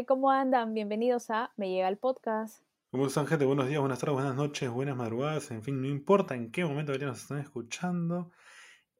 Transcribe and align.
gente? 0.00 0.06
¿Cómo 0.06 0.30
andan? 0.30 0.72
Bienvenidos 0.72 1.30
a 1.30 1.52
Me 1.56 1.68
Llega 1.68 1.88
el 1.88 1.98
Podcast. 1.98 2.64
¿Cómo 2.90 3.06
están, 3.06 3.26
gente? 3.26 3.44
Buenos 3.44 3.68
días, 3.68 3.80
buenas 3.80 3.98
tardes, 3.98 4.14
buenas 4.14 4.34
noches, 4.34 4.70
buenas 4.70 4.96
madrugadas, 4.96 5.50
en 5.50 5.62
fin, 5.62 5.80
no 5.80 5.88
importa 5.88 6.34
en 6.34 6.50
qué 6.50 6.64
momento 6.64 6.96
nos 6.98 7.22
están 7.22 7.38
escuchando. 7.38 8.30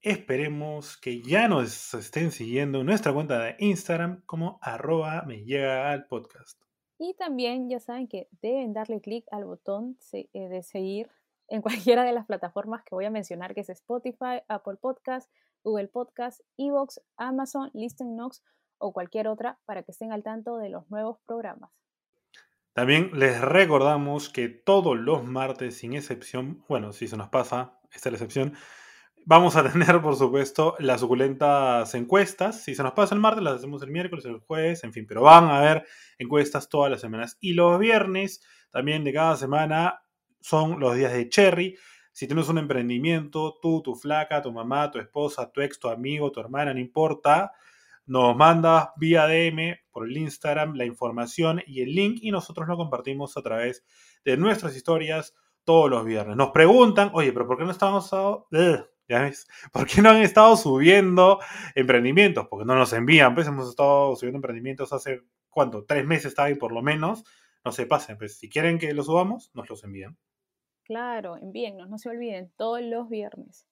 Esperemos 0.02 0.98
que 0.98 1.22
ya 1.22 1.48
nos 1.48 1.94
estén 1.94 2.32
siguiendo 2.32 2.80
en 2.80 2.86
nuestra 2.86 3.12
cuenta 3.12 3.38
de 3.38 3.56
Instagram 3.60 4.22
como 4.26 4.58
arroba 4.60 5.22
me 5.22 5.44
llega 5.44 5.90
al 5.90 6.06
podcast. 6.06 6.62
Y 6.98 7.14
también 7.14 7.70
ya 7.70 7.80
saben 7.80 8.06
que 8.06 8.28
deben 8.42 8.74
darle 8.74 9.00
clic 9.00 9.24
al 9.30 9.46
botón 9.46 9.96
eh, 10.12 10.28
de 10.34 10.62
seguir 10.62 11.08
en 11.48 11.62
cualquiera 11.92 12.04
de 12.04 12.12
las 12.12 12.26
plataformas 12.26 12.82
que 12.84 12.94
voy 12.94 13.06
a 13.06 13.10
mencionar, 13.10 13.54
que 13.54 13.60
es 13.60 13.70
Spotify, 13.70 14.42
Apple 14.48 14.76
Podcast, 14.76 15.30
Google 15.64 15.88
Podcast, 15.88 16.40
Evox, 16.58 17.00
Amazon, 17.16 17.70
Listen 17.72 18.16
Notes 18.16 18.42
o 18.80 18.92
cualquier 18.92 19.28
otra 19.28 19.58
para 19.66 19.82
que 19.82 19.92
estén 19.92 20.12
al 20.12 20.24
tanto 20.24 20.56
de 20.56 20.70
los 20.70 20.90
nuevos 20.90 21.18
programas. 21.26 21.70
También 22.72 23.10
les 23.14 23.40
recordamos 23.40 24.28
que 24.28 24.48
todos 24.48 24.98
los 24.98 25.24
martes, 25.24 25.76
sin 25.76 25.94
excepción, 25.94 26.64
bueno, 26.68 26.92
si 26.92 27.08
se 27.08 27.16
nos 27.16 27.28
pasa, 27.28 27.78
esta 27.92 28.08
es 28.08 28.12
la 28.12 28.16
excepción, 28.16 28.54
vamos 29.26 29.56
a 29.56 29.62
tener, 29.72 30.00
por 30.00 30.16
supuesto, 30.16 30.76
las 30.78 31.00
suculentas 31.00 31.94
encuestas. 31.94 32.62
Si 32.62 32.74
se 32.74 32.82
nos 32.82 32.92
pasa 32.92 33.14
el 33.14 33.20
martes, 33.20 33.42
las 33.42 33.56
hacemos 33.56 33.82
el 33.82 33.90
miércoles, 33.90 34.24
el 34.24 34.38
jueves, 34.38 34.84
en 34.84 34.92
fin, 34.92 35.06
pero 35.06 35.22
van 35.22 35.44
a 35.44 35.58
haber 35.58 35.86
encuestas 36.18 36.68
todas 36.68 36.90
las 36.90 37.00
semanas. 37.00 37.36
Y 37.40 37.54
los 37.54 37.78
viernes, 37.78 38.42
también 38.70 39.04
de 39.04 39.12
cada 39.12 39.36
semana, 39.36 40.02
son 40.40 40.80
los 40.80 40.94
días 40.96 41.12
de 41.12 41.28
Cherry. 41.28 41.76
Si 42.12 42.26
tienes 42.26 42.48
un 42.48 42.58
emprendimiento, 42.58 43.58
tú, 43.60 43.82
tu 43.82 43.94
flaca, 43.94 44.42
tu 44.42 44.52
mamá, 44.52 44.90
tu 44.90 44.98
esposa, 44.98 45.50
tu 45.50 45.60
ex, 45.60 45.78
tu 45.78 45.88
amigo, 45.88 46.30
tu 46.32 46.40
hermana, 46.40 46.74
no 46.74 46.80
importa, 46.80 47.52
nos 48.10 48.34
mandas 48.34 48.88
vía 48.96 49.28
DM 49.28 49.78
por 49.92 50.04
el 50.08 50.16
Instagram 50.16 50.74
la 50.74 50.84
información 50.84 51.62
y 51.64 51.82
el 51.82 51.94
link 51.94 52.18
y 52.20 52.32
nosotros 52.32 52.66
lo 52.66 52.76
compartimos 52.76 53.36
a 53.36 53.42
través 53.42 53.84
de 54.24 54.36
nuestras 54.36 54.74
historias 54.74 55.32
todos 55.62 55.88
los 55.88 56.04
viernes. 56.04 56.36
Nos 56.36 56.50
preguntan, 56.50 57.12
oye, 57.14 57.32
pero 57.32 57.46
¿por 57.46 57.56
qué 57.56 57.64
no 57.64 57.70
estamos... 57.70 58.10
¿Por 59.72 59.86
qué 59.86 60.02
no 60.02 60.10
han 60.10 60.22
estado 60.22 60.56
subiendo 60.56 61.38
emprendimientos? 61.76 62.48
Porque 62.48 62.64
no 62.64 62.74
nos 62.74 62.92
envían, 62.92 63.32
pues 63.32 63.46
hemos 63.46 63.68
estado 63.68 64.16
subiendo 64.16 64.38
emprendimientos 64.38 64.92
hace, 64.92 65.22
¿cuánto? 65.48 65.84
Tres 65.84 66.04
meses 66.04 66.26
está 66.26 66.44
ahí 66.44 66.56
por 66.56 66.72
lo 66.72 66.82
menos. 66.82 67.22
No 67.64 67.70
se 67.70 67.86
pasen, 67.86 68.18
pues 68.18 68.38
si 68.38 68.48
quieren 68.48 68.78
que 68.78 68.92
los 68.92 69.06
subamos, 69.06 69.52
nos 69.54 69.70
los 69.70 69.84
envían. 69.84 70.16
Claro, 70.82 71.36
envíennos, 71.36 71.88
no 71.88 71.98
se 71.98 72.08
olviden, 72.08 72.52
todos 72.56 72.82
los 72.82 73.08
viernes. 73.08 73.69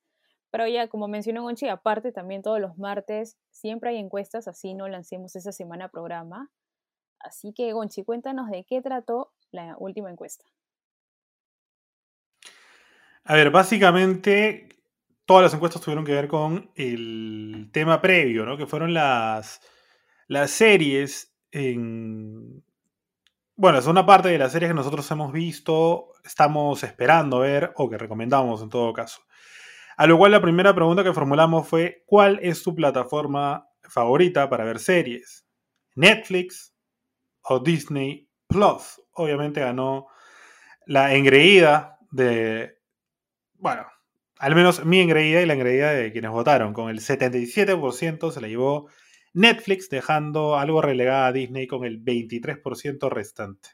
Pero 0.50 0.66
ya, 0.66 0.88
como 0.88 1.08
mencionó 1.08 1.42
Gonchi, 1.42 1.68
aparte 1.68 2.12
también 2.12 2.42
todos 2.42 2.60
los 2.60 2.78
martes 2.78 3.36
siempre 3.50 3.90
hay 3.90 3.98
encuestas, 3.98 4.48
así 4.48 4.74
no 4.74 4.88
lancemos 4.88 5.36
esa 5.36 5.52
semana 5.52 5.88
programa. 5.88 6.50
Así 7.20 7.52
que, 7.52 7.72
Gonchi, 7.72 8.04
cuéntanos 8.04 8.48
de 8.50 8.64
qué 8.64 8.80
trató 8.80 9.32
la 9.50 9.76
última 9.78 10.10
encuesta. 10.10 10.44
A 13.24 13.34
ver, 13.34 13.50
básicamente 13.50 14.68
todas 15.26 15.42
las 15.42 15.52
encuestas 15.52 15.82
tuvieron 15.82 16.06
que 16.06 16.14
ver 16.14 16.28
con 16.28 16.70
el 16.74 17.68
tema 17.70 18.00
previo, 18.00 18.46
¿no? 18.46 18.56
Que 18.56 18.66
fueron 18.66 18.94
las, 18.94 19.60
las 20.26 20.50
series 20.50 21.36
en... 21.50 22.64
Bueno, 23.54 23.78
es 23.78 23.86
una 23.86 24.06
parte 24.06 24.28
de 24.28 24.38
las 24.38 24.52
series 24.52 24.70
que 24.70 24.74
nosotros 24.74 25.10
hemos 25.10 25.30
visto, 25.32 26.12
estamos 26.24 26.82
esperando 26.84 27.40
ver 27.40 27.72
o 27.76 27.90
que 27.90 27.98
recomendamos 27.98 28.62
en 28.62 28.70
todo 28.70 28.94
caso. 28.94 29.20
A 29.98 30.06
lo 30.06 30.16
cual 30.16 30.30
la 30.30 30.40
primera 30.40 30.72
pregunta 30.72 31.02
que 31.02 31.12
formulamos 31.12 31.66
fue, 31.66 32.04
¿cuál 32.06 32.38
es 32.40 32.62
tu 32.62 32.72
plataforma 32.72 33.68
favorita 33.82 34.48
para 34.48 34.62
ver 34.62 34.78
series? 34.78 35.44
¿Netflix 35.96 36.72
o 37.42 37.58
Disney 37.58 38.30
Plus? 38.46 39.02
Obviamente 39.14 39.58
ganó 39.58 40.06
la 40.86 41.16
engreída 41.16 41.98
de, 42.12 42.78
bueno, 43.54 43.88
al 44.38 44.54
menos 44.54 44.84
mi 44.84 45.00
engreída 45.00 45.42
y 45.42 45.46
la 45.46 45.54
engreída 45.54 45.90
de 45.90 46.12
quienes 46.12 46.30
votaron. 46.30 46.72
Con 46.74 46.90
el 46.90 47.00
77% 47.00 48.30
se 48.30 48.40
la 48.40 48.46
llevó 48.46 48.88
Netflix, 49.34 49.90
dejando 49.90 50.56
algo 50.56 50.80
relegada 50.80 51.26
a 51.26 51.32
Disney 51.32 51.66
con 51.66 51.84
el 51.84 52.00
23% 52.04 53.10
restante. 53.10 53.70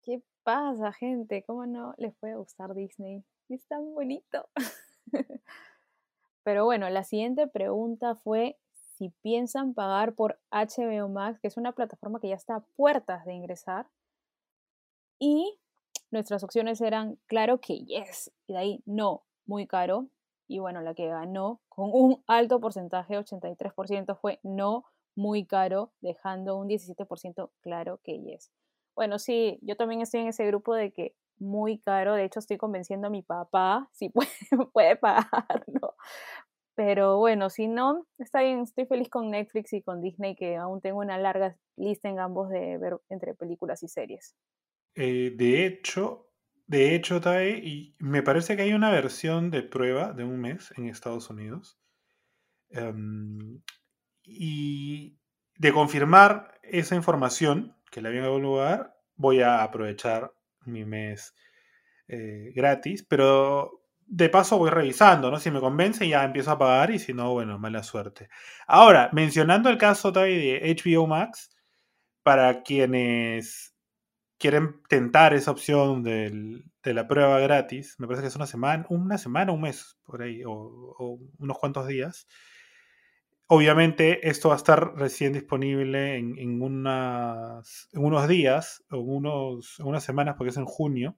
¿Qué 0.00 0.22
pasa, 0.44 0.92
gente? 0.92 1.42
¿Cómo 1.44 1.66
no 1.66 1.92
les 1.98 2.14
puede 2.14 2.36
gustar 2.36 2.72
Disney? 2.72 3.24
Es 3.48 3.66
tan 3.66 3.92
bonito. 3.94 4.48
Pero 6.44 6.64
bueno, 6.64 6.88
la 6.90 7.04
siguiente 7.04 7.46
pregunta 7.46 8.14
fue 8.14 8.58
si 8.96 9.10
piensan 9.22 9.74
pagar 9.74 10.14
por 10.14 10.38
HBO 10.50 11.08
Max, 11.08 11.38
que 11.40 11.48
es 11.48 11.56
una 11.56 11.72
plataforma 11.72 12.20
que 12.20 12.28
ya 12.28 12.34
está 12.34 12.56
a 12.56 12.64
puertas 12.76 13.24
de 13.24 13.34
ingresar. 13.34 13.86
Y 15.18 15.58
nuestras 16.10 16.42
opciones 16.42 16.80
eran, 16.80 17.18
claro 17.26 17.60
que 17.60 17.84
yes, 17.84 18.30
y 18.46 18.52
de 18.54 18.58
ahí 18.58 18.82
no, 18.86 19.24
muy 19.44 19.66
caro. 19.66 20.08
Y 20.48 20.60
bueno, 20.60 20.80
la 20.80 20.94
que 20.94 21.08
ganó 21.08 21.60
con 21.68 21.90
un 21.92 22.22
alto 22.26 22.60
porcentaje, 22.60 23.18
83%, 23.18 24.16
fue 24.16 24.38
no, 24.42 24.84
muy 25.14 25.44
caro, 25.44 25.92
dejando 26.00 26.56
un 26.56 26.68
17% 26.68 27.50
claro 27.60 28.00
que 28.02 28.20
yes. 28.22 28.52
Bueno, 28.94 29.18
sí, 29.18 29.58
yo 29.62 29.76
también 29.76 30.00
estoy 30.00 30.20
en 30.20 30.28
ese 30.28 30.46
grupo 30.46 30.74
de 30.74 30.92
que 30.92 31.14
muy 31.38 31.78
caro. 31.78 32.14
De 32.14 32.24
hecho, 32.24 32.40
estoy 32.40 32.56
convenciendo 32.56 33.08
a 33.08 33.10
mi 33.10 33.22
papá 33.22 33.88
si 33.92 34.08
puede, 34.08 34.28
puede 34.72 34.96
pagarlo. 34.96 35.94
Pero 36.74 37.18
bueno, 37.18 37.48
si 37.48 37.68
no, 37.68 38.06
está 38.18 38.42
bien, 38.42 38.60
estoy 38.60 38.86
feliz 38.86 39.08
con 39.08 39.30
Netflix 39.30 39.72
y 39.72 39.82
con 39.82 40.02
Disney, 40.02 40.36
que 40.36 40.56
aún 40.56 40.80
tengo 40.82 40.98
una 40.98 41.18
larga 41.18 41.56
lista 41.76 42.08
en 42.08 42.20
ambos 42.20 42.50
de 42.50 42.76
ver 42.76 42.98
entre 43.08 43.34
películas 43.34 43.82
y 43.82 43.88
series. 43.88 44.36
Eh, 44.94 45.32
de 45.34 45.64
hecho, 45.66 46.26
de 46.66 46.94
hecho, 46.96 47.20
Tae, 47.20 47.58
y 47.58 47.94
me 47.98 48.22
parece 48.22 48.56
que 48.56 48.62
hay 48.62 48.72
una 48.72 48.90
versión 48.90 49.50
de 49.50 49.62
prueba 49.62 50.12
de 50.12 50.24
un 50.24 50.40
mes 50.40 50.72
en 50.76 50.88
Estados 50.88 51.30
Unidos. 51.30 51.78
Em, 52.70 53.62
y 54.24 55.18
de 55.56 55.72
confirmar 55.72 56.58
esa 56.62 56.96
información 56.96 57.76
que 57.90 58.02
la 58.02 58.08
había 58.08 58.24
algún 58.24 58.42
lugar, 58.42 58.98
voy 59.14 59.42
a 59.42 59.62
aprovechar 59.62 60.32
mi 60.66 60.84
mes 60.84 61.34
eh, 62.08 62.52
gratis, 62.54 63.04
pero 63.08 63.82
de 64.06 64.28
paso 64.28 64.58
voy 64.58 64.70
revisando, 64.70 65.30
¿no? 65.30 65.38
Si 65.38 65.50
me 65.50 65.60
convence 65.60 66.08
ya 66.08 66.24
empiezo 66.24 66.52
a 66.52 66.58
pagar 66.58 66.90
y 66.92 66.98
si 66.98 67.12
no, 67.12 67.32
bueno, 67.32 67.58
mala 67.58 67.82
suerte. 67.82 68.28
Ahora, 68.66 69.10
mencionando 69.12 69.68
el 69.68 69.78
caso 69.78 70.12
de 70.12 70.60
HBO 70.62 71.06
Max, 71.06 71.50
para 72.22 72.62
quienes 72.62 73.74
quieren 74.38 74.82
tentar 74.88 75.34
esa 75.34 75.50
opción 75.50 76.02
de 76.02 76.62
la 76.84 77.08
prueba 77.08 77.40
gratis, 77.40 77.96
me 77.98 78.06
parece 78.06 78.22
que 78.22 78.28
es 78.28 78.36
una 78.36 78.46
semana, 78.46 78.86
una 78.88 79.18
semana, 79.18 79.52
un 79.52 79.62
mes, 79.62 79.98
por 80.04 80.22
ahí, 80.22 80.42
o, 80.46 81.18
unos 81.38 81.58
cuantos 81.58 81.86
días. 81.88 82.26
Obviamente 83.48 84.28
esto 84.28 84.48
va 84.48 84.56
a 84.56 84.58
estar 84.58 84.96
recién 84.96 85.32
disponible 85.32 86.16
en, 86.16 86.60
unas, 86.60 87.88
en 87.92 88.04
unos 88.04 88.26
días, 88.26 88.84
o 88.90 88.98
unos, 88.98 89.78
unas 89.78 90.02
semanas, 90.02 90.34
porque 90.36 90.50
es 90.50 90.56
en 90.56 90.64
junio, 90.64 91.16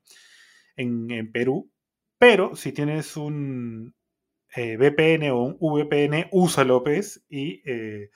en, 0.77 1.33
Perú. 1.33 1.71
Pero 2.19 2.55
si 2.55 2.73
tienes 2.73 3.17
un 3.17 3.95
eh, 4.55 4.77
VPN 4.77 5.31
o 5.31 5.57
un 5.59 5.81
VPN, 5.81 6.29
usa 6.31 6.65
López 6.65 7.25
y 7.31 7.63
eh, 7.65 8.11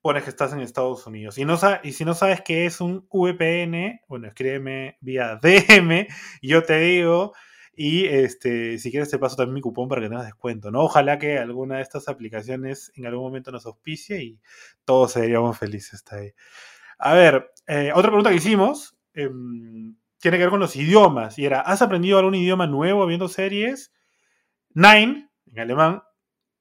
pones 0.00 0.22
que 0.22 0.30
estás 0.30 0.54
en 0.54 0.60
Estados 0.60 1.06
Unidos. 1.06 1.36
Y, 1.36 1.44
no, 1.44 1.58
y 1.82 1.92
si 1.92 2.06
no 2.06 2.14
sabes 2.14 2.40
qué 2.40 2.64
es 2.64 2.80
un 2.80 3.06
VPN, 3.12 4.00
bueno, 4.08 4.28
escríbeme 4.28 4.96
vía 5.02 5.38
DM 5.42 6.06
y 6.40 6.48
yo 6.48 6.62
te 6.62 6.78
digo 6.78 7.34
y 7.80 8.06
este, 8.06 8.76
si 8.78 8.90
quieres 8.90 9.08
te 9.08 9.20
paso 9.20 9.36
también 9.36 9.54
mi 9.54 9.60
cupón 9.60 9.88
para 9.88 10.02
que 10.02 10.08
tengas 10.08 10.24
descuento, 10.26 10.72
¿no? 10.72 10.80
Ojalá 10.80 11.16
que 11.16 11.38
alguna 11.38 11.76
de 11.76 11.82
estas 11.82 12.08
aplicaciones 12.08 12.90
en 12.96 13.06
algún 13.06 13.22
momento 13.22 13.52
nos 13.52 13.66
auspicie 13.66 14.20
y 14.20 14.40
todos 14.84 15.12
seríamos 15.12 15.56
felices. 15.56 16.02
ahí. 16.10 16.32
A 16.98 17.14
ver, 17.14 17.52
eh, 17.68 17.92
otra 17.94 18.10
pregunta 18.10 18.30
que 18.30 18.36
hicimos 18.36 18.98
em, 19.14 19.94
tiene 20.18 20.38
que 20.38 20.42
ver 20.42 20.50
con 20.50 20.58
los 20.58 20.74
idiomas. 20.74 21.38
Y 21.38 21.46
era, 21.46 21.60
¿has 21.60 21.80
aprendido 21.80 22.18
algún 22.18 22.34
idioma 22.34 22.66
nuevo 22.66 23.06
viendo 23.06 23.28
series? 23.28 23.92
Nine, 24.74 25.30
en 25.46 25.60
alemán, 25.60 26.02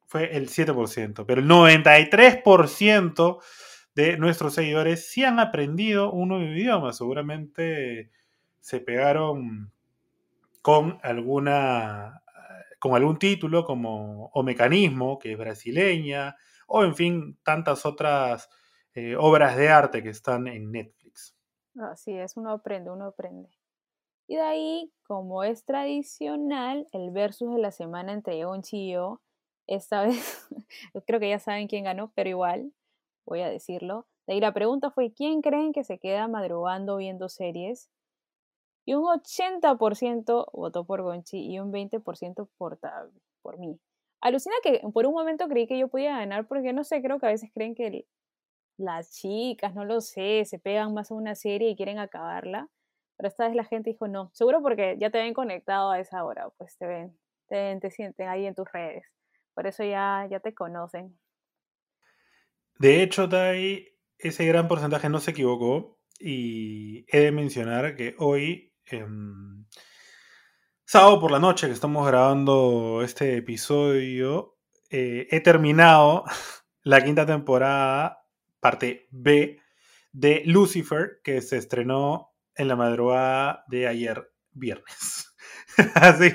fue 0.06 0.38
el 0.38 0.50
7%, 0.50 1.26
pero 1.26 1.42
el 1.42 1.48
93% 1.48 3.40
de 3.96 4.18
nuestros 4.18 4.54
seguidores 4.54 5.10
sí 5.10 5.24
han 5.24 5.40
aprendido 5.40 6.12
un 6.12 6.30
nuevo 6.30 6.46
idioma. 6.46 6.94
Seguramente 6.94 8.12
se 8.60 8.80
pegaron 8.82 9.72
con 10.62 11.00
alguna 11.04 12.24
con 12.80 12.96
algún 12.96 13.18
título 13.18 13.66
como 13.66 14.30
o 14.34 14.44
mecanismo 14.44 15.18
que 15.18 15.32
es 15.32 15.38
brasileña 15.38 16.36
o 16.68 16.84
en 16.84 16.96
fin 16.96 17.40
tantas 17.44 17.86
otras 17.86 18.50
eh, 18.94 19.16
obras 19.16 19.58
de 19.58 19.70
arte 19.70 20.04
que 20.04 20.10
están 20.10 20.48
en 20.48 20.72
Netflix. 20.72 21.36
Así 21.80 22.14
es, 22.14 22.38
uno 22.38 22.52
aprende, 22.52 22.92
uno 22.92 23.06
aprende. 23.06 23.50
Y 24.28 24.36
de 24.36 24.42
ahí, 24.42 24.94
como 25.04 25.44
es 25.44 25.64
tradicional, 25.64 26.88
el 26.92 27.12
versus 27.12 27.54
de 27.54 27.60
la 27.60 27.72
semana 27.72 28.14
entre 28.14 28.46
Onchi 28.46 28.90
y 28.90 28.94
yo, 28.94 29.22
esta 29.68 30.04
vez 30.06 30.48
creo 31.06 31.20
que 31.20 31.30
ya 31.30 31.40
saben 31.40 31.68
quién 31.68 31.86
ganó, 31.86 32.12
pero 32.16 32.30
igual 32.30 32.74
voy 33.26 33.42
a 33.42 33.50
decirlo. 33.50 34.08
De 34.26 34.34
ahí 34.34 34.40
la 34.42 34.54
pregunta 34.54 34.92
fue, 34.92 35.14
¿quién 35.14 35.42
creen 35.42 35.72
que 35.72 35.84
se 35.84 36.00
queda 36.00 36.28
madrugando 36.28 36.98
viendo 36.98 37.30
series? 37.30 37.90
Y 38.88 38.94
un 38.94 39.04
80% 39.04 40.50
votó 40.54 40.86
por 40.86 41.02
Gonchi 41.02 41.46
y 41.46 41.60
un 41.60 41.74
20% 41.74 42.48
por, 42.58 42.80
por 43.42 43.60
mí. 43.60 43.78
Alucina 44.22 44.56
que 44.64 44.82
por 44.94 45.06
un 45.06 45.14
momento 45.14 45.50
creí 45.50 45.68
que 45.68 45.78
yo 45.78 45.90
podía 45.90 46.18
ganar 46.18 46.48
porque 46.48 46.72
no 46.72 46.86
sé, 46.86 47.02
creo 47.02 47.20
que 47.20 47.26
a 47.26 47.32
veces 47.32 47.52
creen 47.54 47.76
que 47.76 48.06
las 48.78 49.12
chicas, 49.12 49.76
no 49.76 49.84
lo 49.84 50.00
sé, 50.00 50.46
se 50.46 50.58
pegan 50.58 50.94
más 50.94 51.12
a 51.12 51.16
una 51.16 51.36
serie 51.36 51.70
y 51.70 51.76
quieren 51.76 52.00
acabarla. 52.00 52.70
Pero 53.18 53.28
esta 53.28 53.48
vez 53.48 53.56
la 53.58 53.66
gente 53.66 53.90
dijo 53.90 54.08
no. 54.08 54.32
Seguro 54.34 54.62
porque 54.62 54.96
ya 54.98 55.10
te 55.10 55.18
ven 55.18 55.34
conectado 55.34 55.92
a 55.92 56.00
esa 56.00 56.24
hora, 56.24 56.48
pues 56.58 56.78
te 56.78 56.88
ven, 56.88 57.20
te, 57.50 57.56
ven, 57.56 57.82
te 57.82 57.92
sienten 57.92 58.30
ahí 58.30 58.46
en 58.46 58.56
tus 58.56 58.72
redes. 58.72 59.04
Por 59.54 59.68
eso 59.68 59.84
ya, 59.84 60.26
ya 60.32 60.40
te 60.40 60.54
conocen. 60.54 61.20
De 62.80 63.04
hecho, 63.04 63.28
Tai, 63.28 63.86
ese 64.18 64.46
gran 64.46 64.70
porcentaje 64.70 65.10
no 65.10 65.20
se 65.20 65.32
equivocó. 65.32 65.98
Y 66.20 67.06
he 67.16 67.20
de 67.20 67.32
mencionar 67.32 67.98
que 67.98 68.16
hoy, 68.18 68.74
em, 68.92 69.66
sábado 70.86 71.20
por 71.20 71.32
la 71.32 71.40
noche 71.40 71.68
que 71.68 71.74
estamos 71.74 72.08
grabando 72.08 73.02
este 73.04 73.38
episodio, 73.38 74.58
eh, 74.90 75.28
he 75.32 75.42
terminado 75.42 76.24
la 76.84 77.04
quinta 77.04 77.26
temporada, 77.26 78.26
parte 78.60 79.08
B, 79.12 79.60
de 80.12 80.44
Lucifer, 80.46 81.20
que 81.24 81.42
se 81.42 81.58
estrenó 81.58 82.34
en 82.56 82.68
la 82.68 82.76
madrugada 82.76 83.64
de 83.68 83.88
ayer, 83.88 84.32
viernes. 84.52 85.36
Así. 85.96 86.34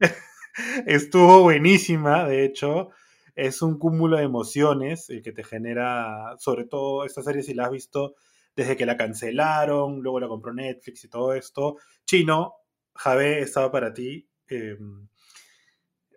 Estuvo 0.86 1.42
buenísima, 1.42 2.24
de 2.24 2.44
hecho. 2.44 2.90
Es 3.34 3.62
un 3.62 3.78
cúmulo 3.78 4.18
de 4.18 4.24
emociones 4.24 5.08
el 5.08 5.22
que 5.22 5.32
te 5.32 5.44
genera, 5.44 6.34
sobre 6.38 6.64
todo 6.64 7.04
esta 7.04 7.22
serie 7.22 7.42
si 7.42 7.54
la 7.54 7.66
has 7.66 7.70
visto 7.70 8.14
desde 8.54 8.76
que 8.76 8.86
la 8.86 8.96
cancelaron, 8.96 10.00
luego 10.02 10.20
la 10.20 10.28
compró 10.28 10.52
Netflix 10.52 11.04
y 11.04 11.08
todo 11.08 11.34
esto. 11.34 11.76
Chino, 12.04 12.54
Javé, 12.94 13.40
estaba 13.40 13.70
para 13.70 13.92
ti. 13.92 14.28
Em, 14.48 15.08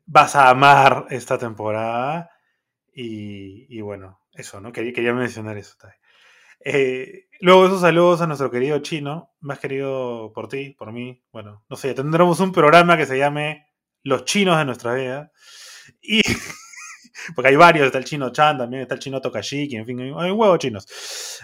vas 0.05 0.35
a 0.35 0.49
amar 0.49 1.05
esta 1.09 1.37
temporada. 1.37 2.29
Y, 2.93 3.81
bueno, 3.81 4.21
eso, 4.33 4.61
¿no? 4.61 4.71
Quería, 4.71 5.13
mencionar 5.13 5.57
eso. 5.57 5.75
Eh, 6.63 7.27
luego 7.41 7.65
esos 7.65 7.81
saludos 7.81 8.21
a 8.21 8.27
nuestro 8.27 8.49
querido 8.49 8.79
chino, 8.79 9.35
más 9.41 9.59
querido 9.59 10.31
por 10.33 10.47
ti, 10.47 10.71
por 10.77 10.93
mí. 10.93 11.23
Bueno, 11.31 11.65
no 11.69 11.75
sé, 11.75 11.93
tendremos 11.93 12.39
un 12.39 12.53
programa 12.53 12.97
que 12.97 13.05
se 13.05 13.17
llame 13.17 13.67
Los 14.01 14.25
chinos 14.25 14.57
de 14.57 14.65
nuestra 14.65 14.93
vida. 14.93 15.31
Y. 16.01 16.21
porque 17.33 17.49
hay 17.49 17.55
varios, 17.55 17.85
está 17.85 17.97
el 17.97 18.05
chino 18.05 18.31
Chan, 18.31 18.57
también 18.57 18.83
está 18.83 18.95
el 18.95 18.99
chino 18.99 19.21
Tokashiki, 19.21 19.77
en 19.77 19.85
fin, 19.85 19.99
hay, 19.99 20.31
un 20.31 20.39
huevo 20.39 20.57
chinos. 20.57 20.85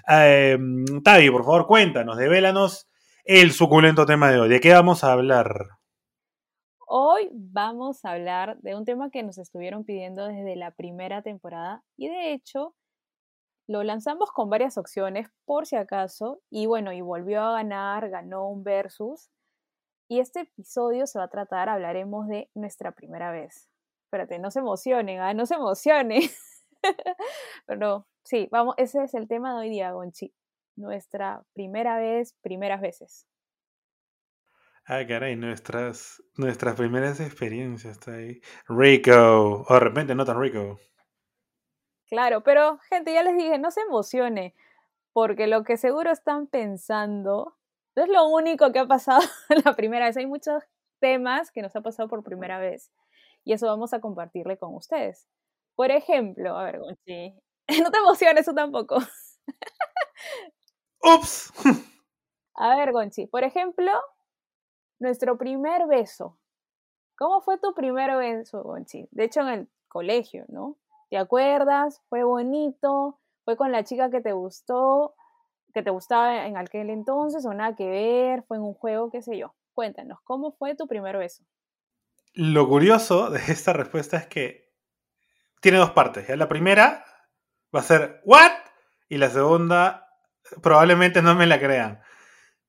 Eh, 0.07 0.57
Tavi, 1.03 1.29
por 1.29 1.43
favor, 1.43 1.65
cuéntanos, 1.67 2.17
devélanos 2.17 2.89
el 3.23 3.51
suculento 3.51 4.05
tema 4.05 4.31
de 4.31 4.39
hoy. 4.39 4.49
¿De 4.49 4.59
qué 4.59 4.73
vamos 4.73 5.03
a 5.03 5.13
hablar? 5.13 5.67
Hoy 6.87 7.29
vamos 7.31 8.03
a 8.03 8.11
hablar 8.11 8.57
de 8.61 8.75
un 8.75 8.83
tema 8.83 9.09
que 9.11 9.23
nos 9.23 9.37
estuvieron 9.37 9.85
pidiendo 9.85 10.27
desde 10.27 10.57
la 10.57 10.71
primera 10.71 11.21
temporada 11.21 11.83
y 11.95 12.09
de 12.09 12.33
hecho 12.33 12.75
lo 13.67 13.83
lanzamos 13.83 14.31
con 14.31 14.49
varias 14.49 14.77
opciones 14.77 15.29
por 15.45 15.65
si 15.65 15.77
acaso 15.77 16.41
y 16.49 16.65
bueno, 16.65 16.91
y 16.91 16.99
volvió 16.99 17.41
a 17.41 17.53
ganar, 17.53 18.09
ganó 18.09 18.49
un 18.49 18.63
versus. 18.63 19.31
Y 20.09 20.19
este 20.19 20.41
episodio 20.41 21.07
se 21.07 21.19
va 21.19 21.25
a 21.25 21.29
tratar, 21.29 21.69
hablaremos 21.69 22.27
de 22.27 22.49
nuestra 22.53 22.91
primera 22.91 23.31
vez. 23.31 23.70
Espérate, 24.11 24.39
no 24.39 24.51
se 24.51 24.59
emocionen, 24.59 25.21
¿ah? 25.21 25.33
no 25.33 25.45
se 25.45 25.55
emocionen. 25.55 26.23
Pero 27.65 28.05
sí, 28.25 28.49
vamos, 28.51 28.75
ese 28.77 29.01
es 29.05 29.13
el 29.13 29.25
tema 29.29 29.53
de 29.53 29.59
hoy 29.61 29.69
día, 29.69 29.93
Gonchi. 29.93 30.33
Nuestra 30.75 31.45
primera 31.53 31.95
vez, 31.97 32.35
primeras 32.41 32.81
veces. 32.81 33.25
Ah, 34.85 35.07
caray, 35.07 35.37
nuestras, 35.37 36.21
nuestras 36.35 36.75
primeras 36.75 37.21
experiencias 37.21 37.93
está 37.93 38.15
ahí. 38.15 38.41
Rico, 38.67 39.63
o 39.65 39.73
de 39.75 39.79
repente 39.79 40.13
no 40.13 40.25
tan 40.25 40.41
rico. 40.41 40.77
Claro, 42.09 42.43
pero 42.43 42.79
gente, 42.89 43.13
ya 43.13 43.23
les 43.23 43.37
dije, 43.37 43.59
no 43.59 43.71
se 43.71 43.79
emocione, 43.79 44.53
porque 45.13 45.47
lo 45.47 45.63
que 45.63 45.77
seguro 45.77 46.11
están 46.11 46.47
pensando 46.47 47.57
no 47.95 48.03
es 48.03 48.09
lo 48.09 48.27
único 48.27 48.73
que 48.73 48.79
ha 48.79 48.87
pasado 48.87 49.21
la 49.65 49.73
primera 49.73 50.07
vez. 50.07 50.17
Hay 50.17 50.25
muchos 50.25 50.61
temas 50.99 51.49
que 51.49 51.61
nos 51.61 51.73
ha 51.77 51.81
pasado 51.81 52.09
por 52.09 52.23
primera 52.23 52.59
vez 52.59 52.91
y 53.43 53.53
eso 53.53 53.67
vamos 53.67 53.93
a 53.93 54.01
compartirle 54.01 54.57
con 54.57 54.75
ustedes. 54.75 55.27
Por 55.75 55.91
ejemplo, 55.91 56.57
a 56.57 56.63
ver, 56.65 56.79
Gonchi, 56.79 57.33
no 57.83 57.91
te 57.91 57.97
emociones, 57.97 58.45
tú 58.45 58.53
tampoco. 58.53 58.97
¡Ups! 61.03 61.51
A 62.53 62.75
ver, 62.75 62.91
Gonchi, 62.91 63.25
por 63.25 63.43
ejemplo, 63.43 63.91
nuestro 64.99 65.37
primer 65.37 65.87
beso. 65.87 66.37
¿Cómo 67.17 67.41
fue 67.41 67.57
tu 67.57 67.73
primer 67.73 68.15
beso, 68.17 68.61
Gonchi? 68.63 69.07
De 69.11 69.23
hecho, 69.23 69.41
en 69.41 69.47
el 69.47 69.69
colegio, 69.87 70.45
¿no? 70.47 70.77
¿Te 71.09 71.17
acuerdas? 71.17 72.01
¿Fue 72.09 72.23
bonito? 72.23 73.19
¿Fue 73.45 73.57
con 73.57 73.71
la 73.71 73.83
chica 73.83 74.11
que 74.11 74.21
te 74.21 74.33
gustó? 74.33 75.15
¿Que 75.73 75.81
te 75.81 75.89
gustaba 75.89 76.45
en 76.45 76.57
aquel 76.57 76.89
entonces 76.89 77.45
o 77.45 77.53
nada 77.53 77.75
que 77.75 77.89
ver? 77.89 78.43
¿Fue 78.43 78.57
en 78.57 78.63
un 78.63 78.73
juego? 78.73 79.09
¿Qué 79.09 79.21
sé 79.21 79.37
yo? 79.37 79.55
Cuéntanos, 79.73 80.19
¿cómo 80.23 80.51
fue 80.51 80.75
tu 80.75 80.87
primer 80.87 81.17
beso? 81.17 81.43
Lo 82.33 82.67
curioso 82.67 83.29
de 83.29 83.39
esta 83.51 83.73
respuesta 83.73 84.17
es 84.17 84.27
que 84.27 84.71
tiene 85.61 85.77
dos 85.77 85.91
partes. 85.91 86.27
La 86.37 86.47
primera 86.47 87.05
va 87.75 87.81
a 87.81 87.83
ser 87.83 88.21
¿What? 88.25 88.51
Y 89.09 89.17
la 89.17 89.29
segunda 89.29 90.07
probablemente 90.61 91.21
no 91.21 91.35
me 91.35 91.45
la 91.45 91.59
crean. 91.59 92.01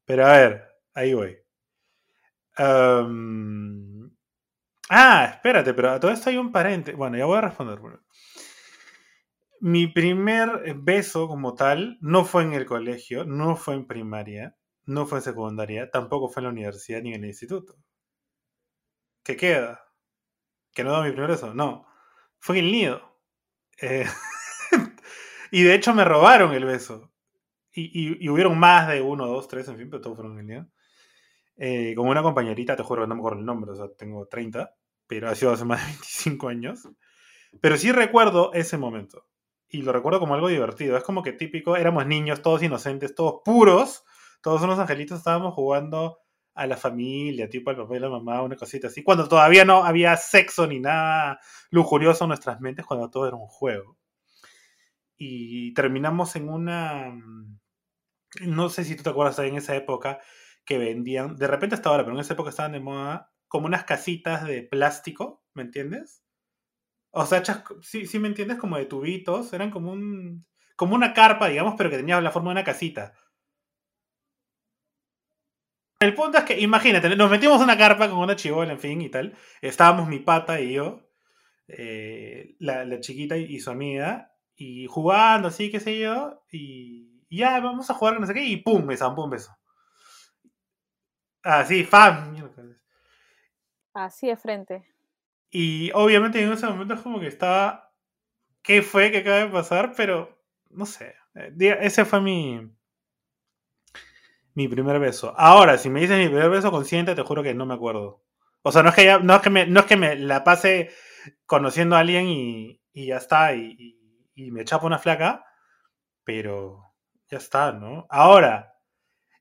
Pero 0.05 0.26
a 0.26 0.32
ver, 0.32 0.69
ahí 0.94 1.14
voy. 1.14 1.38
Ah, 4.91 5.31
espérate, 5.35 5.73
pero 5.75 5.91
a 5.91 6.00
todo 6.00 6.11
esto 6.11 6.31
hay 6.31 6.37
un 6.37 6.53
parente. 6.53 6.93
Bueno, 6.93 7.17
ya 7.17 7.25
voy 7.25 7.38
a 7.38 7.43
responder 7.43 7.81
mi 9.62 9.87
primer 9.87 10.75
beso 10.75 11.28
como 11.28 11.54
tal 11.54 11.97
no 12.00 12.25
fue 12.25 12.42
en 12.42 12.52
el 12.52 12.66
colegio, 12.66 13.25
no 13.25 13.54
fue 13.54 13.75
en 13.75 13.87
primaria, 13.87 14.57
no 14.87 15.07
fue 15.07 15.19
en 15.19 15.23
secundaria, 15.23 15.88
tampoco 15.88 16.28
fue 16.28 16.40
en 16.40 16.45
la 16.47 16.50
universidad 16.50 17.00
ni 17.00 17.14
en 17.14 17.23
el 17.23 17.28
instituto. 17.28 17.76
¿Qué 19.23 19.37
queda? 19.37 19.85
¿Que 20.75 20.85
no 20.85 20.93
da 20.93 21.02
mi 21.02 21.11
primer 21.11 21.31
beso? 21.31 21.55
No. 21.55 21.87
Fue 22.38 22.59
en 22.59 22.64
el 22.64 22.73
nido. 22.73 23.19
Eh, 23.81 24.07
y 25.50 25.62
de 25.62 25.75
hecho 25.75 25.95
me 25.95 26.05
robaron 26.05 26.52
el 26.52 26.64
beso. 26.64 27.12
Y, 27.75 28.29
hubieron 28.29 28.59
más 28.59 28.88
de 28.88 29.00
uno, 29.00 29.26
dos, 29.26 29.49
tres, 29.49 29.67
en 29.69 29.79
fin, 29.79 29.88
pero 29.88 30.02
todos 30.02 30.17
fueron 30.17 30.35
en 30.35 30.41
el 30.41 30.47
nido. 30.47 30.67
Eh, 31.57 31.95
como 31.97 32.11
una 32.11 32.23
compañerita, 32.23 32.76
te 32.76 32.83
juro 32.83 33.02
que 33.02 33.09
no 33.09 33.14
me 33.14 33.21
acuerdo 33.21 33.38
el 33.38 33.47
nombre, 33.47 33.71
o 33.71 33.76
sea, 33.76 33.87
tengo 33.97 34.26
30, 34.26 34.75
pero 35.07 35.31
ha 35.31 35.35
sido 35.35 35.52
hace 35.52 35.64
más 35.64 35.81
de 35.81 35.87
25 35.87 36.49
años. 36.49 36.88
Pero 37.61 37.76
sí 37.79 37.93
recuerdo 37.93 38.52
ese 38.52 38.76
momento 38.76 39.26
y 39.69 39.83
lo 39.83 39.93
recuerdo 39.93 40.21
como 40.21 40.35
algo 40.35 40.49
divertido. 40.49 40.97
Es 40.97 41.02
como 41.02 41.23
que 41.23 41.33
típico, 41.33 41.76
éramos 41.76 42.07
niños, 42.07 42.43
todos 42.43 42.62
inocentes, 42.62 43.14
todos 43.14 43.41
puros, 43.45 44.05
todos 44.43 44.62
unos 44.62 44.79
angelitos 44.79 45.19
estábamos 45.19 45.55
jugando 45.55 46.19
a 46.54 46.66
la 46.66 46.76
familia, 46.76 47.49
tipo 47.49 47.71
al 47.71 47.76
papá 47.76 47.97
y 47.97 48.00
la 48.00 48.11
mamá, 48.11 48.42
una 48.42 48.56
cosita 48.56 48.88
así, 48.88 49.02
cuando 49.02 49.28
todavía 49.28 49.64
no 49.64 49.85
había 49.85 50.16
sexo 50.16 50.66
ni 50.66 50.80
nada 50.80 51.40
lujurioso 51.71 52.25
en 52.25 52.28
nuestras 52.28 52.61
mentes, 52.61 52.87
cuando 52.87 53.11
todo 53.11 53.26
era 53.26 53.37
un 53.37 53.47
juego. 53.47 53.99
Y 55.16 55.73
terminamos 55.75 56.37
en 56.37 56.49
una, 56.49 57.11
mm, 57.11 57.59
no 58.42 58.68
sé 58.68 58.85
si 58.85 58.97
tú 58.97 59.02
te 59.02 59.11
acuerdas 59.11 59.38
en 59.40 59.56
esa 59.56 59.76
época 59.76 60.21
que 60.64 60.78
vendían, 60.78 61.37
de 61.37 61.47
repente 61.49 61.75
hasta 61.75 61.90
ahora, 61.90 62.04
pero 62.04 62.14
en 62.16 62.21
esa 62.21 62.35
época 62.35 62.50
estaban 62.50 62.73
de 62.73 62.80
moda, 62.80 63.32
como 63.49 63.66
unas 63.66 63.85
casitas 63.85 64.44
de 64.47 64.62
plástico, 64.62 65.44
¿me 65.54 65.62
entiendes? 65.62 66.25
O 67.11 67.26
sea, 67.26 67.42
sí, 67.82 68.06
sí 68.06 68.18
me 68.18 68.28
entiendes, 68.28 68.59
como 68.59 68.78
de 68.78 68.87
tubitos, 68.87 69.52
eran 69.52 69.71
como 69.71 69.92
un 69.92 70.47
como 70.76 70.94
una 70.97 71.12
carpa, 71.14 71.49
digamos, 71.49 71.75
pero 71.78 71.90
que 71.90 71.97
tenía 71.97 72.21
la 72.21 72.32
forma 72.32 72.50
de 72.50 72.54
una 72.54 72.64
casita. 72.64 73.14
El 76.02 76.14
punto 76.16 76.37
es 76.38 76.44
que, 76.44 76.59
imagínate, 76.59 77.14
nos 77.14 77.30
metimos 77.30 77.62
una 77.62 77.78
carpa 77.78 78.11
con 78.11 78.18
una 78.18 78.35
chivola, 78.35 78.73
en 78.73 78.80
fin, 78.80 79.00
y 79.00 79.09
tal. 79.09 79.37
Estábamos 79.61 80.09
mi 80.09 80.18
pata 80.18 80.61
y 80.61 80.73
yo, 80.73 81.09
eh, 81.68 82.56
la, 82.59 82.99
chiquita 82.99 83.37
y, 83.37 83.61
su 83.61 83.71
amiga, 83.71 84.35
y 84.56 84.87
jugando 84.88 85.47
así, 85.47 85.71
qué 85.71 85.78
sé 85.78 86.00
yo, 86.00 86.42
y, 86.50 87.25
ya, 87.30 87.61
vamos 87.61 87.88
a 87.88 87.94
jugar, 87.94 88.18
no 88.18 88.26
sé 88.26 88.35
qué, 88.35 88.44
y 88.44 88.56
pum, 88.56 88.85
me 88.85 88.97
zampó 88.97 89.23
un 89.23 89.30
beso. 89.30 89.56
Así, 91.44 91.85
fan. 91.85 92.37
Así 93.94 94.26
de 94.26 94.37
frente. 94.37 94.85
Y 95.50 95.92
obviamente 95.92 96.42
en 96.42 96.50
ese 96.50 96.66
momento 96.66 96.94
es 96.94 97.00
como 97.00 97.21
que 97.21 97.28
estaba. 97.28 97.92
¿Qué 98.62 98.82
fue 98.82 99.12
que 99.12 99.18
acaba 99.18 99.37
de 99.37 99.49
pasar? 99.49 99.92
Pero 99.97 100.37
no 100.71 100.85
sé. 100.85 101.14
Eh, 101.35 101.78
ese 101.80 102.04
fue 102.04 102.21
mi. 102.21 102.73
Mi 104.54 104.68
primer 104.68 104.99
beso. 104.99 105.35
Ahora, 105.37 105.78
si 105.78 105.88
me 105.88 106.00
dices 106.00 106.18
mi 106.18 106.28
primer 106.28 106.50
beso 106.50 106.71
consciente, 106.71 107.14
te 107.14 107.23
juro 107.23 107.42
que 107.42 107.54
no 107.54 107.66
me 107.66 107.75
acuerdo. 107.75 108.23
O 108.62 108.71
sea, 108.73 108.82
no 108.82 108.90
es 108.90 108.94
que, 108.94 109.18
no 109.21 109.35
es 109.35 109.40
que, 109.42 109.50
me, 109.50 109.66
no 109.66 109.80
es 109.80 109.87
que 109.87 109.97
me 109.97 110.16
la 110.16 110.44
pase 110.44 110.90
conociendo 111.47 111.97
a 111.97 112.00
alguien 112.00 112.28
y, 112.28 112.80
y 112.92 113.06
ya 113.06 113.16
está, 113.16 113.54
y, 113.54 113.99
y, 114.35 114.50
me 114.50 114.64
chapo 114.64 114.87
una 114.87 114.99
flaca. 114.99 115.44
pero 116.25 116.92
ya 117.28 117.38
está, 117.38 117.73
¿no? 117.73 118.06
Ahora, 118.11 118.75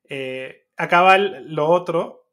eh, 0.10 0.68
acaba 0.77 1.18
lo 1.18 1.68
otro. 1.68 2.30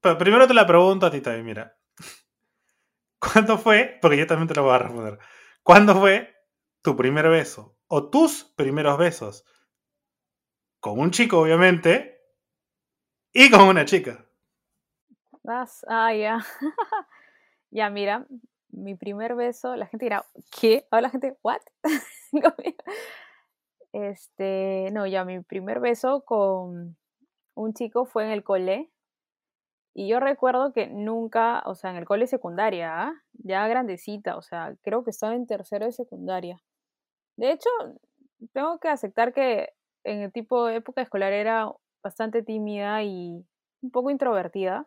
Pero 0.00 0.18
primero 0.18 0.48
te 0.48 0.54
la 0.54 0.66
pregunto 0.66 1.06
a 1.06 1.10
ti 1.10 1.20
también, 1.20 1.46
mira. 1.46 1.76
¿Cuándo 3.18 3.58
fue? 3.58 3.98
Porque 4.00 4.16
yo 4.16 4.26
también 4.26 4.48
te 4.48 4.54
lo 4.54 4.64
voy 4.64 4.74
a 4.74 4.78
responder. 4.78 5.18
¿Cuándo 5.62 5.94
fue 5.94 6.34
tu 6.82 6.96
primer 6.96 7.28
beso? 7.28 7.76
O 7.86 8.10
tus 8.10 8.44
primeros 8.44 8.98
besos. 8.98 9.44
Con 10.80 10.98
un 10.98 11.10
chico, 11.10 11.40
obviamente. 11.40 12.21
Y 13.34 13.50
con 13.50 13.62
una 13.62 13.86
chica. 13.86 14.26
Ah, 15.88 16.12
ya. 16.14 16.44
ya, 17.70 17.88
mira, 17.90 18.26
mi 18.70 18.94
primer 18.94 19.34
beso, 19.34 19.74
la 19.74 19.86
gente 19.86 20.04
dirá, 20.04 20.24
¿qué? 20.50 20.86
Ahora 20.90 21.02
la 21.02 21.10
gente, 21.10 21.36
¿what? 21.42 21.60
este, 23.92 24.90
no, 24.92 25.06
ya, 25.06 25.24
mi 25.24 25.40
primer 25.40 25.80
beso 25.80 26.24
con 26.24 26.96
un 27.54 27.74
chico 27.74 28.04
fue 28.04 28.24
en 28.24 28.30
el 28.30 28.44
cole. 28.44 28.90
Y 29.94 30.08
yo 30.08 30.20
recuerdo 30.20 30.72
que 30.72 30.86
nunca, 30.86 31.62
o 31.66 31.74
sea, 31.74 31.90
en 31.90 31.96
el 31.96 32.06
cole 32.06 32.26
secundaria, 32.26 33.02
¿ah? 33.02 33.22
ya 33.34 33.66
grandecita, 33.68 34.36
o 34.36 34.42
sea, 34.42 34.74
creo 34.82 35.04
que 35.04 35.10
estaba 35.10 35.34
en 35.34 35.46
tercero 35.46 35.84
de 35.84 35.92
secundaria. 35.92 36.62
De 37.36 37.52
hecho, 37.52 37.68
tengo 38.52 38.78
que 38.78 38.88
aceptar 38.88 39.34
que 39.34 39.70
en 40.04 40.22
el 40.22 40.32
tipo 40.32 40.66
de 40.66 40.76
época 40.76 41.02
escolar 41.02 41.32
era 41.32 41.70
bastante 42.02 42.42
tímida 42.42 43.02
y 43.02 43.44
un 43.82 43.90
poco 43.90 44.10
introvertida. 44.10 44.86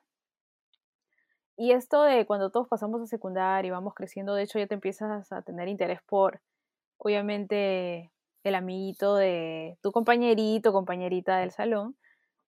Y 1.57 1.71
esto 1.71 2.03
de 2.03 2.25
cuando 2.25 2.49
todos 2.51 2.67
pasamos 2.67 3.01
a 3.01 3.07
secundaria 3.07 3.69
y 3.69 3.71
vamos 3.71 3.93
creciendo, 3.93 4.35
de 4.35 4.43
hecho 4.43 4.59
ya 4.59 4.67
te 4.67 4.73
empiezas 4.73 5.31
a 5.31 5.41
tener 5.41 5.69
interés 5.69 6.01
por, 6.03 6.41
obviamente, 6.97 8.11
el 8.43 8.55
amiguito 8.55 9.15
de 9.15 9.77
tu 9.81 9.91
compañerito, 9.91 10.73
compañerita 10.73 11.37
del 11.37 11.51
salón, 11.51 11.95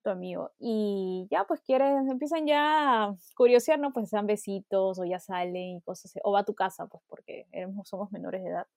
tu 0.04 0.10
amigo. 0.10 0.52
Y 0.60 1.28
ya 1.32 1.46
pues 1.46 1.62
quieren, 1.62 2.10
empiezan 2.10 2.46
ya 2.48 3.06
a 3.06 3.16
curiosear, 3.36 3.80
¿no? 3.80 3.94
Pues 3.94 4.12
dan 4.12 4.28
besitos 4.28 5.00
o 5.00 5.06
ya 5.06 5.20
salen 5.20 5.78
y 5.78 5.82
cosas. 5.82 6.14
O 6.24 6.34
va 6.34 6.42
a 6.42 6.46
tu 6.46 6.54
casa, 6.54 6.88
pues 6.88 7.04
porque 7.08 7.48
somos 7.86 8.12
menores 8.12 8.44
de 8.44 8.50
edad. 8.50 8.68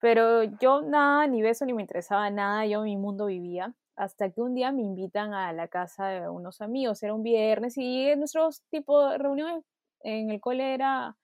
Pero 0.00 0.44
yo 0.44 0.82
nada, 0.82 1.26
ni 1.26 1.42
beso, 1.42 1.64
ni 1.64 1.72
me 1.72 1.82
interesaba 1.82 2.30
nada, 2.30 2.66
yo 2.66 2.82
mi 2.82 2.96
mundo 2.96 3.26
vivía 3.26 3.74
hasta 3.98 4.30
que 4.30 4.40
un 4.40 4.54
día 4.54 4.70
me 4.70 4.82
invitan 4.82 5.34
a 5.34 5.52
la 5.52 5.66
casa 5.66 6.06
de 6.06 6.28
unos 6.28 6.60
amigos, 6.60 7.02
era 7.02 7.14
un 7.14 7.24
viernes 7.24 7.76
y 7.76 8.14
nuestros 8.16 8.62
tipo 8.70 9.08
de 9.08 9.18
reuniones 9.18 9.64
en 10.00 10.30
el 10.30 10.40
cole 10.40 10.72
era 10.72 11.16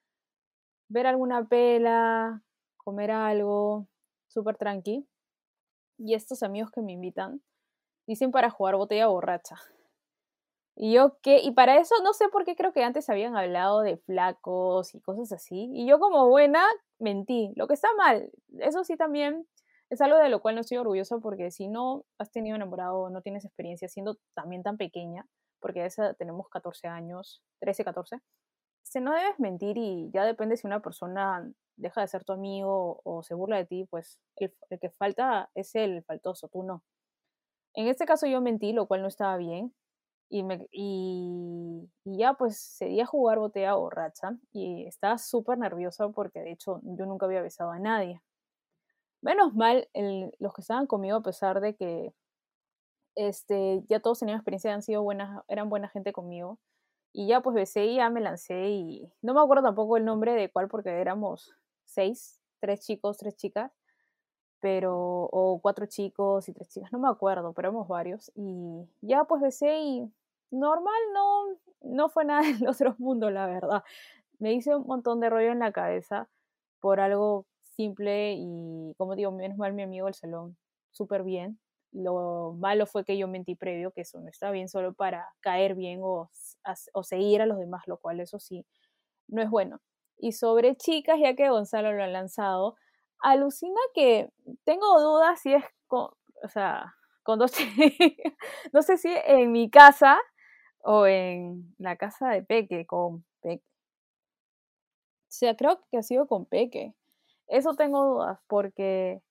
ver 0.89 1.07
alguna 1.07 1.45
pela, 1.45 2.43
comer 2.77 3.13
algo, 3.13 3.87
súper 4.27 4.57
tranqui. 4.57 5.07
Y 5.99 6.15
estos 6.15 6.43
amigos 6.43 6.73
que 6.73 6.83
me 6.83 6.93
invitan 6.93 7.41
dicen 8.07 8.33
para 8.33 8.51
jugar 8.51 8.75
botella 8.75 9.07
borracha. 9.07 9.57
Y 10.77 10.95
yo 10.95 11.19
qué, 11.23 11.39
y 11.39 11.53
para 11.53 11.79
eso 11.79 11.95
no 12.03 12.13
sé 12.13 12.29
por 12.29 12.45
qué 12.45 12.57
creo 12.57 12.73
que 12.73 12.83
antes 12.83 13.09
habían 13.09 13.37
hablado 13.37 13.83
de 13.83 13.99
flacos 13.99 14.97
y 14.97 15.01
cosas 15.01 15.31
así. 15.31 15.71
Y 15.73 15.87
yo 15.87 16.01
como 16.01 16.29
buena 16.29 16.67
mentí, 16.99 17.53
lo 17.55 17.69
que 17.69 17.75
está 17.75 17.89
mal. 17.97 18.33
Eso 18.59 18.83
sí 18.83 18.97
también 18.97 19.47
es 19.91 20.01
algo 20.01 20.19
de 20.19 20.29
lo 20.29 20.41
cual 20.41 20.55
no 20.55 20.61
estoy 20.63 20.79
orgullosa 20.79 21.19
porque 21.19 21.51
si 21.51 21.69
no 21.69 22.05
has 22.19 22.31
tenido 22.31 22.57
enamorado, 22.57 23.11
no 23.11 23.23
tienes 23.23 23.45
experiencia 23.45 23.89
siendo 23.89 24.19
también 24.35 24.63
tan 24.63 24.77
pequeña, 24.77 25.27
porque 25.61 25.83
a 25.83 25.87
esa 25.87 26.15
tenemos 26.15 26.49
14 26.49 26.89
años, 26.89 27.43
13, 27.61 27.85
14, 27.85 28.21
se 28.83 29.01
no 29.01 29.13
debes 29.13 29.39
mentir 29.41 29.77
y 29.79 30.11
ya 30.13 30.25
depende 30.25 30.57
si 30.57 30.67
una 30.67 30.81
persona 30.81 31.51
deja 31.77 32.01
de 32.01 32.09
ser 32.09 32.25
tu 32.25 32.33
amigo 32.33 33.01
o 33.05 33.23
se 33.23 33.35
burla 33.35 33.57
de 33.57 33.67
ti, 33.67 33.87
pues 33.91 34.21
el, 34.37 34.55
que 34.81 34.91
falta 34.91 35.51
es 35.55 35.75
el 35.75 36.05
faltoso, 36.05 36.49
tú 36.49 36.63
no. 36.63 36.83
En 37.75 37.89
este 37.89 38.07
caso 38.07 38.27
yo 38.27 38.41
mentí, 38.41 38.73
lo 38.73 38.87
cual 38.87 39.03
no 39.03 39.09
estaba 39.09 39.37
bien. 39.37 39.75
Y, 40.31 40.43
me, 40.43 40.67
y, 40.73 41.89
ya 42.05 42.35
pues 42.35 42.59
sería 42.59 43.07
jugar 43.07 43.39
botella 43.39 43.75
borracha 43.75 44.37
y 44.53 44.87
estaba 44.87 45.19
súper 45.19 45.59
nerviosa 45.59 46.09
porque 46.09 46.41
de 46.41 46.53
hecho 46.53 46.81
yo 46.83 47.07
nunca 47.07 47.27
había 47.27 47.43
besado 47.43 47.71
a 47.71 47.79
nadie. 47.79 48.21
Menos 49.25 49.55
mal, 49.55 49.89
los 50.39 50.53
que 50.53 50.61
estaban 50.61 50.87
conmigo, 50.87 51.17
a 51.17 51.23
pesar 51.23 51.63
de 51.63 51.75
que 51.75 52.13
este, 53.15 53.83
ya 53.89 54.01
todos 54.01 54.19
tenían 54.19 54.37
experiencia, 54.37 54.75
han 54.75 54.83
sido 54.83 55.03
buenas, 55.03 55.43
eran 55.49 55.71
buena 55.71 55.89
gente 55.89 56.13
conmigo. 56.13 56.59
Y 57.15 57.29
ya 57.29 57.41
pues 57.41 57.55
besé 57.55 57.87
y 57.87 57.97
ya 57.97 58.11
me 58.11 58.21
lancé 58.21 58.69
y 58.69 59.11
no 59.23 59.33
me 59.33 59.41
acuerdo 59.41 59.63
tampoco 59.65 59.97
el 59.97 60.05
nombre 60.05 60.35
de 60.35 60.51
cuál 60.51 60.69
porque 60.69 60.91
éramos 60.91 61.55
seis, 61.85 62.43
tres 62.61 62.81
chicos, 62.81 63.17
tres 63.17 63.35
chicas, 63.35 63.73
pero, 64.61 64.95
o 65.33 65.59
cuatro 65.63 65.87
chicos 65.87 66.47
y 66.51 66.53
tres 66.53 66.69
chicas, 66.69 66.93
no 66.93 66.99
me 66.99 67.09
acuerdo, 67.09 67.55
pero 67.55 67.69
éramos 67.71 67.89
varios. 67.89 68.31
Y 68.35 68.87
ya 69.01 69.25
pues 69.25 69.41
besé 69.41 69.79
y 69.79 70.13
normal, 70.51 71.01
no, 71.15 71.47
no 71.81 72.11
fue 72.11 72.27
nada 72.27 72.43
del 72.61 72.69
otro 72.69 72.95
mundo, 72.99 73.31
la 73.31 73.47
verdad. 73.47 73.85
Me 74.39 74.53
hice 74.53 74.77
un 74.77 74.87
montón 74.87 75.21
de 75.21 75.31
rollo 75.31 75.51
en 75.51 75.61
la 75.61 75.73
cabeza 75.73 76.29
por 76.81 77.01
algo 77.01 77.47
simple 77.77 78.35
y, 78.39 78.95
como 78.97 79.17
digo, 79.17 79.33
menos 79.33 79.59
mal 79.59 79.73
mi 79.75 79.83
amigo 79.83 80.07
del 80.07 80.15
salón, 80.15 80.57
súper 80.91 81.25
bien. 81.25 81.59
Lo 81.93 82.55
malo 82.59 82.87
fue 82.87 83.05
que 83.05 83.17
yo 83.19 83.29
mentí 83.29 83.55
previo, 83.55 83.93
que 83.93 84.03
eso 84.03 84.21
no 84.21 84.29
está 84.29 84.51
bien 84.51 84.69
solo 84.69 84.95
para 84.95 85.29
caer 85.41 85.75
bien 85.75 86.01
o, 86.03 86.31
o 86.93 87.03
seguir 87.05 87.43
a 87.43 87.47
los 87.47 87.59
demás, 87.59 87.83
lo 87.87 87.99
cual 87.99 88.21
eso 88.21 88.41
sí 88.41 88.67
no 89.29 89.43
es 89.43 89.51
bueno. 89.51 89.81
Y 90.19 90.33
sobre 90.33 90.77
chicas, 90.77 91.19
ya 91.21 91.35
que 91.35 91.51
Gonzalo 91.51 91.93
lo 91.93 92.03
ha 92.05 92.09
lanzado, 92.09 92.77
alucina 93.21 93.81
que 93.95 94.29
tengo 94.65 95.01
dudas 95.01 95.41
si 95.41 95.55
es 95.55 95.65
con, 95.87 96.11
o 96.43 96.49
sea, 96.49 96.95
con 97.23 97.39
dos 97.39 97.53
chicas, 97.53 98.33
no 98.73 98.83
sé 98.83 98.99
si 98.99 99.09
en 99.27 99.53
mi 99.53 99.71
casa 99.71 100.19
o 100.81 101.07
en 101.07 101.75
la 101.79 101.97
casa 101.97 102.31
de 102.31 102.43
Peque, 102.43 102.87
con 102.87 103.25
Peque. 103.41 103.65
O 105.29 105.37
sea, 105.37 105.57
creo 105.57 105.81
que 105.91 105.99
ha 105.99 106.03
sido 106.03 106.27
con 106.27 106.47
Peque. 106.47 106.95
Eso 107.49 107.75
tengo 107.75 108.05
dudas 108.05 108.39
porque, 108.47 109.23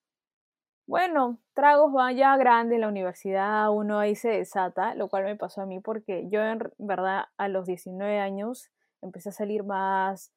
bueno, 0.88 1.40
tragos 1.54 1.94
van 1.94 2.16
ya 2.18 2.38
grandes 2.38 2.76
en 2.76 2.82
la 2.82 2.90
universidad, 2.90 3.72
uno 3.72 4.00
ahí 4.00 4.16
se 4.16 4.30
desata, 4.30 4.96
lo 4.96 5.10
cual 5.10 5.24
me 5.26 5.36
pasó 5.38 5.62
a 5.62 5.66
mí 5.66 5.80
porque 5.80 6.30
yo 6.30 6.42
en 6.44 6.60
verdad 6.78 7.26
a 7.38 7.48
los 7.50 7.66
19 7.68 8.20
años 8.20 8.72
empecé 9.02 9.30
a 9.30 9.32
salir 9.34 9.64
más 9.64 10.32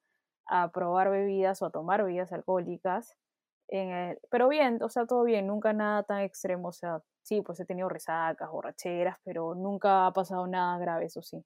a 0.47 0.71
probar 0.71 1.09
bebidas 1.11 1.61
o 1.61 1.65
a 1.67 1.71
tomar 1.71 2.03
bebidas 2.03 2.31
alcohólicas. 2.33 3.15
En 3.69 4.19
pero 4.31 4.49
bien, 4.49 4.81
o 4.83 4.89
sea, 4.89 5.05
todo 5.07 5.23
bien, 5.23 5.47
nunca 5.47 5.73
nada 5.73 6.03
tan 6.03 6.21
extremo, 6.21 6.69
o 6.69 6.73
sea, 6.73 7.01
sí, 7.23 7.41
pues 7.41 7.59
he 7.59 7.65
tenido 7.65 7.89
resacas, 7.89 8.49
borracheras, 8.51 9.17
pero 9.25 9.55
nunca 9.55 10.07
ha 10.07 10.13
pasado 10.13 10.47
nada 10.47 10.77
grave, 10.79 11.05
eso 11.07 11.21
sí 11.21 11.43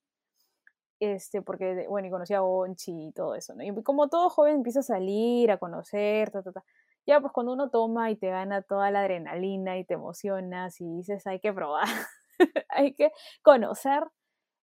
este, 1.01 1.41
porque, 1.41 1.87
bueno, 1.89 2.07
y 2.07 2.11
conocía 2.11 2.39
a 2.39 2.41
Bonchi 2.41 3.07
y 3.09 3.11
todo 3.13 3.35
eso, 3.35 3.55
¿no? 3.55 3.63
Y 3.63 3.73
como 3.83 4.09
todo 4.09 4.29
joven 4.29 4.55
empieza 4.57 4.81
a 4.81 4.83
salir, 4.83 5.51
a 5.51 5.57
conocer, 5.57 6.31
ta, 6.31 6.43
ta, 6.43 6.51
ta. 6.53 6.63
Ya, 7.07 7.19
pues 7.21 7.33
cuando 7.33 7.53
uno 7.53 7.69
toma 7.71 8.11
y 8.11 8.15
te 8.17 8.29
gana 8.29 8.61
toda 8.63 8.91
la 8.91 9.01
adrenalina 9.01 9.77
y 9.79 9.85
te 9.85 9.95
emocionas 9.95 10.79
y 10.81 10.85
dices, 10.97 11.25
hay 11.27 11.39
que 11.39 11.53
probar, 11.53 11.85
hay 12.69 12.93
que 12.95 13.11
conocer, 13.43 14.03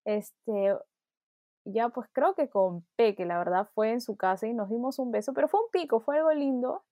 este, 0.07 0.75
ya 1.65 1.89
pues 1.91 2.09
creo 2.13 2.35
que 2.35 2.49
con 2.49 2.87
Peque, 2.97 3.27
la 3.27 3.39
verdad, 3.39 3.69
fue 3.75 3.93
en 3.93 4.01
su 4.01 4.17
casa 4.17 4.47
y 4.47 4.55
nos 4.55 4.71
dimos 4.71 4.99
un 4.99 5.11
beso, 5.13 5.33
pero 5.35 5.49
fue 5.49 5.61
un 5.61 5.71
pico, 5.71 6.01
fue 6.01 6.17
algo 6.19 6.33
lindo, 6.33 6.85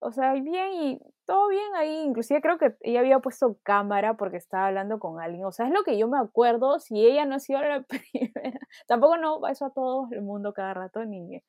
o 0.00 0.12
sea, 0.12 0.34
bien 0.34 0.72
y 0.74 1.00
todo 1.26 1.48
bien 1.48 1.74
ahí. 1.76 2.02
Inclusive 2.04 2.40
creo 2.40 2.58
que 2.58 2.76
ella 2.80 3.00
había 3.00 3.18
puesto 3.20 3.58
cámara 3.62 4.16
porque 4.16 4.36
estaba 4.36 4.68
hablando 4.68 4.98
con 4.98 5.20
alguien. 5.20 5.44
O 5.44 5.52
sea, 5.52 5.66
es 5.66 5.72
lo 5.72 5.82
que 5.84 5.98
yo 5.98 6.08
me 6.08 6.18
acuerdo. 6.18 6.78
Si 6.80 7.04
ella 7.04 7.24
no 7.26 7.36
ha 7.36 7.40
sido 7.40 7.60
la 7.62 7.82
primera. 7.88 8.58
Tampoco 8.86 9.16
no 9.18 9.40
va 9.40 9.50
eso 9.52 9.66
a 9.66 9.70
todo 9.72 10.08
el 10.12 10.22
mundo 10.22 10.52
cada 10.52 10.74
rato 10.74 11.04
ni, 11.04 11.42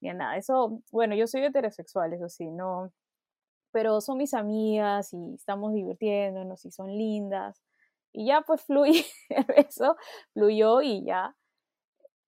ni 0.00 0.08
a 0.10 0.14
nada. 0.14 0.36
Eso, 0.36 0.82
bueno, 0.92 1.14
yo 1.14 1.26
soy 1.26 1.44
heterosexual, 1.44 2.12
eso 2.12 2.28
sí, 2.28 2.50
no. 2.50 2.92
Pero 3.72 4.00
son 4.00 4.18
mis 4.18 4.34
amigas 4.34 5.12
y 5.12 5.34
estamos 5.34 5.74
divirtiéndonos 5.74 6.64
y 6.64 6.70
son 6.70 6.88
lindas. 6.96 7.62
Y 8.12 8.26
ya 8.28 8.42
pues 8.42 8.62
fluye 8.66 9.04
eso, 9.56 9.96
fluyó 10.32 10.82
y 10.82 11.04
ya 11.04 11.34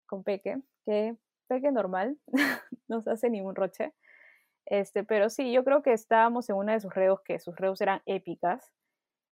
con 0.07 0.25
Peque, 0.25 0.61
que 0.85 1.17
Peque 1.49 1.73
normal, 1.73 2.19
no 2.89 3.03
se 3.03 3.11
hace 3.13 3.31
ningún 3.31 3.55
roche. 3.55 3.95
Este, 4.67 5.05
pero 5.05 5.31
sí, 5.31 5.53
yo 5.53 5.65
creo 5.65 5.83
que 5.83 5.93
estábamos 5.93 6.49
en 6.49 6.57
una 6.57 6.75
de 6.75 6.81
sus 6.81 6.95
reos, 6.95 7.21
que 7.25 7.39
sus 7.39 7.57
reos 7.57 7.81
eran 7.81 8.03
épicas. 8.07 8.73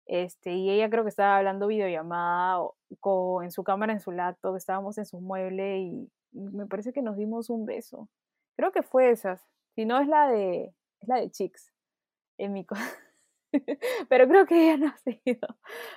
Este, 0.07 0.53
y 0.55 0.71
ella 0.71 0.89
creo 0.91 1.05
que 1.05 1.11
estaba 1.11 1.37
hablando 1.37 1.67
videollamada 1.67 2.61
con, 3.01 3.45
en 3.45 3.53
su 3.53 3.63
cámara, 3.63 3.93
en 3.93 4.01
su 4.01 4.11
laptop, 4.11 4.57
estábamos 4.57 4.97
en 4.99 5.07
su 5.07 5.21
mueble 5.21 5.79
y, 5.81 6.11
me 6.33 6.67
parece 6.67 6.93
que 6.93 7.03
nos 7.03 7.17
dimos 7.17 7.51
un 7.51 7.65
beso. 7.67 8.09
Creo 8.57 8.71
que 8.73 8.83
fue 8.83 9.11
esas. 9.11 9.43
Si 9.75 9.87
no 9.87 9.99
es 9.99 10.09
la 10.09 10.29
de, 10.29 10.75
es 11.01 11.09
la 11.09 11.17
de 11.17 11.31
Chicks, 11.31 11.73
en 12.39 12.53
mi 12.53 12.67
Pero 14.09 14.29
creo 14.29 14.47
que 14.47 14.65
ella 14.65 14.77
no 14.79 14.87
ha 14.89 14.99
sido. 14.99 15.49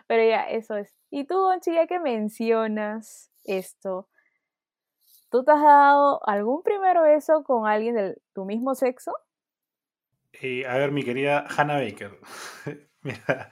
Pero 0.08 0.24
ya, 0.24 0.50
eso 0.50 0.76
es. 0.78 0.96
Y 1.10 1.26
tú, 1.26 1.36
Bonchi, 1.36 1.74
ya 1.74 1.88
que 1.88 2.00
mencionas 2.00 3.32
esto, 3.44 4.08
¿tú 5.32 5.44
te 5.44 5.52
has 5.52 5.62
dado 5.62 6.20
algún 6.28 6.62
primer 6.62 7.00
beso 7.02 7.44
con 7.44 7.66
alguien 7.66 7.96
de 7.96 8.22
tu 8.34 8.46
mismo 8.46 8.76
sexo? 8.76 9.14
Eh, 10.34 10.66
a 10.68 10.78
ver, 10.78 10.92
mi 10.92 11.04
querida 11.04 11.46
Hannah 11.48 11.80
Baker. 11.80 12.20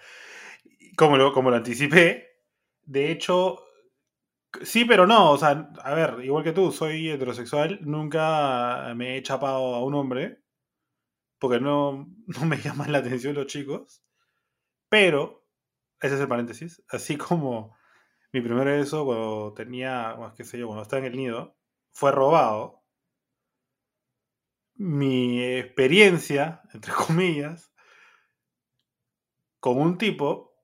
Como 0.97 1.15
lo, 1.15 1.33
como 1.33 1.49
lo 1.49 1.55
anticipé, 1.55 2.43
de 2.83 3.09
hecho, 3.09 3.63
sí, 4.63 4.83
pero 4.83 5.07
no. 5.07 5.31
O 5.31 5.37
sea, 5.37 5.71
a 5.81 5.93
ver, 5.93 6.25
igual 6.25 6.43
que 6.43 6.51
tú, 6.51 6.73
soy 6.73 7.09
heterosexual, 7.09 7.79
nunca 7.83 8.93
me 8.97 9.15
he 9.15 9.23
chapado 9.23 9.75
a 9.75 9.83
un 9.83 9.95
hombre, 9.95 10.43
porque 11.39 11.61
no, 11.61 12.09
no 12.27 12.45
me 12.45 12.57
llaman 12.57 12.91
la 12.91 12.97
atención 12.97 13.35
los 13.35 13.47
chicos. 13.47 14.03
Pero, 14.89 15.45
ese 16.01 16.15
es 16.15 16.21
el 16.21 16.27
paréntesis, 16.27 16.83
así 16.89 17.15
como 17.15 17.77
mi 18.33 18.41
primer 18.41 18.65
beso 18.67 19.05
cuando 19.05 19.53
tenía, 19.53 20.17
qué 20.35 20.43
sé 20.43 20.59
yo, 20.59 20.67
cuando 20.67 20.83
estaba 20.83 20.99
en 21.05 21.13
el 21.13 21.17
nido, 21.17 21.58
fue 21.91 22.11
robado. 22.11 22.83
Mi 24.77 25.43
experiencia, 25.43 26.61
entre 26.73 26.91
comillas, 27.07 27.71
con 29.59 29.77
un 29.77 29.97
tipo, 29.97 30.55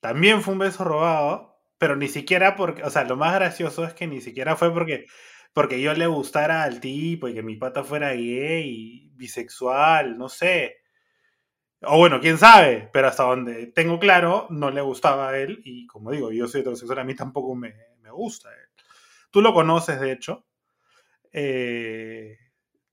también 0.00 0.42
fue 0.42 0.54
un 0.54 0.60
beso 0.60 0.84
robado, 0.84 1.60
pero 1.78 1.96
ni 1.96 2.08
siquiera 2.08 2.56
porque, 2.56 2.82
o 2.82 2.90
sea, 2.90 3.04
lo 3.04 3.16
más 3.16 3.34
gracioso 3.34 3.84
es 3.84 3.94
que 3.94 4.06
ni 4.06 4.20
siquiera 4.20 4.56
fue 4.56 4.72
porque, 4.72 5.06
porque 5.52 5.80
yo 5.80 5.94
le 5.94 6.06
gustara 6.06 6.62
al 6.64 6.80
tipo 6.80 7.28
y 7.28 7.34
que 7.34 7.42
mi 7.42 7.56
pata 7.56 7.84
fuera 7.84 8.12
gay, 8.12 9.10
bisexual, 9.16 10.18
no 10.18 10.28
sé. 10.28 10.76
O 11.82 11.96
bueno, 11.98 12.20
quién 12.20 12.38
sabe, 12.38 12.90
pero 12.92 13.08
hasta 13.08 13.22
donde 13.24 13.66
tengo 13.68 13.98
claro, 14.00 14.48
no 14.50 14.70
le 14.70 14.80
gustaba 14.80 15.30
a 15.30 15.38
él 15.38 15.60
y 15.64 15.86
como 15.86 16.10
digo, 16.10 16.32
yo 16.32 16.48
soy 16.48 16.62
heterosexual, 16.62 16.98
a 17.00 17.04
mí 17.04 17.14
tampoco 17.14 17.54
me, 17.54 17.74
me 18.02 18.10
gusta 18.10 18.50
él. 18.50 18.68
Tú 19.30 19.42
lo 19.42 19.54
conoces, 19.54 20.00
de 20.00 20.12
hecho. 20.12 20.47
Eh, 21.32 22.38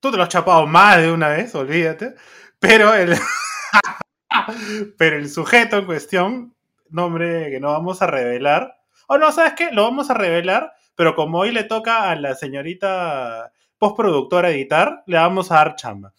tú 0.00 0.10
te 0.10 0.16
lo 0.16 0.22
has 0.22 0.28
chapado 0.28 0.66
más 0.66 0.98
de 0.98 1.12
una 1.12 1.28
vez, 1.28 1.54
olvídate. 1.54 2.14
Pero 2.58 2.94
el, 2.94 3.14
pero 4.98 5.16
el 5.16 5.28
sujeto 5.28 5.78
en 5.78 5.86
cuestión, 5.86 6.54
nombre 6.90 7.50
que 7.50 7.60
no 7.60 7.68
vamos 7.68 8.02
a 8.02 8.06
revelar. 8.06 8.78
O 9.08 9.18
no, 9.18 9.32
¿sabes 9.32 9.54
qué? 9.54 9.70
Lo 9.72 9.84
vamos 9.84 10.10
a 10.10 10.14
revelar, 10.14 10.72
pero 10.94 11.14
como 11.14 11.38
hoy 11.38 11.52
le 11.52 11.64
toca 11.64 12.10
a 12.10 12.16
la 12.16 12.34
señorita 12.34 13.52
postproductora 13.78 14.50
editar, 14.50 15.02
le 15.06 15.18
vamos 15.18 15.50
a 15.52 15.56
dar 15.56 15.76
chamba. 15.76 16.12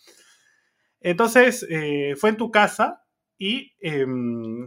Entonces, 0.99 1.65
eh, 1.69 2.15
fue 2.17 2.29
en 2.31 2.37
tu 2.37 2.51
casa 2.51 3.03
y 3.37 3.73
eh, 3.81 4.05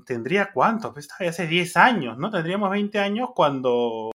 tendría 0.06 0.52
cuánto, 0.52 0.92
pues 0.92 1.08
hace 1.18 1.46
10 1.46 1.76
años, 1.76 2.18
¿no? 2.18 2.30
Tendríamos 2.30 2.70
20 2.70 2.98
años 2.98 3.30
cuando 3.34 4.10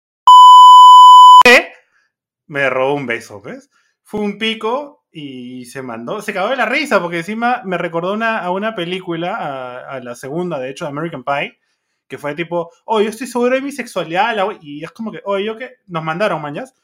me 2.52 2.68
robó 2.68 2.92
un 2.92 3.06
beso, 3.06 3.40
¿ves? 3.40 3.70
Fue 4.02 4.20
un 4.20 4.36
pico 4.36 5.06
y 5.10 5.64
se 5.64 5.80
mandó, 5.80 6.20
se 6.20 6.34
cagó 6.34 6.50
de 6.50 6.56
la 6.56 6.66
risa 6.66 7.00
porque 7.00 7.18
encima 7.18 7.62
me 7.64 7.78
recordó 7.78 8.12
a 8.22 8.50
una 8.50 8.74
película, 8.74 9.88
a, 9.88 10.00
la 10.00 10.14
segunda, 10.14 10.58
de 10.58 10.68
hecho, 10.68 10.86
American 10.86 11.24
Pie, 11.24 11.58
que 12.06 12.18
fue 12.18 12.34
tipo, 12.34 12.70
oh, 12.84 13.00
yo 13.00 13.08
estoy 13.08 13.26
seguro 13.26 13.54
de 13.54 13.62
mi 13.62 13.72
sexualidad, 13.72 14.36
y 14.60 14.84
es 14.84 14.90
como 14.92 15.10
que, 15.10 15.22
oh, 15.24 15.38
yo 15.38 15.56
que 15.56 15.76
nos 15.86 16.04
mandaron 16.04 16.42
mañas, 16.42 16.74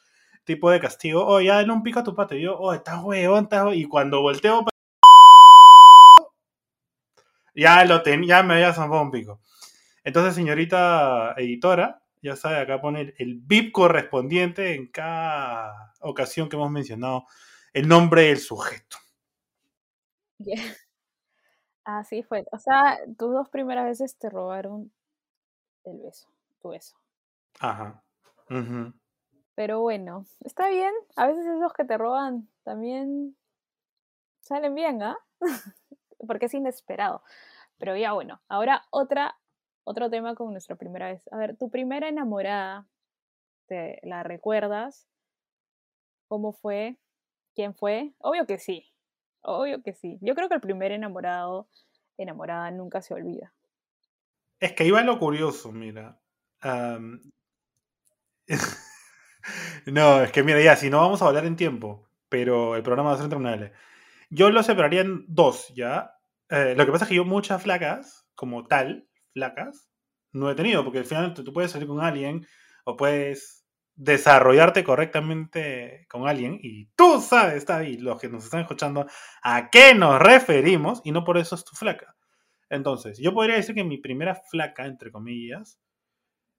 tipo 0.44 0.70
de 0.70 0.80
castigo, 0.80 1.26
oh, 1.26 1.38
ya 1.42 1.56
dale 1.56 1.70
un 1.70 1.82
pico 1.82 2.00
a 2.00 2.04
tu 2.04 2.14
pato, 2.14 2.34
y 2.34 2.40
yo, 2.40 2.56
oh, 2.58 2.72
estás 2.72 3.02
huevón, 3.02 3.44
estás 3.44 3.74
y 3.74 3.84
cuando 3.84 4.22
volteo 4.22 4.64
ya 7.54 7.84
lo 7.84 8.02
tenía, 8.02 8.38
ya 8.38 8.42
me 8.42 8.54
había 8.54 8.72
zampado 8.72 9.02
un 9.02 9.10
pico. 9.10 9.42
Entonces, 10.02 10.34
señorita 10.34 11.34
editora, 11.36 11.97
ya 12.22 12.36
sabe, 12.36 12.58
acá 12.58 12.80
pone 12.80 13.14
el 13.18 13.40
VIP 13.40 13.72
correspondiente 13.72 14.74
en 14.74 14.88
cada 14.88 15.92
ocasión 16.00 16.48
que 16.48 16.56
hemos 16.56 16.70
mencionado 16.70 17.24
el 17.72 17.88
nombre 17.88 18.22
del 18.22 18.38
sujeto. 18.38 18.96
Yeah. 20.38 20.62
Así 21.84 22.22
fue. 22.22 22.44
O 22.52 22.58
sea, 22.58 22.98
tus 23.16 23.32
dos 23.32 23.48
primeras 23.48 23.86
veces 23.86 24.16
te 24.18 24.28
robaron 24.28 24.92
el 25.84 25.98
beso, 26.00 26.28
tu 26.60 26.68
beso. 26.68 26.96
Ajá. 27.60 28.02
Uh 28.50 28.54
-huh. 28.54 28.94
Pero 29.54 29.80
bueno, 29.80 30.24
está 30.44 30.68
bien. 30.68 30.92
A 31.16 31.26
veces 31.26 31.46
esos 31.46 31.72
que 31.72 31.84
te 31.84 31.98
roban 31.98 32.48
también 32.62 33.36
salen 34.40 34.74
bien, 34.74 35.02
¿ah? 35.02 35.18
¿eh? 35.40 35.46
Porque 36.26 36.46
es 36.46 36.54
inesperado. 36.54 37.22
Pero 37.78 37.96
ya 37.96 38.12
bueno, 38.12 38.40
ahora 38.48 38.84
otra, 38.90 39.38
otro 39.88 40.10
tema 40.10 40.34
con 40.34 40.52
nuestra 40.52 40.76
primera 40.76 41.06
vez. 41.06 41.22
A 41.32 41.38
ver, 41.38 41.56
tu 41.56 41.70
primera 41.70 42.08
enamorada, 42.08 42.86
¿te 43.66 43.98
la 44.02 44.22
recuerdas? 44.22 45.08
¿Cómo 46.28 46.52
fue? 46.52 46.98
¿Quién 47.54 47.74
fue? 47.74 48.12
Obvio 48.18 48.46
que 48.46 48.58
sí. 48.58 48.92
Obvio 49.40 49.82
que 49.82 49.94
sí. 49.94 50.18
Yo 50.20 50.34
creo 50.34 50.48
que 50.48 50.56
el 50.56 50.60
primer 50.60 50.92
enamorado, 50.92 51.68
enamorada, 52.18 52.70
nunca 52.70 53.00
se 53.00 53.14
olvida. 53.14 53.54
Es 54.60 54.72
que 54.72 54.84
iba 54.84 55.02
lo 55.02 55.18
curioso, 55.18 55.72
mira. 55.72 56.20
No, 59.86 60.20
es 60.20 60.30
que 60.30 60.42
mira, 60.42 60.60
ya, 60.60 60.76
si 60.76 60.90
no 60.90 60.98
vamos 60.98 61.22
a 61.22 61.26
hablar 61.26 61.46
en 61.46 61.56
tiempo, 61.56 62.06
pero 62.28 62.76
el 62.76 62.82
programa 62.82 63.10
va 63.10 63.14
a 63.14 63.16
ser 63.16 63.24
interminable. 63.24 63.72
Yo 64.28 64.50
lo 64.50 64.62
separaría 64.62 65.00
en 65.00 65.24
dos, 65.26 65.72
¿ya? 65.74 66.18
Eh, 66.50 66.74
lo 66.76 66.84
que 66.84 66.92
pasa 66.92 67.04
es 67.04 67.08
que 67.08 67.14
yo 67.14 67.24
muchas 67.24 67.62
flacas, 67.62 68.28
como 68.34 68.66
tal, 68.66 69.07
flacas, 69.38 69.88
no 70.32 70.50
he 70.50 70.54
tenido, 70.54 70.84
porque 70.84 71.04
al 71.14 71.34
tú 71.34 71.52
puedes 71.52 71.70
salir 71.70 71.86
con 71.86 72.00
alguien 72.00 72.46
o 72.84 72.96
puedes 72.96 73.64
desarrollarte 73.94 74.84
correctamente 74.84 76.06
con 76.08 76.28
alguien 76.28 76.58
y 76.62 76.86
tú 76.96 77.20
sabes, 77.20 77.66
David, 77.66 78.00
los 78.00 78.20
que 78.20 78.28
nos 78.28 78.44
están 78.44 78.60
escuchando, 78.60 79.06
a 79.42 79.70
qué 79.70 79.94
nos 79.94 80.20
referimos 80.20 81.00
y 81.04 81.12
no 81.12 81.24
por 81.24 81.38
eso 81.38 81.54
es 81.54 81.64
tu 81.64 81.74
flaca. 81.74 82.16
Entonces, 82.68 83.18
yo 83.18 83.32
podría 83.32 83.56
decir 83.56 83.74
que 83.74 83.84
mi 83.84 83.98
primera 83.98 84.34
flaca, 84.34 84.86
entre 84.86 85.10
comillas, 85.10 85.80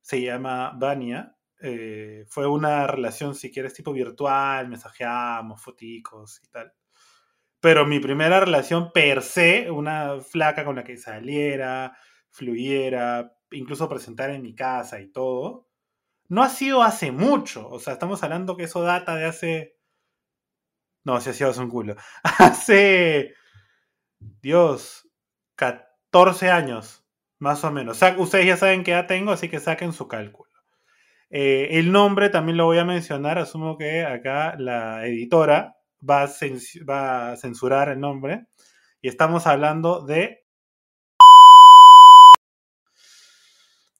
se 0.01 0.21
llama 0.21 0.73
Vania. 0.75 1.35
Eh, 1.61 2.25
fue 2.27 2.47
una 2.47 2.87
relación, 2.87 3.35
si 3.35 3.51
quieres, 3.51 3.73
tipo 3.73 3.93
virtual, 3.93 4.67
mensajeamos, 4.69 5.61
foticos 5.61 6.41
y 6.43 6.47
tal. 6.47 6.73
Pero 7.59 7.85
mi 7.85 7.99
primera 7.99 8.39
relación 8.39 8.91
per 8.93 9.21
se, 9.21 9.69
una 9.69 10.19
flaca 10.21 10.65
con 10.65 10.77
la 10.77 10.83
que 10.83 10.97
saliera, 10.97 11.97
fluyera, 12.31 13.33
incluso 13.51 13.89
presentar 13.89 14.29
en 14.29 14.41
mi 14.41 14.55
casa 14.55 14.99
y 15.01 15.11
todo, 15.11 15.67
no 16.27 16.43
ha 16.43 16.49
sido 16.49 16.83
hace 16.83 17.11
mucho. 17.11 17.67
O 17.69 17.79
sea, 17.79 17.93
estamos 17.93 18.23
hablando 18.23 18.55
que 18.55 18.63
eso 18.63 18.81
data 18.81 19.15
de 19.15 19.25
hace. 19.25 19.77
No, 21.03 21.19
si 21.21 21.31
ha 21.31 21.33
sido 21.33 21.49
hace 21.49 21.61
un 21.61 21.69
culo. 21.69 21.95
Hace. 22.37 23.33
Dios. 24.41 25.09
14 25.55 26.49
años, 26.49 27.05
más 27.37 27.63
o 27.65 27.71
menos. 27.71 27.97
O 27.97 27.99
sea, 27.99 28.15
ustedes 28.17 28.45
ya 28.45 28.57
saben 28.57 28.83
qué 28.83 28.91
edad 28.91 29.07
tengo, 29.07 29.31
así 29.31 29.49
que 29.49 29.59
saquen 29.59 29.91
su 29.91 30.07
cálculo. 30.07 30.49
Eh, 31.29 31.67
el 31.79 31.91
nombre 31.91 32.29
también 32.29 32.57
lo 32.57 32.65
voy 32.65 32.77
a 32.77 32.85
mencionar. 32.85 33.37
Asumo 33.39 33.77
que 33.77 34.05
acá 34.05 34.55
la 34.57 35.05
editora 35.05 35.75
va 36.07 36.29
va 36.89 37.31
a 37.31 37.35
censurar 37.35 37.89
el 37.89 37.99
nombre. 37.99 38.47
Y 39.01 39.09
estamos 39.09 39.47
hablando 39.47 40.05
de 40.05 40.45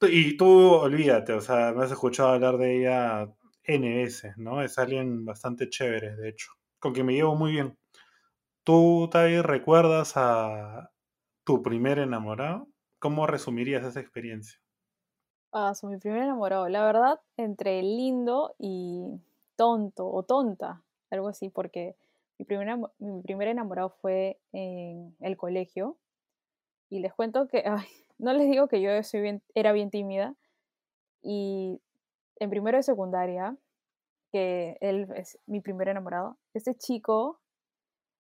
Y 0.02 0.38
tú 0.38 0.48
olvídate, 0.72 1.34
o 1.34 1.42
sea, 1.42 1.74
me 1.74 1.84
has 1.84 1.92
escuchado 1.92 2.30
hablar 2.30 2.58
de 2.58 2.78
ella 2.80 3.34
N 3.64 4.08
¿no? 4.38 4.62
Es 4.62 4.78
alguien 4.80 5.26
bastante 5.26 5.70
chévere, 5.70 6.16
de 6.16 6.30
hecho, 6.30 6.52
con 6.80 6.94
quien 6.94 7.06
me 7.06 7.14
llevo 7.14 7.36
muy 7.36 7.52
bien. 7.52 7.78
¿Tú, 8.64 9.10
Tai, 9.12 9.42
recuerdas 9.42 10.14
a 10.16 10.92
tu 11.46 11.64
primer 11.64 12.00
enamorado? 12.00 12.70
¿Cómo 13.00 13.28
resumirías 13.28 13.86
esa 13.86 14.02
experiencia? 14.02 14.60
Ah, 15.52 15.74
mi 15.84 15.98
primer 15.98 16.22
enamorado. 16.24 16.70
La 16.70 16.86
verdad, 16.86 17.20
entre 17.38 17.82
lindo 17.82 18.54
y 18.60 19.20
tonto 19.56 20.08
o 20.08 20.24
tonta, 20.24 20.84
algo 21.10 21.28
así, 21.28 21.50
porque 21.50 21.96
mi 22.38 22.46
primer, 22.46 22.78
mi 23.00 23.22
primer 23.24 23.48
enamorado 23.48 23.90
fue 23.90 24.40
en 24.52 25.16
el 25.20 25.38
colegio. 25.38 25.98
Y 26.90 27.00
les 27.00 27.14
cuento 27.14 27.48
que, 27.48 27.64
no 28.19 28.34
les 28.34 28.49
digo 28.49 28.67
que 28.67 28.82
yo 28.82 29.01
soy 29.03 29.21
bien, 29.21 29.41
era 29.55 29.71
bien 29.71 29.89
tímida. 29.89 30.36
Y 31.21 31.82
en 32.38 32.49
primero 32.49 32.77
de 32.77 32.84
secundaria, 32.84 33.58
que 34.32 34.77
él 34.82 35.08
es 35.15 35.39
mi 35.47 35.62
primer 35.62 35.89
enamorado, 35.89 36.38
este 36.53 36.75
chico 36.75 37.39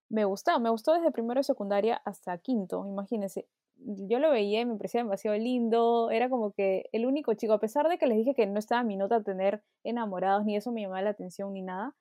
me 0.09 0.25
gustaba, 0.25 0.59
me 0.59 0.69
gustó 0.71 0.93
desde 0.93 1.11
primero 1.11 1.39
de 1.39 1.43
secundaria 1.43 2.01
hasta 2.05 2.37
quinto, 2.39 2.85
imagínense. 2.87 3.47
Yo 3.77 4.19
lo 4.19 4.31
veía 4.31 4.61
y 4.61 4.65
me 4.65 4.75
parecía 4.75 5.03
demasiado 5.03 5.37
lindo, 5.37 6.11
era 6.11 6.29
como 6.29 6.51
que 6.51 6.89
el 6.91 7.05
único 7.05 7.33
chico, 7.35 7.53
a 7.53 7.59
pesar 7.59 7.87
de 7.87 7.97
que 7.97 8.07
les 8.07 8.17
dije 8.17 8.33
que 8.35 8.45
no 8.47 8.59
estaba 8.59 8.83
mi 8.83 8.97
nota 8.97 9.23
tener 9.23 9.63
enamorados, 9.83 10.45
ni 10.45 10.57
eso 10.57 10.71
me 10.71 10.81
llamaba 10.81 11.03
la 11.03 11.11
atención 11.11 11.53
ni 11.53 11.61
nada, 11.61 11.95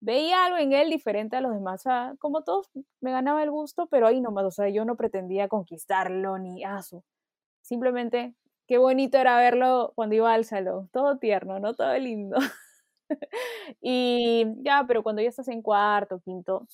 veía 0.00 0.44
algo 0.44 0.58
en 0.58 0.72
él 0.72 0.90
diferente 0.90 1.36
a 1.36 1.40
los 1.40 1.52
demás. 1.54 1.80
O 1.80 1.84
sea, 1.84 2.14
como 2.18 2.42
todos, 2.44 2.70
me 3.00 3.12
ganaba 3.12 3.42
el 3.42 3.50
gusto, 3.50 3.86
pero 3.88 4.06
ahí 4.06 4.20
nomás, 4.20 4.44
o 4.44 4.50
sea, 4.50 4.68
yo 4.68 4.84
no 4.84 4.96
pretendía 4.96 5.48
conquistarlo 5.48 6.38
ni 6.38 6.64
aso. 6.64 7.04
Simplemente, 7.66 8.32
qué 8.68 8.78
bonito 8.78 9.18
era 9.18 9.36
verlo 9.38 9.92
cuando 9.96 10.14
iba 10.14 10.32
al 10.32 10.44
salón. 10.44 10.88
Todo 10.92 11.18
tierno, 11.18 11.58
¿no? 11.58 11.74
Todo 11.74 11.98
lindo. 11.98 12.36
y 13.80 14.44
ya, 14.62 14.84
pero 14.86 15.02
cuando 15.02 15.22
ya 15.22 15.28
estás 15.28 15.48
en 15.48 15.62
cuarto, 15.62 16.20
quinto, 16.20 16.66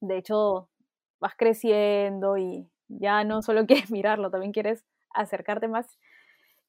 de 0.00 0.18
hecho, 0.18 0.68
vas 1.20 1.34
creciendo 1.36 2.38
y 2.38 2.68
Ya 2.88 3.24
no 3.24 3.42
solo 3.42 3.66
quieres 3.68 3.90
mirarlo, 3.92 4.30
también 4.30 4.52
quieres 4.52 4.84
acercarte 5.10 5.68
más. 5.68 5.98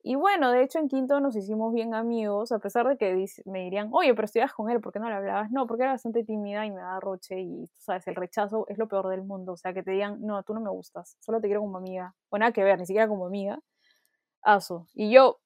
Y 0.10 0.16
bueno, 0.16 0.54
de 0.54 0.64
hecho 0.64 0.80
en 0.80 0.88
quinto 0.88 1.20
nos 1.20 1.36
hicimos 1.36 1.74
bien 1.74 1.94
amigos, 1.94 2.54
a 2.54 2.60
pesar 2.60 2.88
de 2.88 2.96
que 2.96 3.26
me 3.44 3.64
dirían, 3.64 3.90
oye, 3.92 4.14
pero 4.16 4.24
estudias 4.24 4.54
con 4.54 4.70
él, 4.70 4.80
¿por 4.80 4.94
qué 4.94 5.00
no 5.00 5.10
le 5.10 5.16
hablabas? 5.16 5.52
No, 5.52 5.68
porque 5.68 5.84
era 5.84 5.92
bastante 5.92 6.24
tímida 6.24 6.66
y 6.66 6.72
me 6.72 6.80
daba 6.80 7.02
roche 7.02 7.42
y, 7.42 7.70
sabes, 7.76 8.08
el 8.08 8.16
rechazo 8.16 8.66
es 8.70 8.78
lo 8.78 8.88
peor 8.88 9.10
del 9.10 9.24
mundo. 9.24 9.52
O 9.52 9.58
sea, 9.58 9.74
que 9.74 9.84
te 9.84 9.92
digan, 9.92 10.22
no, 10.22 10.42
tú 10.44 10.54
no 10.54 10.62
me 10.62 10.70
gustas, 10.70 11.18
solo 11.20 11.42
te 11.42 11.48
quiero 11.48 11.60
como 11.60 11.78
amiga. 11.78 12.16
O 12.30 12.38
nada 12.38 12.54
que 12.54 12.64
ver, 12.64 12.80
ni 12.80 12.86
siquiera 12.86 13.10
como 13.10 13.26
amiga. 13.26 13.60
Aso. 14.44 14.88
Y 14.94 15.12
yo, 15.12 15.40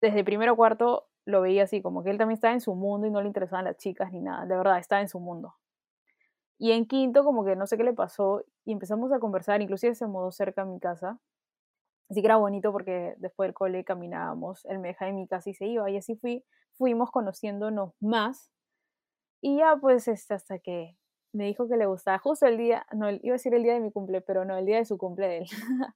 desde 0.00 0.24
primero 0.24 0.56
cuarto, 0.56 1.08
lo 1.24 1.40
veía 1.40 1.64
así, 1.64 1.82
como 1.82 2.04
que 2.04 2.10
él 2.10 2.18
también 2.18 2.36
estaba 2.36 2.54
en 2.54 2.60
su 2.60 2.76
mundo 2.76 3.08
y 3.08 3.10
no 3.10 3.20
le 3.20 3.28
interesaban 3.28 3.64
las 3.64 3.78
chicas 3.78 4.12
ni 4.12 4.20
nada. 4.20 4.46
De 4.46 4.56
verdad, 4.56 4.78
estaba 4.78 5.02
en 5.02 5.08
su 5.08 5.20
mundo. 5.20 5.56
Y 6.58 6.70
en 6.72 6.86
quinto, 6.86 7.24
como 7.24 7.44
que 7.44 7.56
no 7.56 7.66
sé 7.66 7.76
qué 7.76 7.84
le 7.84 7.94
pasó, 7.94 8.44
y 8.64 8.72
empezamos 8.72 9.12
a 9.12 9.18
conversar, 9.18 9.60
inclusive 9.60 9.96
se 9.96 10.06
mudó 10.06 10.30
cerca 10.30 10.62
a 10.62 10.64
mi 10.66 10.78
casa. 10.78 11.18
Así 12.10 12.20
que 12.22 12.26
era 12.26 12.36
bonito 12.36 12.72
porque 12.72 13.14
después 13.18 13.48
del 13.48 13.54
cole 13.54 13.84
caminábamos, 13.84 14.64
él 14.66 14.78
me 14.78 14.88
dejaba 14.88 15.10
en 15.10 15.16
mi 15.16 15.28
casa 15.28 15.50
y 15.50 15.54
se 15.54 15.66
iba, 15.66 15.90
y 15.90 15.96
así 15.96 16.16
fui, 16.16 16.44
fuimos 16.76 17.10
conociéndonos 17.10 17.92
más. 18.00 18.50
Y 19.42 19.58
ya 19.58 19.76
pues 19.76 20.08
este, 20.08 20.34
hasta 20.34 20.58
que 20.58 20.96
me 21.32 21.44
dijo 21.44 21.68
que 21.68 21.76
le 21.76 21.86
gustaba, 21.86 22.18
justo 22.18 22.46
el 22.46 22.56
día, 22.56 22.86
no, 22.92 23.10
iba 23.10 23.30
a 23.30 23.32
decir 23.32 23.54
el 23.54 23.62
día 23.62 23.74
de 23.74 23.80
mi 23.80 23.92
cumple, 23.92 24.20
pero 24.20 24.44
no, 24.44 24.56
el 24.56 24.64
día 24.66 24.78
de 24.78 24.84
su 24.86 24.96
cumple 24.96 25.28
de 25.28 25.38
él. 25.38 25.46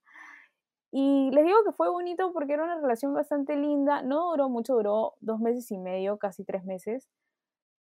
y 0.92 1.31
les 1.33 1.44
digo 1.44 1.64
que 1.64 1.72
fue 1.72 1.90
bonito 1.90 2.33
porque 2.33 2.53
era 2.53 2.64
una 2.64 2.81
relación 2.81 3.14
bastante 3.14 3.57
linda, 3.57 4.03
no 4.03 4.31
duró 4.31 4.48
mucho, 4.48 4.75
duró 4.75 5.14
dos 5.20 5.40
meses 5.40 5.70
y 5.70 5.79
medio, 5.79 6.18
casi 6.18 6.44
tres 6.44 6.64
meses, 6.64 7.09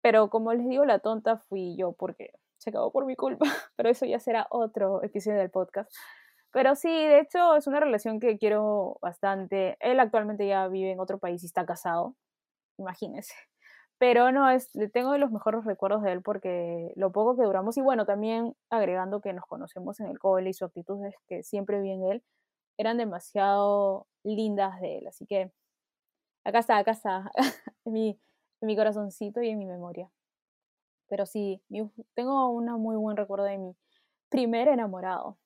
pero 0.02 0.30
como 0.30 0.54
les 0.54 0.68
digo, 0.68 0.86
la 0.86 1.00
tonta 1.00 1.38
fui 1.38 1.76
yo 1.78 1.94
porque 1.94 2.32
se 2.58 2.70
acabó 2.70 2.92
por 2.92 3.06
mi 3.06 3.16
culpa, 3.16 3.46
pero 3.76 3.90
eso 3.90 4.06
ya 4.06 4.20
será 4.20 4.48
otro 4.50 5.04
episodio 5.04 5.40
del 5.40 5.52
podcast. 5.52 5.92
Pero 6.52 6.76
sí, 6.76 6.90
de 6.90 7.20
hecho 7.22 7.56
es 7.56 7.68
una 7.68 7.80
relación 7.80 8.20
que 8.20 8.38
quiero 8.38 8.98
bastante. 9.02 9.78
Él 9.80 10.00
actualmente 10.00 10.48
ya 10.48 10.68
vive 10.68 10.92
en 10.92 11.00
otro 11.00 11.18
país 11.20 11.44
y 11.44 11.46
está 11.46 11.66
casado, 11.66 12.16
imagínense. 12.78 13.36
Pero 14.00 14.32
no, 14.32 14.50
es, 14.50 14.74
le 14.76 14.90
tengo 14.90 15.18
los 15.18 15.32
mejores 15.32 15.66
recuerdos 15.66 16.04
de 16.04 16.12
él 16.14 16.24
porque 16.24 16.92
lo 16.96 17.12
poco 17.12 17.38
que 17.38 17.44
duramos, 17.44 17.78
y 17.78 17.82
bueno, 17.82 18.06
también 18.06 18.56
agregando 18.72 19.22
que 19.22 19.34
nos 19.34 19.46
conocemos 19.46 20.00
en 20.00 20.08
el 20.08 20.20
cole 20.20 20.50
y 20.50 20.54
su 20.54 20.66
actitud 20.66 21.06
es 21.06 21.16
que 21.28 21.44
siempre 21.44 21.82
vi 21.82 21.92
en 21.92 22.04
él, 22.06 22.24
eran 22.78 22.98
demasiado 22.98 24.08
lindas 24.24 24.82
de 24.82 25.00
él. 25.00 25.08
Así 25.08 25.26
que 25.28 25.52
acá 26.46 26.60
está, 26.60 26.78
acá 26.78 26.92
está, 26.92 27.32
en 27.86 27.94
mi, 27.94 28.20
en 28.62 28.68
mi 28.68 28.76
corazoncito 28.76 29.42
y 29.42 29.50
en 29.50 29.60
mi 29.60 29.66
memoria. 29.68 30.10
Pero 31.08 31.26
sí, 31.26 31.62
tengo 32.16 32.50
un 32.50 32.66
muy 32.82 32.96
buen 32.96 33.18
recuerdo 33.18 33.46
de 33.46 33.58
mi 33.58 33.76
primer 34.30 34.68
enamorado. 34.70 35.38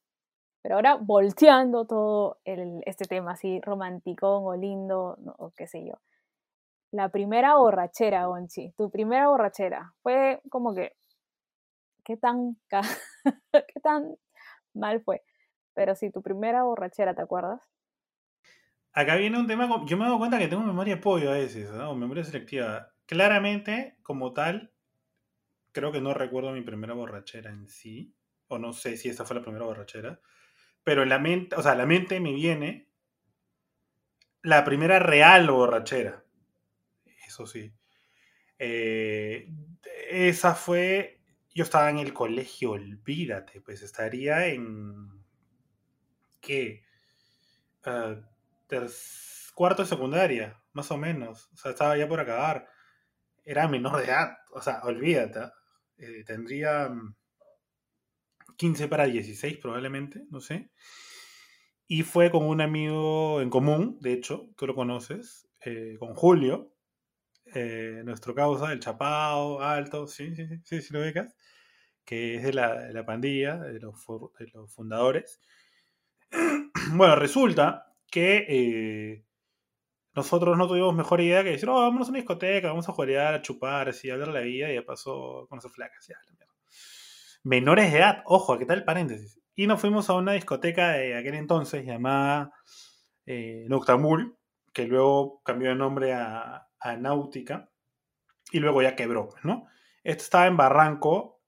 Pero 0.66 0.78
ahora 0.78 0.96
volteando 0.96 1.86
todo 1.86 2.40
este 2.44 3.06
tema 3.06 3.34
así 3.34 3.62
romántico 3.62 4.40
o 4.40 4.56
lindo, 4.56 5.16
o 5.38 5.52
qué 5.52 5.68
sé 5.68 5.86
yo. 5.86 6.02
La 6.90 7.10
primera 7.10 7.54
borrachera, 7.58 8.26
Gonchi, 8.26 8.72
tu 8.72 8.90
primera 8.90 9.28
borrachera, 9.28 9.94
fue 10.02 10.42
como 10.50 10.74
que, 10.74 10.96
¿qué 12.04 12.18
tan, 12.18 12.58
qué 13.54 13.80
tan 13.84 14.16
mal 14.74 15.04
fue? 15.04 15.22
Pero 15.76 15.94
sí, 15.94 16.10
tu 16.10 16.24
primera 16.24 16.64
borrachera, 16.64 17.14
¿te 17.14 17.22
acuerdas? 17.22 17.62
Acá 18.92 19.18
viene 19.18 19.38
un 19.38 19.46
tema, 19.46 19.70
yo 19.86 19.98
me 19.98 20.08
doy 20.08 20.18
cuenta 20.18 20.40
que 20.40 20.48
tengo 20.48 20.64
memoria 20.64 20.96
de 20.96 21.02
pollo 21.04 21.30
a 21.30 21.34
veces, 21.34 21.70
¿no? 21.74 21.94
memoria 21.94 22.24
selectiva. 22.24 22.92
Claramente, 23.06 23.98
como 24.02 24.34
tal, 24.34 24.72
creo 25.74 25.92
que 25.92 26.02
no 26.02 26.16
recuerdo 26.16 26.54
mi 26.54 26.64
primera 26.64 26.96
borrachera 26.96 27.52
en 27.52 27.68
sí, 27.68 28.16
o 28.48 28.58
no 28.58 28.74
sé 28.74 28.98
si 28.98 29.10
esa 29.10 29.26
fue 29.26 29.36
la 29.36 29.44
primera 29.44 29.66
borrachera, 29.66 30.20
pero 30.86 31.04
en 31.04 31.10
la 31.10 31.20
mente, 31.20 31.56
o 31.58 31.64
sea, 31.64 31.76
la 31.76 31.88
mente 31.88 32.22
me 32.22 32.32
viene 32.32 32.88
la 34.44 34.64
primera 34.64 35.00
real 35.00 35.50
borrachera. 35.50 36.24
Eso 37.28 37.48
sí. 37.48 37.74
Eh, 38.60 39.50
esa 40.10 40.54
fue, 40.54 41.20
yo 41.56 41.64
estaba 41.64 41.90
en 41.90 41.98
el 41.98 42.14
colegio, 42.14 42.72
olvídate, 42.72 43.62
pues 43.62 43.82
estaría 43.82 44.46
en, 44.46 45.24
¿qué? 46.40 46.84
Uh, 47.86 48.22
cuarto 49.56 49.82
de 49.82 49.90
secundaria, 49.90 50.62
más 50.74 50.92
o 50.92 50.98
menos. 50.98 51.50
O 51.54 51.58
sea, 51.58 51.72
estaba 51.72 51.98
ya 51.98 52.08
por 52.08 52.20
acabar. 52.20 52.68
Era 53.44 53.68
menor 53.68 53.98
de 53.98 54.06
edad, 54.06 54.38
o 54.52 54.62
sea, 54.62 54.82
olvídate. 54.84 55.52
Eh, 55.98 56.24
tendría 56.26 56.92
15 58.58 58.86
mm, 58.86 58.90
para 58.90 59.06
16 59.06 59.58
probablemente, 59.58 60.24
no 60.30 60.42
sé. 60.42 60.72
Y 61.88 62.04
fue 62.04 62.32
con 62.32 62.44
un 62.46 62.62
amigo 62.62 63.42
en 63.42 63.50
común, 63.50 63.98
de 64.02 64.14
hecho, 64.14 64.50
tú 64.58 64.68
lo 64.68 64.76
conoces, 64.76 65.48
eh, 65.64 65.98
con 66.00 66.16
Julio, 66.16 66.74
eh, 67.54 68.02
nuestro 68.04 68.34
causa, 68.34 68.72
el 68.72 68.80
Chapao, 68.80 69.62
Alto, 69.62 70.08
sí, 70.08 70.36
sí, 70.36 70.48
sí, 70.64 70.82
sí, 70.82 70.94
lo 70.94 71.02
becas, 71.02 71.36
que 72.04 72.36
es 72.36 72.44
de 72.44 72.54
la, 72.54 73.06
pandilla, 73.06 73.58
de 73.58 73.80
los, 73.80 73.96
de 74.40 74.48
los, 74.54 74.74
fundadores. 74.74 75.42
bueno, 76.94 77.16
resulta 77.16 77.94
que 78.10 79.26
nosotros 80.16 80.58
no 80.58 80.68
tuvimos 80.68 80.96
mejor 80.96 81.20
idea 81.20 81.44
que 81.44 81.52
decir, 81.52 81.68
oh, 81.70 81.82
vámonos 81.82 82.08
a 82.08 82.12
una 82.12 82.20
discoteca, 82.20 82.70
vamos 82.70 82.88
a 82.88 82.94
jugar, 82.94 83.34
a 83.34 83.42
chupar, 83.42 83.90
así, 83.90 84.10
a 84.10 84.16
ver 84.16 84.30
la 84.30 84.40
vida, 84.40 84.72
y 84.72 84.76
ya 84.76 84.86
pasó 84.86 85.46
con 85.50 85.60
esas 85.60 85.74
flacas. 85.74 86.08
Ya, 86.08 86.16
Menores 87.46 87.92
de 87.92 88.00
edad, 88.00 88.24
ojo, 88.26 88.54
aquí 88.54 88.64
está 88.64 88.74
el 88.74 88.84
paréntesis. 88.84 89.40
Y 89.54 89.68
nos 89.68 89.80
fuimos 89.80 90.10
a 90.10 90.16
una 90.16 90.32
discoteca 90.32 90.94
de 90.94 91.16
aquel 91.16 91.36
entonces 91.36 91.86
llamada 91.86 92.52
eh, 93.28 93.68
que 94.74 94.88
luego 94.88 95.44
cambió 95.44 95.70
de 95.70 95.76
nombre 95.76 96.14
a, 96.14 96.68
Náutica, 96.98 97.70
y 98.52 98.60
luego 98.60 98.82
ya 98.82 98.96
quebró, 98.96 99.30
¿no? 99.44 99.68
Esto 100.04 100.24
estaba 100.24 100.48
en 100.48 100.58
Barranco, 100.58 101.44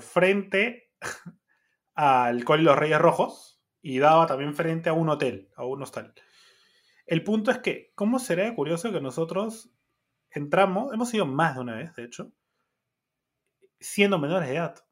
frente 0.00 0.90
al 1.94 2.44
Coli 2.44 2.62
Los 2.62 2.76
Reyes 2.76 2.98
Rojos, 2.98 3.62
y 3.80 3.98
daba 3.98 4.26
también 4.26 4.54
frente 4.54 4.90
a 4.90 4.92
un 4.92 5.08
hotel, 5.08 5.48
a 5.56 5.64
un 5.64 5.82
hostal. 5.82 6.12
El 7.06 7.24
punto 7.24 7.50
es 7.50 7.60
que, 7.60 7.92
¿cómo 7.94 8.18
será 8.18 8.54
curioso 8.54 8.92
que 8.92 9.00
nosotros 9.00 9.72
entramos, 10.30 10.92
hemos 10.92 11.14
ido 11.14 11.24
más 11.24 11.54
de 11.54 11.60
una 11.62 11.76
vez, 11.76 11.94
de 11.94 12.04
hecho, 12.04 12.30
siendo 13.80 14.18
menores 14.18 14.46
de 14.46 14.56
edad? 14.56 14.84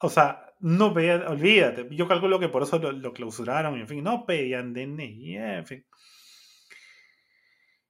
O 0.00 0.08
sea, 0.10 0.54
no 0.60 0.92
pedían, 0.92 1.26
olvídate, 1.26 1.88
yo 1.90 2.08
calculo 2.08 2.38
que 2.38 2.48
por 2.48 2.62
eso 2.62 2.78
lo, 2.78 3.12
clausuraron, 3.12 3.78
en 3.78 3.88
fin, 3.88 4.02
no 4.04 4.26
pedían 4.26 4.72
DNI, 4.72 5.36
en 5.36 5.66
fin. 5.66 5.86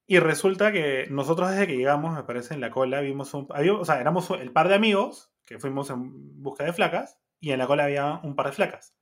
Y 0.07 0.17
resulta 0.19 0.71
que 0.71 1.07
nosotros 1.09 1.51
desde 1.51 1.67
que 1.67 1.77
llegamos, 1.77 2.15
me 2.15 2.23
parece, 2.23 2.55
en 2.55 2.61
la 2.61 2.71
cola, 2.71 3.01
vimos 3.01 3.33
un... 3.33 3.47
o 3.49 3.85
sea, 3.85 3.99
éramos 3.99 4.29
el 4.31 4.51
par 4.51 4.67
de 4.67 4.75
amigos 4.75 5.31
que 5.45 5.59
fuimos 5.59 5.89
en 5.91 6.41
busca 6.41 6.63
de 6.63 6.73
flacas 6.73 7.19
y 7.39 7.51
en 7.51 7.59
la 7.59 7.67
cola 7.67 7.85
había 7.85 8.19
un 8.23 8.35
par 8.35 8.47
de 8.47 8.53
flacas. 8.53 8.95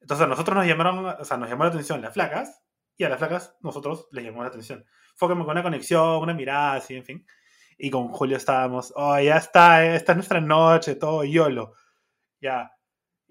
Entonces 0.00 0.26
nosotros 0.26 0.56
nos 0.56 0.66
llamaron, 0.66 1.04
o 1.06 1.24
sea, 1.24 1.36
nos 1.36 1.48
llamó 1.48 1.64
la 1.64 1.70
atención 1.70 2.00
las 2.02 2.14
flacas 2.14 2.62
y 2.96 3.04
a 3.04 3.08
las 3.08 3.18
flacas 3.18 3.56
nosotros 3.60 4.08
les 4.12 4.24
llamó 4.24 4.42
la 4.42 4.48
atención. 4.48 4.84
Fue 5.16 5.28
como 5.28 5.44
con 5.44 5.52
una 5.52 5.62
conexión, 5.62 6.22
una 6.22 6.34
mirada, 6.34 6.74
así, 6.74 6.96
en 6.96 7.04
fin. 7.04 7.26
Y 7.78 7.90
con 7.90 8.08
Julio 8.08 8.36
estábamos, 8.36 8.92
oh, 8.96 9.18
ya 9.20 9.36
está, 9.36 9.94
esta 9.94 10.12
es 10.12 10.16
nuestra 10.16 10.40
noche, 10.40 10.96
todo 10.96 11.24
YOLO. 11.24 11.74
Ya. 12.40 12.72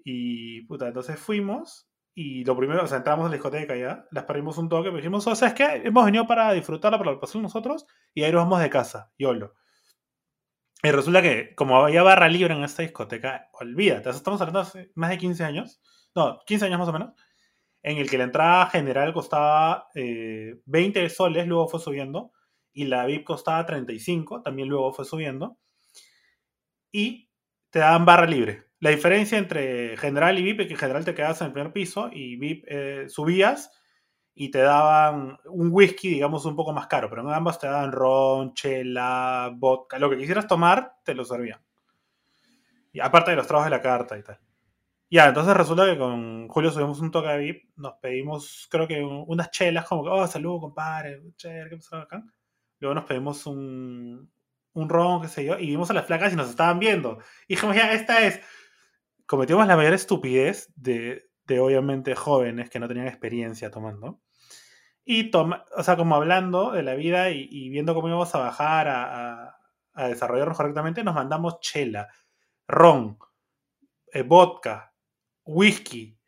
Y 0.04 0.62
puta, 0.62 0.88
entonces 0.88 1.18
fuimos 1.18 1.90
y 2.14 2.44
lo 2.44 2.56
primero, 2.56 2.82
o 2.82 2.86
sea, 2.86 2.98
entramos 2.98 3.26
a 3.26 3.28
la 3.28 3.34
discoteca 3.34 3.76
ya, 3.76 4.06
las 4.10 4.24
perdimos 4.24 4.58
un 4.58 4.68
toque, 4.68 4.88
pero 4.88 4.96
dijimos, 4.96 5.26
o 5.26 5.34
sea, 5.34 5.48
es 5.48 5.54
que 5.54 5.64
hemos 5.84 6.04
venido 6.04 6.26
para 6.26 6.52
disfrutarla, 6.52 6.98
para 6.98 7.18
pasar 7.20 7.40
nosotros, 7.40 7.86
y 8.12 8.22
ahí 8.22 8.32
nos 8.32 8.42
vamos 8.42 8.60
de 8.60 8.68
casa, 8.68 9.12
YOLO. 9.18 9.54
Y 10.82 10.90
resulta 10.90 11.22
que, 11.22 11.54
como 11.54 11.76
había 11.76 12.02
barra 12.02 12.28
libre 12.28 12.54
en 12.54 12.64
esta 12.64 12.82
discoteca, 12.82 13.48
olvídate, 13.52 14.10
estamos 14.10 14.40
hablando 14.40 14.60
hace 14.60 14.90
más 14.94 15.10
de 15.10 15.18
15 15.18 15.44
años, 15.44 15.80
no, 16.14 16.40
15 16.46 16.66
años 16.66 16.78
más 16.78 16.88
o 16.88 16.92
menos, 16.92 17.14
en 17.82 17.98
el 17.98 18.10
que 18.10 18.18
la 18.18 18.24
entrada 18.24 18.66
general 18.66 19.12
costaba 19.14 19.88
20 19.94 21.04
eh, 21.04 21.08
soles, 21.10 21.46
luego 21.46 21.68
fue 21.68 21.80
subiendo, 21.80 22.32
y 22.72 22.84
la 22.84 23.06
VIP 23.06 23.24
costaba 23.24 23.64
35, 23.64 24.42
también 24.42 24.68
luego 24.68 24.92
fue 24.92 25.04
subiendo, 25.04 25.58
y 26.92 27.30
te 27.70 27.78
daban 27.78 28.04
barra 28.04 28.26
libre. 28.26 28.69
La 28.80 28.90
diferencia 28.90 29.38
entre 29.38 29.96
general 29.98 30.38
y 30.38 30.42
VIP 30.42 30.60
es 30.60 30.68
que 30.68 30.76
general 30.76 31.04
te 31.04 31.14
quedabas 31.14 31.40
en 31.42 31.48
el 31.48 31.52
primer 31.52 31.72
piso 31.72 32.08
y 32.12 32.36
VIP 32.36 32.64
eh, 32.66 33.04
subías 33.08 33.70
y 34.34 34.50
te 34.50 34.60
daban 34.60 35.38
un 35.44 35.68
whisky, 35.70 36.08
digamos, 36.08 36.46
un 36.46 36.56
poco 36.56 36.72
más 36.72 36.86
caro, 36.86 37.10
pero 37.10 37.20
en 37.20 37.34
ambas 37.34 37.58
te 37.58 37.66
daban 37.66 37.92
ron, 37.92 38.54
chela, 38.54 39.52
vodka, 39.54 39.98
lo 39.98 40.08
que 40.08 40.16
quisieras 40.16 40.46
tomar, 40.46 40.94
te 41.04 41.14
lo 41.14 41.24
servían. 41.24 41.60
Y 42.92 43.00
aparte 43.00 43.32
de 43.32 43.36
los 43.36 43.46
trabajos 43.46 43.70
de 43.70 43.76
la 43.76 43.82
carta 43.82 44.18
y 44.18 44.22
tal. 44.22 44.38
Ya, 45.10 45.28
entonces 45.28 45.54
resulta 45.54 45.84
que 45.84 45.98
con 45.98 46.48
Julio 46.48 46.70
subimos 46.70 47.00
un 47.00 47.10
toque 47.10 47.28
de 47.28 47.38
VIP, 47.38 47.64
nos 47.76 47.94
pedimos, 48.00 48.68
creo 48.70 48.88
que 48.88 49.02
unas 49.02 49.50
chelas, 49.50 49.86
como 49.86 50.04
que, 50.04 50.10
oh, 50.10 50.26
saludo, 50.26 50.60
compadre, 50.60 51.20
chévere, 51.36 51.68
¿qué 51.68 51.76
pasó 51.76 51.96
acá? 51.96 52.24
Luego 52.78 52.94
nos 52.94 53.04
pedimos 53.04 53.44
un, 53.46 54.30
un 54.72 54.88
ron, 54.88 55.20
qué 55.20 55.28
sé 55.28 55.44
yo, 55.44 55.58
y 55.58 55.66
vimos 55.66 55.90
a 55.90 55.94
las 55.94 56.06
flacas 56.06 56.32
y 56.32 56.36
nos 56.36 56.48
estaban 56.48 56.78
viendo. 56.78 57.18
Y 57.48 57.54
dijimos, 57.54 57.76
ya, 57.76 57.92
esta 57.92 58.24
es. 58.26 58.40
Cometimos 59.30 59.64
la 59.68 59.76
mayor 59.76 59.92
estupidez 59.92 60.72
de, 60.74 61.30
de 61.44 61.60
obviamente 61.60 62.16
jóvenes 62.16 62.68
que 62.68 62.80
no 62.80 62.88
tenían 62.88 63.06
experiencia 63.06 63.70
tomando. 63.70 64.20
Y 65.04 65.30
toma, 65.30 65.64
o 65.76 65.84
sea, 65.84 65.96
como 65.96 66.16
hablando 66.16 66.72
de 66.72 66.82
la 66.82 66.96
vida 66.96 67.30
y, 67.30 67.68
viendo 67.68 67.94
cómo 67.94 68.08
íbamos 68.08 68.34
a 68.34 68.40
bajar 68.40 68.88
a, 68.88 69.56
a, 69.92 70.08
desarrollarnos 70.08 70.56
correctamente, 70.56 71.04
nos 71.04 71.14
mandamos 71.14 71.60
chela, 71.60 72.08
ron, 72.66 73.18
eh, 74.12 74.22
vodka, 74.22 74.96
whisky, 75.44 76.18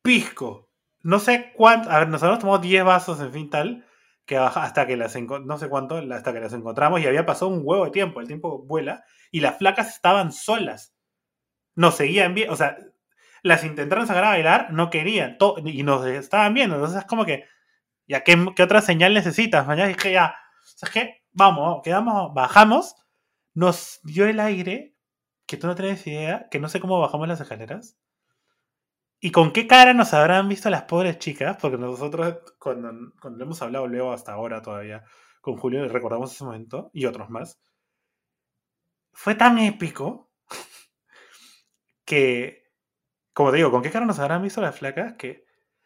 pisco, 0.00 0.70
no 1.02 1.18
sé 1.18 1.52
cuánto, 1.54 1.90
a 1.90 1.98
ver, 1.98 2.08
nosotros 2.08 2.38
tomamos 2.38 2.62
10 2.62 2.82
vasos, 2.82 3.20
en 3.20 3.30
fin, 3.30 3.50
tal, 3.50 3.84
que 4.24 4.38
hasta 4.38 4.86
que 4.86 4.96
las, 4.96 5.14
no 5.20 5.58
sé 5.58 5.68
cuánto, 5.68 5.96
hasta 5.98 6.32
que 6.32 6.40
las 6.40 6.54
encontramos 6.54 7.02
y 7.02 7.06
había 7.06 7.26
pasado 7.26 7.50
un 7.50 7.60
huevo 7.62 7.84
de 7.84 7.90
tiempo, 7.90 8.22
el 8.22 8.26
tiempo 8.26 8.64
vuela, 8.64 9.04
y 9.30 9.40
las 9.40 9.58
flacas 9.58 9.88
estaban 9.88 10.32
solas. 10.32 10.94
Nos 11.78 11.94
seguían 11.94 12.34
bien, 12.34 12.50
o 12.50 12.56
sea, 12.56 12.76
las 13.42 13.62
intentaron 13.62 14.08
sacar 14.08 14.24
a 14.24 14.30
bailar, 14.30 14.72
no 14.72 14.90
querían, 14.90 15.36
y 15.64 15.84
nos 15.84 16.04
estaban 16.06 16.54
viendo, 16.54 16.74
entonces 16.74 16.98
es 16.98 17.04
como 17.04 17.24
que, 17.24 17.44
ya, 18.08 18.24
¿qué, 18.24 18.36
qué 18.56 18.64
otra 18.64 18.80
señal 18.80 19.14
necesitas? 19.14 19.64
Mañana 19.64 19.86
dije, 19.86 20.12
ya, 20.12 20.34
¿sabes 20.64 20.92
qué? 20.92 21.22
Vamos, 21.30 21.82
quedamos, 21.84 22.34
bajamos, 22.34 22.96
nos 23.54 24.00
dio 24.02 24.26
el 24.26 24.40
aire, 24.40 24.96
que 25.46 25.56
tú 25.56 25.68
no 25.68 25.76
tienes 25.76 26.04
idea, 26.08 26.48
que 26.50 26.58
no 26.58 26.68
sé 26.68 26.80
cómo 26.80 26.98
bajamos 26.98 27.28
las 27.28 27.40
escaleras, 27.40 27.96
¿Y 29.20 29.30
con 29.30 29.52
qué 29.52 29.68
cara 29.68 29.94
nos 29.94 30.14
habrán 30.14 30.48
visto 30.48 30.70
las 30.70 30.82
pobres 30.84 31.18
chicas? 31.18 31.56
Porque 31.60 31.76
nosotros, 31.76 32.38
cuando, 32.58 33.12
cuando 33.20 33.44
hemos 33.44 33.60
hablado 33.62 33.86
luego 33.86 34.12
hasta 34.12 34.32
ahora 34.32 34.62
todavía 34.62 35.04
con 35.40 35.56
Julio, 35.56 35.88
recordamos 35.88 36.32
ese 36.32 36.44
momento 36.44 36.90
y 36.92 37.06
otros 37.06 37.30
más, 37.30 37.60
fue 39.12 39.34
tan 39.34 39.58
épico 39.58 40.30
que, 42.08 42.64
como 43.34 43.50
te 43.50 43.58
digo, 43.58 43.70
¿con 43.70 43.82
qué 43.82 43.90
cara 43.90 44.06
nos 44.06 44.18
habrán 44.18 44.42
visto 44.42 44.60
las 44.60 44.76
flacas? 44.76 45.14
Que 45.14 45.44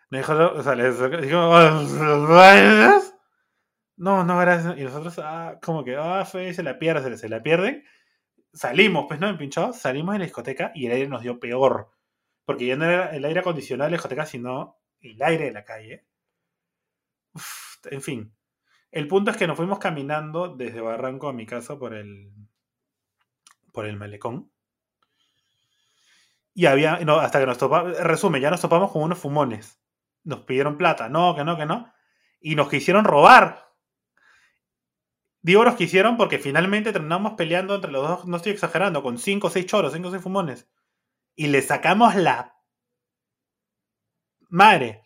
me 0.08 0.18
dijo, 0.18 0.32
o 0.32 0.62
sea, 0.62 0.74
les 0.74 0.98
dijo, 1.22 1.37
no, 3.96 4.24
no, 4.24 4.38
gracias. 4.38 4.78
Y 4.78 4.85
nosotros, 4.85 5.18
ah, 5.18 5.58
como 5.62 5.85
que, 5.85 5.96
ah, 5.96 6.24
fue, 6.24 6.54
se 6.54 6.62
la 6.62 6.78
pierde, 6.78 7.16
se, 7.18 7.28
la 7.28 7.42
pierden. 7.42 7.85
Salimos, 8.52 9.06
pues, 9.08 9.20
¿no? 9.20 9.28
En 9.28 9.38
pinchado, 9.38 9.72
salimos 9.72 10.14
de 10.14 10.20
la 10.20 10.24
discoteca 10.24 10.72
y 10.74 10.87
el 10.87 10.92
aire 10.92 11.08
nos 11.08 11.22
dio 11.22 11.40
peor 11.40 11.90
porque 12.44 12.66
ya 12.66 12.76
no 12.76 12.85
era 12.85 13.14
el 13.14 13.24
aire 13.24 13.40
acondicionado 13.40 13.87
de 13.87 13.92
la 13.92 13.96
discoteca, 13.96 14.26
sino 14.26 14.78
el 15.00 15.22
aire 15.22 15.46
de 15.46 15.52
la 15.52 15.64
calle. 15.64 16.04
en 17.90 18.02
fin. 18.02 18.35
El 18.90 19.08
punto 19.08 19.30
es 19.30 19.37
que 19.37 19.46
nos 19.46 19.56
fuimos 19.56 19.78
caminando 19.78 20.54
desde 20.54 20.80
Barranco 20.80 21.28
a 21.28 21.32
mi 21.32 21.46
casa 21.46 21.78
por 21.78 21.94
el, 21.94 22.30
por 23.72 23.87
el 23.87 23.96
malecón. 23.96 24.50
Y 26.55 26.67
había, 26.67 26.99
no, 26.99 27.19
hasta 27.19 27.41
que 27.41 27.47
nos 27.47 27.59
topamos, 27.59 27.99
resumen, 27.99 28.43
ya 28.43 28.51
nos 28.51 28.61
topamos 28.61 28.91
con 28.91 29.03
unos 29.03 29.19
fumones. 29.19 29.81
Nos 30.25 30.41
pidieron 30.41 30.77
plata, 30.77 31.09
no, 31.09 31.35
que 31.35 31.45
no, 31.45 31.57
que 31.57 31.67
no. 31.67 31.93
Y 32.41 32.55
nos 32.55 32.69
quisieron 32.69 33.05
robar. 33.05 33.71
Digo 35.41 35.65
nos 35.65 35.75
quisieron 35.75 36.17
porque 36.17 36.38
finalmente 36.38 36.93
terminamos 36.93 37.33
peleando 37.33 37.75
entre 37.75 37.91
los 37.91 38.07
dos, 38.07 38.27
no 38.27 38.37
estoy 38.37 38.53
exagerando, 38.53 39.03
con 39.03 39.19
cinco 39.19 39.49
o 39.49 39.51
seis 39.51 39.67
choros, 39.67 39.93
cinco 39.93 40.09
o 40.09 40.11
seis 40.12 40.23
fumones 40.23 40.69
y 41.35 41.49
le 41.49 41.62
sacamos 41.62 42.15
la 42.15 42.55
madre. 44.49 45.03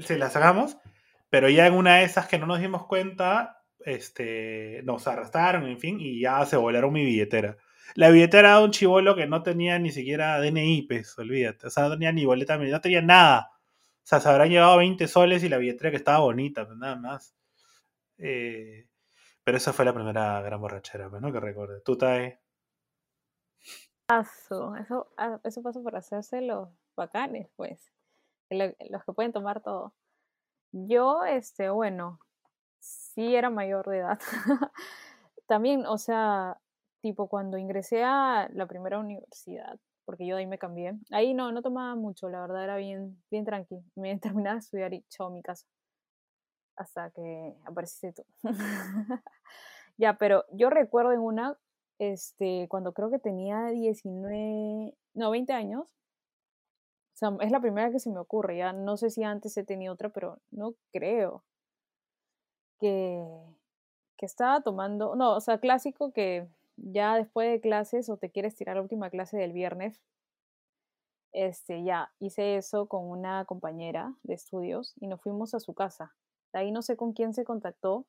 Se 0.00 0.18
la 0.18 0.28
sacamos, 0.28 0.76
pero 1.30 1.48
ya 1.48 1.66
en 1.66 1.74
una 1.74 1.96
de 1.96 2.04
esas 2.04 2.26
que 2.28 2.38
no 2.38 2.46
nos 2.46 2.60
dimos 2.60 2.86
cuenta, 2.86 3.64
este, 3.80 4.82
nos 4.84 5.06
arrastraron, 5.06 5.66
en 5.66 5.78
fin, 5.78 5.98
y 6.00 6.20
ya 6.20 6.44
se 6.44 6.56
volaron 6.56 6.92
mi 6.92 7.04
billetera. 7.04 7.56
La 7.94 8.10
billetera 8.10 8.58
de 8.58 8.64
un 8.64 8.70
chivolo 8.70 9.14
que 9.14 9.26
no 9.26 9.42
tenía 9.42 9.78
ni 9.78 9.90
siquiera 9.90 10.40
DNI, 10.40 10.82
pues, 10.82 11.18
olvídate. 11.18 11.66
O 11.66 11.70
sea, 11.70 11.84
no 11.84 11.90
tenía 11.90 12.12
ni 12.12 12.24
boleta, 12.24 12.56
no 12.56 12.80
tenía 12.80 13.02
nada. 13.02 13.50
O 13.52 14.04
sea, 14.04 14.20
se 14.20 14.28
habrán 14.28 14.50
llevado 14.50 14.78
20 14.78 15.06
soles 15.08 15.44
y 15.44 15.48
la 15.48 15.58
billetera 15.58 15.90
que 15.90 15.96
estaba 15.96 16.20
bonita, 16.20 16.66
pues 16.66 16.78
nada 16.78 16.96
más. 16.96 17.34
Eh, 18.18 18.88
pero 19.44 19.56
esa 19.58 19.72
fue 19.72 19.84
la 19.84 19.94
primera 19.94 20.40
gran 20.42 20.60
borrachera, 20.60 21.08
pues, 21.10 21.22
¿no? 21.22 21.32
Que 21.32 21.40
recuerdo. 21.40 21.80
¿Tú, 21.82 21.96
Tae? 21.96 22.40
Eso, 24.08 24.74
ah, 25.16 25.40
eso 25.44 25.62
pasa 25.62 25.80
por 25.80 25.96
hacerse 25.96 26.42
los 26.42 26.68
bacanes, 26.96 27.48
pues, 27.56 27.92
los 28.50 29.04
que 29.04 29.12
pueden 29.12 29.32
tomar 29.32 29.62
todo. 29.62 29.94
Yo, 30.72 31.24
este, 31.24 31.70
bueno, 31.70 32.20
sí 32.80 33.34
era 33.34 33.50
mayor 33.50 33.88
de 33.88 33.98
edad. 33.98 34.20
También, 35.46 35.86
o 35.86 35.98
sea, 35.98 36.58
tipo 37.02 37.28
cuando 37.28 37.58
ingresé 37.58 38.02
a 38.04 38.48
la 38.54 38.66
primera 38.66 38.98
universidad, 38.98 39.78
porque 40.06 40.26
yo 40.26 40.36
de 40.36 40.42
ahí 40.42 40.46
me 40.46 40.58
cambié, 40.58 40.94
ahí 41.10 41.34
no, 41.34 41.52
no 41.52 41.60
tomaba 41.60 41.94
mucho, 41.96 42.28
la 42.30 42.40
verdad 42.40 42.64
era 42.64 42.76
bien, 42.76 43.22
bien 43.30 43.44
tranqui. 43.44 43.82
Me 43.96 44.18
terminaba 44.20 44.54
de 44.54 44.60
estudiar 44.60 44.94
y 44.94 45.04
chao 45.10 45.30
mi 45.30 45.42
casa. 45.42 45.66
Hasta 46.76 47.10
que 47.10 47.54
apareciste 47.66 48.12
tú. 48.12 48.24
ya, 49.98 50.16
pero 50.16 50.44
yo 50.52 50.70
recuerdo 50.70 51.12
en 51.12 51.20
una 51.20 51.58
este, 51.98 52.66
cuando 52.68 52.92
creo 52.92 53.10
que 53.10 53.18
tenía 53.18 53.66
19, 53.66 54.94
no, 55.14 55.30
20 55.30 55.52
años. 55.52 55.86
Es 57.40 57.52
la 57.52 57.60
primera 57.60 57.92
que 57.92 58.00
se 58.00 58.10
me 58.10 58.18
ocurre, 58.18 58.56
ya 58.56 58.72
no 58.72 58.96
sé 58.96 59.08
si 59.08 59.22
antes 59.22 59.56
he 59.56 59.62
tenido 59.62 59.94
otra, 59.94 60.08
pero 60.08 60.40
no 60.50 60.74
creo 60.92 61.44
que, 62.80 63.24
que 64.16 64.26
estaba 64.26 64.60
tomando, 64.62 65.14
no, 65.14 65.36
o 65.36 65.40
sea, 65.40 65.58
clásico 65.58 66.12
que 66.12 66.48
ya 66.82 67.16
después 67.16 67.50
de 67.50 67.60
clases 67.60 68.10
o 68.10 68.18
te 68.18 68.30
quieres 68.30 68.54
tirar 68.54 68.76
la 68.76 68.82
última 68.82 69.08
clase 69.08 69.38
del 69.38 69.52
viernes, 69.52 70.02
este, 71.32 71.82
ya 71.82 72.12
hice 72.18 72.56
eso 72.56 72.86
con 72.88 73.08
una 73.08 73.46
compañera 73.46 74.14
de 74.22 74.34
estudios 74.34 74.94
y 75.00 75.06
nos 75.06 75.22
fuimos 75.22 75.54
a 75.54 75.60
su 75.60 75.72
casa. 75.72 76.14
De 76.52 76.60
ahí 76.60 76.72
no 76.72 76.82
sé 76.82 76.96
con 76.96 77.14
quién 77.14 77.32
se 77.32 77.44
contactó, 77.44 78.06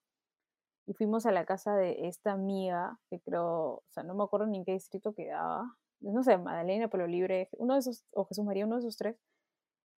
y 0.85 0.93
fuimos 0.93 1.25
a 1.25 1.31
la 1.31 1.45
casa 1.45 1.75
de 1.75 2.07
esta 2.07 2.33
amiga, 2.33 2.99
que 3.09 3.19
creo, 3.21 3.75
o 3.75 3.83
sea, 3.91 4.03
no 4.03 4.15
me 4.15 4.23
acuerdo 4.23 4.47
ni 4.47 4.57
en 4.57 4.65
qué 4.65 4.73
distrito 4.73 5.13
quedaba, 5.13 5.77
no 6.01 6.23
sé, 6.23 6.37
Madalena, 6.37 6.89
Pueblo 6.89 7.07
Libre, 7.07 7.49
uno 7.53 7.73
de 7.73 7.79
esos, 7.79 8.05
o 8.11 8.25
Jesús 8.25 8.43
María, 8.43 8.65
uno 8.65 8.75
de 8.75 8.81
esos 8.81 8.97
tres. 8.97 9.17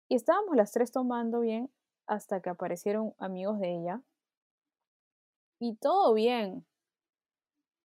Y 0.08 0.16
estábamos 0.16 0.56
las 0.56 0.72
tres 0.72 0.92
tomando 0.92 1.40
bien 1.40 1.72
hasta 2.06 2.42
que 2.42 2.52
aparecieron 2.52 3.16
amigos 3.18 3.60
de 3.60 3.76
ella. 3.76 4.02
Y 5.60 5.76
todo 5.78 6.14
bien. 6.14 6.68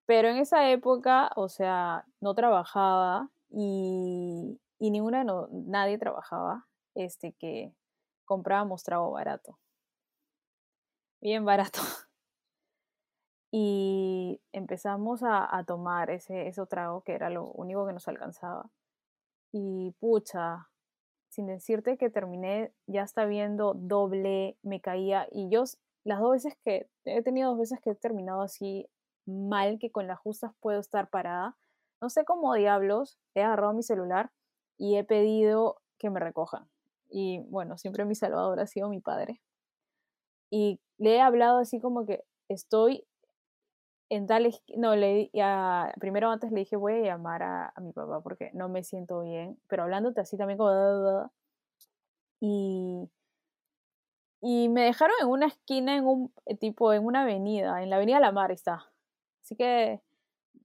Pero 0.09 0.27
en 0.27 0.37
esa 0.37 0.71
época, 0.71 1.31
o 1.35 1.49
sea, 1.49 2.03
no 2.19 2.33
trabajaba 2.33 3.29
y, 3.51 4.59
y 4.79 4.89
ninguna, 4.89 5.23
no, 5.23 5.47
nadie 5.51 5.99
trabajaba, 5.99 6.65
este, 6.95 7.33
que 7.33 7.75
comprábamos 8.25 8.81
trago 8.81 9.11
barato. 9.11 9.59
Bien 11.21 11.45
barato. 11.45 11.81
y 13.51 14.41
empezamos 14.51 15.21
a, 15.21 15.63
tomar 15.67 16.09
ese, 16.09 16.47
ese 16.47 16.65
trago 16.65 17.01
que 17.01 17.13
era 17.13 17.29
lo 17.29 17.45
único 17.45 17.85
que 17.85 17.93
nos 17.93 18.07
alcanzaba. 18.07 18.67
Y 19.51 19.91
pucha, 19.99 20.69
sin 21.27 21.45
decirte 21.45 21.99
que 21.99 22.09
terminé 22.09 22.73
ya 22.87 23.03
está 23.03 23.25
viendo 23.25 23.75
doble, 23.75 24.57
me 24.63 24.81
caía 24.81 25.27
y 25.31 25.49
yo 25.49 25.65
las 26.03 26.19
dos 26.19 26.31
veces 26.31 26.57
que 26.65 26.89
he 27.05 27.21
tenido 27.21 27.51
dos 27.51 27.59
veces 27.59 27.79
que 27.79 27.91
he 27.91 27.95
terminado 27.95 28.41
así 28.41 28.89
mal 29.25 29.79
que 29.79 29.91
con 29.91 30.07
las 30.07 30.19
justas 30.19 30.53
puedo 30.59 30.79
estar 30.79 31.09
parada. 31.09 31.57
No 32.01 32.09
sé 32.09 32.25
cómo 32.25 32.53
diablos 32.53 33.19
he 33.35 33.43
agarrado 33.43 33.73
mi 33.73 33.83
celular 33.83 34.31
y 34.77 34.95
he 34.95 35.03
pedido 35.03 35.81
que 35.97 36.09
me 36.09 36.19
recojan. 36.19 36.69
Y 37.09 37.39
bueno, 37.49 37.77
siempre 37.77 38.05
mi 38.05 38.15
salvador 38.15 38.59
ha 38.59 38.67
sido 38.67 38.89
mi 38.89 39.01
padre. 39.01 39.41
Y 40.51 40.79
le 40.97 41.15
he 41.15 41.21
hablado 41.21 41.59
así 41.59 41.79
como 41.79 42.05
que 42.05 42.23
estoy 42.47 43.05
en 44.09 44.25
tal, 44.25 44.51
no, 44.75 44.95
le, 44.95 45.29
primero 45.99 46.31
antes 46.31 46.51
le 46.51 46.61
dije 46.61 46.75
voy 46.75 46.93
a 46.93 47.01
llamar 47.01 47.43
a, 47.43 47.73
mi 47.79 47.91
papá 47.91 48.21
porque 48.21 48.49
no 48.53 48.67
me 48.67 48.83
siento 48.83 49.21
bien, 49.21 49.59
pero 49.67 49.83
hablándote 49.83 50.21
así 50.21 50.37
también 50.37 50.57
como... 50.57 51.31
Y, 52.41 53.09
y 54.41 54.69
me 54.69 54.83
dejaron 54.83 55.15
en 55.21 55.27
una 55.27 55.47
esquina, 55.47 55.95
en 55.95 56.05
un 56.05 56.33
tipo, 56.59 56.93
en 56.93 57.05
una 57.05 57.23
avenida, 57.23 57.83
en 57.83 57.89
la 57.89 57.97
avenida 57.97 58.19
La 58.19 58.31
Mar 58.31 58.51
está. 58.51 58.88
Así 59.49 59.55
que 59.55 59.99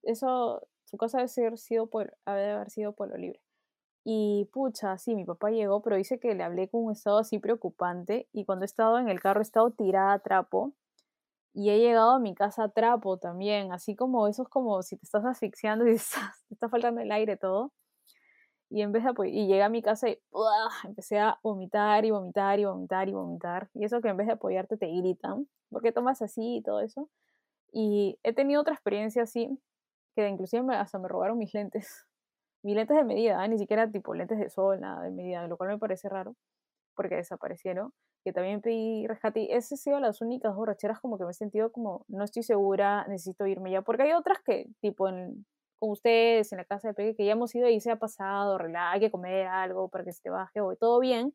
eso, 0.02 0.60
su 0.84 0.98
casa 0.98 1.16
debe, 1.16 1.28
ser, 1.28 1.56
sido 1.56 1.86
por, 1.86 2.14
debe 2.26 2.52
haber 2.52 2.68
sido 2.68 2.92
Pueblo 2.92 3.16
Libre. 3.16 3.40
Y 4.04 4.50
pucha, 4.52 4.98
sí, 4.98 5.14
mi 5.14 5.24
papá 5.24 5.50
llegó, 5.50 5.80
pero 5.80 5.96
dice 5.96 6.20
que 6.20 6.34
le 6.34 6.44
hablé 6.44 6.68
con 6.68 6.84
un 6.84 6.92
estado 6.92 7.16
así 7.16 7.38
preocupante 7.38 8.28
y 8.34 8.44
cuando 8.44 8.64
he 8.64 8.66
estado 8.66 8.98
en 8.98 9.08
el 9.08 9.22
carro 9.22 9.40
he 9.40 9.42
estado 9.42 9.70
tirada 9.70 10.12
a 10.12 10.18
trapo 10.18 10.74
y 11.54 11.70
he 11.70 11.78
llegado 11.78 12.10
a 12.12 12.18
mi 12.18 12.34
casa 12.34 12.64
a 12.64 12.68
trapo 12.68 13.16
también, 13.16 13.72
así 13.72 13.96
como 13.96 14.28
eso 14.28 14.42
es 14.42 14.50
como 14.50 14.82
si 14.82 14.98
te 14.98 15.04
estás 15.04 15.24
asfixiando 15.24 15.88
y 15.88 15.96
te 15.96 16.54
está 16.54 16.68
faltando 16.68 17.00
el 17.00 17.10
aire 17.10 17.38
todo. 17.38 17.72
Y 18.68 18.82
en 18.82 18.92
vez 18.92 19.04
de 19.04 19.28
y 19.30 19.46
llegué 19.46 19.62
a 19.62 19.70
mi 19.70 19.80
casa 19.80 20.10
y 20.10 20.18
empecé 20.84 21.20
a 21.20 21.38
vomitar 21.42 22.04
y 22.04 22.10
vomitar 22.10 22.58
y 22.60 22.66
vomitar 22.66 23.08
y 23.08 23.12
vomitar. 23.12 23.70
Y 23.72 23.84
eso 23.84 24.02
que 24.02 24.08
en 24.08 24.18
vez 24.18 24.26
de 24.26 24.34
apoyarte 24.34 24.76
te 24.76 24.88
gritan, 24.88 25.48
porque 25.70 25.92
tomas 25.92 26.20
así 26.20 26.56
y 26.56 26.62
todo 26.62 26.80
eso. 26.80 27.08
Y 27.76 28.20
he 28.22 28.32
tenido 28.32 28.60
otra 28.60 28.72
experiencia 28.72 29.24
así, 29.24 29.58
que 30.14 30.28
inclusive 30.28 30.64
hasta 30.76 30.98
me 31.00 31.08
robaron 31.08 31.36
mis 31.38 31.52
lentes. 31.54 32.06
mis 32.62 32.76
lentes 32.76 32.96
de 32.96 33.04
medida, 33.04 33.40
¿ah? 33.42 33.48
ni 33.48 33.58
siquiera 33.58 33.90
tipo 33.90 34.14
lentes 34.14 34.38
de 34.38 34.48
sol, 34.48 34.80
nada 34.80 35.02
de 35.02 35.10
medida, 35.10 35.46
lo 35.48 35.56
cual 35.56 35.70
me 35.70 35.78
parece 35.78 36.08
raro, 36.08 36.36
porque 36.96 37.16
desaparecieron, 37.16 37.92
que 38.24 38.32
también 38.32 38.62
pedí 38.62 39.06
rescate, 39.08 39.54
esas 39.56 39.72
han 39.72 39.78
sido 39.78 40.00
las 40.00 40.22
únicas 40.22 40.54
borracheras 40.54 41.00
como 41.00 41.18
que 41.18 41.24
me 41.24 41.32
he 41.32 41.34
sentido 41.34 41.72
como, 41.72 42.04
no 42.08 42.24
estoy 42.24 42.44
segura, 42.44 43.06
necesito 43.08 43.46
irme 43.46 43.72
ya, 43.72 43.82
porque 43.82 44.04
hay 44.04 44.12
otras 44.12 44.38
que, 44.44 44.68
tipo, 44.80 45.08
en, 45.08 45.44
con 45.78 45.90
ustedes, 45.90 46.52
en 46.52 46.58
la 46.58 46.64
casa 46.64 46.88
de 46.88 46.94
Peque, 46.94 47.16
que 47.16 47.26
ya 47.26 47.32
hemos 47.32 47.54
ido 47.54 47.68
y 47.68 47.80
se 47.80 47.90
ha 47.90 47.96
pasado, 47.96 48.58
hay 48.78 49.00
que 49.00 49.10
comer 49.10 49.48
algo 49.48 49.88
para 49.88 50.04
que 50.04 50.12
se 50.12 50.22
te 50.22 50.30
baje, 50.30 50.60
o 50.60 50.76
todo 50.76 51.00
bien, 51.00 51.34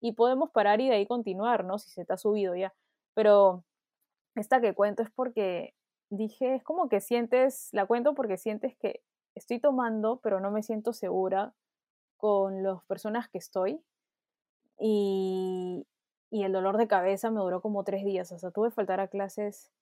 y 0.00 0.12
podemos 0.12 0.50
parar 0.50 0.80
y 0.80 0.88
de 0.88 0.96
ahí 0.96 1.06
continuar, 1.06 1.64
¿no? 1.64 1.78
Si 1.78 1.90
se 1.90 2.04
te 2.04 2.12
ha 2.12 2.16
subido 2.18 2.54
ya. 2.56 2.74
Pero 3.14 3.64
esta 4.36 4.60
que 4.60 4.74
cuento 4.74 5.02
es 5.02 5.10
porque 5.10 5.74
dije, 6.10 6.56
es 6.56 6.62
como 6.62 6.88
que 6.88 7.00
sientes, 7.00 7.68
la 7.72 7.86
cuento 7.86 8.14
porque 8.14 8.36
sientes 8.36 8.76
que 8.76 9.02
estoy 9.34 9.60
tomando, 9.60 10.20
pero 10.22 10.40
no 10.40 10.50
me 10.50 10.62
siento 10.62 10.92
segura 10.92 11.54
con 12.16 12.62
las 12.62 12.82
personas 12.84 13.28
que 13.28 13.38
estoy. 13.38 13.80
Y, 14.78 15.86
y 16.30 16.44
el 16.44 16.52
dolor 16.52 16.76
de 16.76 16.88
cabeza 16.88 17.30
me 17.30 17.40
duró 17.40 17.60
como 17.60 17.84
tres 17.84 18.04
días. 18.04 18.32
O 18.32 18.38
sea, 18.38 18.50
tuve 18.50 18.68
que 18.68 18.74
faltar 18.74 19.00
a 19.00 19.08
clases 19.08 19.72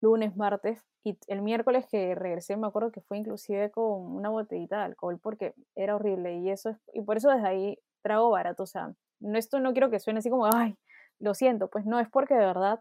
lunes, 0.00 0.36
martes. 0.36 0.84
Y 1.02 1.18
el 1.28 1.42
miércoles 1.42 1.86
que 1.86 2.14
regresé, 2.14 2.56
me 2.56 2.66
acuerdo 2.66 2.92
que 2.92 3.00
fue 3.00 3.18
inclusive 3.18 3.70
con 3.70 4.14
una 4.16 4.30
botellita 4.30 4.78
de 4.78 4.84
alcohol 4.84 5.18
porque 5.20 5.54
era 5.74 5.96
horrible. 5.96 6.36
Y 6.38 6.50
eso 6.50 6.70
es, 6.70 6.76
y 6.92 7.02
por 7.02 7.16
eso 7.16 7.30
desde 7.30 7.48
ahí 7.48 7.78
trago 8.02 8.30
barato. 8.30 8.62
O 8.62 8.66
sea, 8.66 8.94
no, 9.20 9.38
esto 9.38 9.60
no 9.60 9.72
quiero 9.72 9.90
que 9.90 10.00
suene 10.00 10.18
así 10.18 10.30
como, 10.30 10.46
ay, 10.54 10.76
lo 11.18 11.34
siento. 11.34 11.68
Pues 11.68 11.86
no, 11.86 11.98
es 12.00 12.08
porque 12.08 12.34
de 12.34 12.46
verdad 12.46 12.80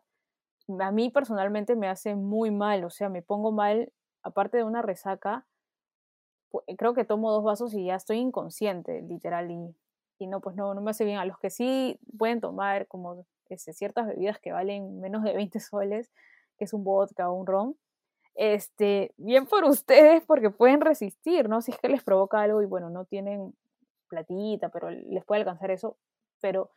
a 0.80 0.92
mí 0.92 1.10
personalmente 1.10 1.76
me 1.76 1.88
hace 1.88 2.16
muy 2.16 2.52
mal. 2.52 2.84
O 2.84 2.90
sea, 2.90 3.10
me 3.10 3.22
pongo 3.22 3.52
mal, 3.52 3.92
aparte 4.24 4.58
de 4.58 4.64
una 4.64 4.82
resaca, 4.82 5.46
creo 6.78 6.94
que 6.94 7.04
tomo 7.04 7.32
dos 7.32 7.44
vasos 7.44 7.74
y 7.74 7.86
ya 7.86 7.96
estoy 7.96 8.18
inconsciente, 8.18 9.02
literal, 9.02 9.52
y, 9.52 9.76
y 10.20 10.28
no, 10.28 10.40
pues 10.40 10.56
no, 10.56 10.74
no 10.74 10.82
me 10.82 10.92
hace 10.92 11.06
bien. 11.06 11.18
A 11.18 11.26
los 11.26 11.38
que 11.40 11.50
sí 11.50 12.00
pueden 12.18 12.42
tomar 12.42 12.88
como 12.88 13.26
este, 13.50 13.74
ciertas 13.74 14.08
bebidas 14.08 14.40
que 14.40 14.52
valen 14.52 15.00
menos 15.00 15.24
de 15.24 15.34
20 15.34 15.60
soles, 15.60 16.12
que 16.58 16.66
es 16.66 16.74
un 16.74 16.84
vodka 16.84 17.30
o 17.30 17.34
un 17.34 17.48
ron, 17.48 17.76
este, 18.36 19.14
bien 19.18 19.46
por 19.46 19.64
ustedes 19.66 20.24
porque 20.26 20.50
pueden 20.50 20.82
resistir, 20.82 21.50
¿no? 21.50 21.62
Si 21.62 21.72
es 21.72 21.78
que 21.78 21.90
les 21.90 22.04
provoca 22.04 22.42
algo 22.42 22.62
y 22.62 22.66
bueno, 22.66 22.90
no 22.90 23.06
tienen 23.06 23.54
platita, 24.08 24.70
pero 24.70 24.90
les 24.92 25.24
puede 25.26 25.42
alcanzar 25.42 25.72
eso, 25.72 25.98
pero 26.42 26.72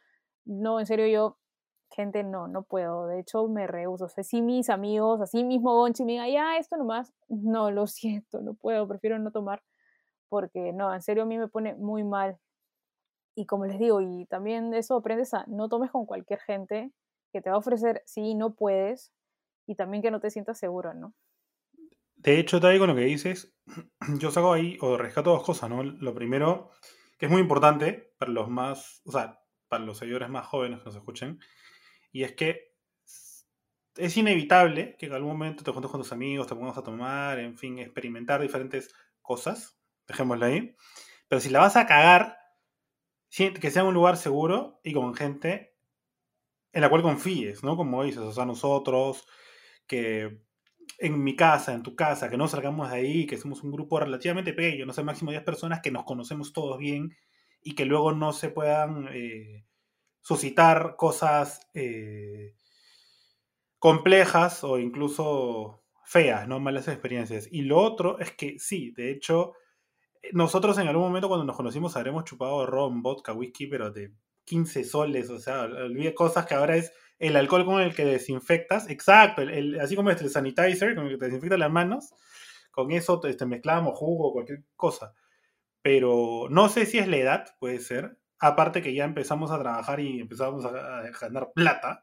no, 0.44 0.80
en 0.80 0.86
serio 0.86 1.06
yo, 1.06 1.36
gente, 1.90 2.22
no, 2.24 2.48
no 2.48 2.62
puedo, 2.62 3.06
de 3.06 3.20
hecho 3.20 3.48
me 3.48 3.66
rehuso, 3.66 4.06
o 4.06 4.08
sea, 4.08 4.24
si 4.24 4.42
mis 4.42 4.68
amigos, 4.70 5.20
así 5.20 5.44
mismo 5.44 5.74
Gonchi 5.74 6.04
me 6.04 6.12
diga, 6.12 6.28
ya, 6.28 6.58
esto 6.58 6.76
nomás, 6.76 7.12
no, 7.28 7.70
lo 7.70 7.86
siento, 7.86 8.40
no 8.42 8.54
puedo, 8.54 8.86
prefiero 8.88 9.18
no 9.18 9.30
tomar, 9.30 9.62
porque 10.28 10.72
no, 10.72 10.92
en 10.92 11.02
serio 11.02 11.24
a 11.24 11.26
mí 11.26 11.38
me 11.38 11.48
pone 11.48 11.74
muy 11.74 12.04
mal, 12.04 12.38
y 13.34 13.46
como 13.46 13.66
les 13.66 13.78
digo, 13.78 14.00
y 14.00 14.26
también 14.26 14.70
de 14.70 14.78
eso 14.78 14.96
aprendes 14.96 15.34
a 15.34 15.44
no 15.46 15.68
tomes 15.68 15.90
con 15.90 16.06
cualquier 16.06 16.40
gente 16.40 16.92
que 17.32 17.42
te 17.42 17.50
va 17.50 17.56
a 17.56 17.58
ofrecer, 17.58 18.02
sí, 18.06 18.34
no 18.34 18.54
puedes, 18.54 19.12
y 19.66 19.74
también 19.74 20.02
que 20.02 20.10
no 20.10 20.20
te 20.20 20.30
sientas 20.30 20.58
seguro, 20.58 20.94
¿no? 20.94 21.14
De 22.16 22.38
hecho, 22.40 22.60
tal 22.60 22.78
con 22.78 22.88
lo 22.88 22.96
que 22.96 23.02
dices, 23.02 23.54
yo 24.18 24.30
saco 24.30 24.52
ahí 24.52 24.78
o 24.80 24.96
rescato 24.96 25.30
dos 25.30 25.42
cosas, 25.42 25.68
¿no? 25.68 25.82
Lo 25.82 26.14
primero, 26.14 26.70
que 27.18 27.26
es 27.26 27.32
muy 27.32 27.40
importante 27.40 28.14
para 28.18 28.32
los 28.32 28.48
más, 28.48 29.02
o 29.04 29.12
sea, 29.12 29.38
para 29.68 29.84
los 29.84 29.98
seguidores 29.98 30.28
más 30.28 30.46
jóvenes 30.46 30.78
que 30.80 30.86
nos 30.86 30.96
escuchen, 30.96 31.38
y 32.16 32.24
es 32.24 32.32
que 32.32 32.72
es 33.94 34.16
inevitable 34.16 34.96
que 34.98 35.04
en 35.04 35.12
algún 35.12 35.32
momento 35.32 35.62
te 35.62 35.70
juntes 35.70 35.90
con 35.90 36.00
tus 36.00 36.12
amigos, 36.12 36.46
te 36.46 36.54
pongas 36.54 36.78
a 36.78 36.82
tomar, 36.82 37.38
en 37.38 37.58
fin, 37.58 37.78
experimentar 37.78 38.40
diferentes 38.40 38.90
cosas, 39.20 39.78
dejémoslo 40.08 40.46
ahí, 40.46 40.74
pero 41.28 41.42
si 41.42 41.50
la 41.50 41.58
vas 41.58 41.76
a 41.76 41.86
cagar, 41.86 42.38
que 43.28 43.70
sea 43.70 43.84
un 43.84 43.92
lugar 43.92 44.16
seguro 44.16 44.80
y 44.82 44.94
con 44.94 45.14
gente 45.14 45.76
en 46.72 46.80
la 46.80 46.88
cual 46.88 47.02
confíes, 47.02 47.62
¿no? 47.62 47.76
Como 47.76 48.02
dices, 48.02 48.22
o 48.22 48.32
sea, 48.32 48.46
nosotros, 48.46 49.26
que 49.86 50.40
en 50.98 51.22
mi 51.22 51.36
casa, 51.36 51.74
en 51.74 51.82
tu 51.82 51.94
casa, 51.96 52.30
que 52.30 52.38
no 52.38 52.48
salgamos 52.48 52.90
de 52.90 52.96
ahí, 52.96 53.26
que 53.26 53.36
somos 53.36 53.62
un 53.62 53.72
grupo 53.72 54.00
relativamente 54.00 54.54
pequeño, 54.54 54.86
no 54.86 54.94
sé, 54.94 55.02
máximo 55.02 55.32
10 55.32 55.44
personas, 55.44 55.80
que 55.82 55.90
nos 55.90 56.04
conocemos 56.04 56.54
todos 56.54 56.78
bien 56.78 57.14
y 57.60 57.74
que 57.74 57.84
luego 57.84 58.12
no 58.12 58.32
se 58.32 58.48
puedan 58.48 59.06
eh, 59.12 59.66
suscitar 60.26 60.96
cosas 60.96 61.60
eh, 61.72 62.56
complejas 63.78 64.64
o 64.64 64.76
incluso 64.76 65.84
feas, 66.04 66.48
¿no? 66.48 66.58
Malas 66.58 66.88
experiencias. 66.88 67.46
Y 67.48 67.62
lo 67.62 67.78
otro 67.78 68.18
es 68.18 68.32
que 68.32 68.58
sí, 68.58 68.90
de 68.90 69.12
hecho, 69.12 69.52
nosotros 70.32 70.78
en 70.78 70.88
algún 70.88 71.04
momento 71.04 71.28
cuando 71.28 71.46
nos 71.46 71.54
conocimos 71.54 71.96
habremos 71.96 72.24
chupado 72.24 72.66
ron, 72.66 73.02
vodka, 73.02 73.34
whisky, 73.34 73.68
pero 73.68 73.92
de 73.92 74.14
15 74.46 74.82
soles, 74.82 75.30
o 75.30 75.38
sea, 75.38 75.68
cosas 76.16 76.44
que 76.44 76.54
ahora 76.54 76.74
es 76.74 76.92
el 77.20 77.36
alcohol 77.36 77.64
con 77.64 77.80
el 77.80 77.94
que 77.94 78.04
desinfectas, 78.04 78.90
exacto, 78.90 79.42
así 79.80 79.94
como 79.94 80.10
este, 80.10 80.28
sanitizer 80.28 80.96
con 80.96 81.04
el 81.04 81.12
que 81.12 81.18
te 81.18 81.26
desinfectas 81.26 81.60
las 81.60 81.70
manos, 81.70 82.12
con 82.72 82.90
eso 82.90 83.24
este, 83.28 83.46
mezclamos 83.46 83.96
jugo, 83.96 84.32
cualquier 84.32 84.64
cosa. 84.74 85.14
Pero 85.82 86.48
no 86.50 86.68
sé 86.68 86.84
si 86.84 86.98
es 86.98 87.06
la 87.06 87.16
edad, 87.16 87.46
puede 87.60 87.78
ser. 87.78 88.18
Aparte 88.38 88.82
que 88.82 88.94
ya 88.94 89.04
empezamos 89.04 89.50
a 89.50 89.58
trabajar 89.58 90.00
y 90.00 90.20
empezamos 90.20 90.64
a, 90.64 91.02
ganar 91.20 91.52
plata. 91.54 92.02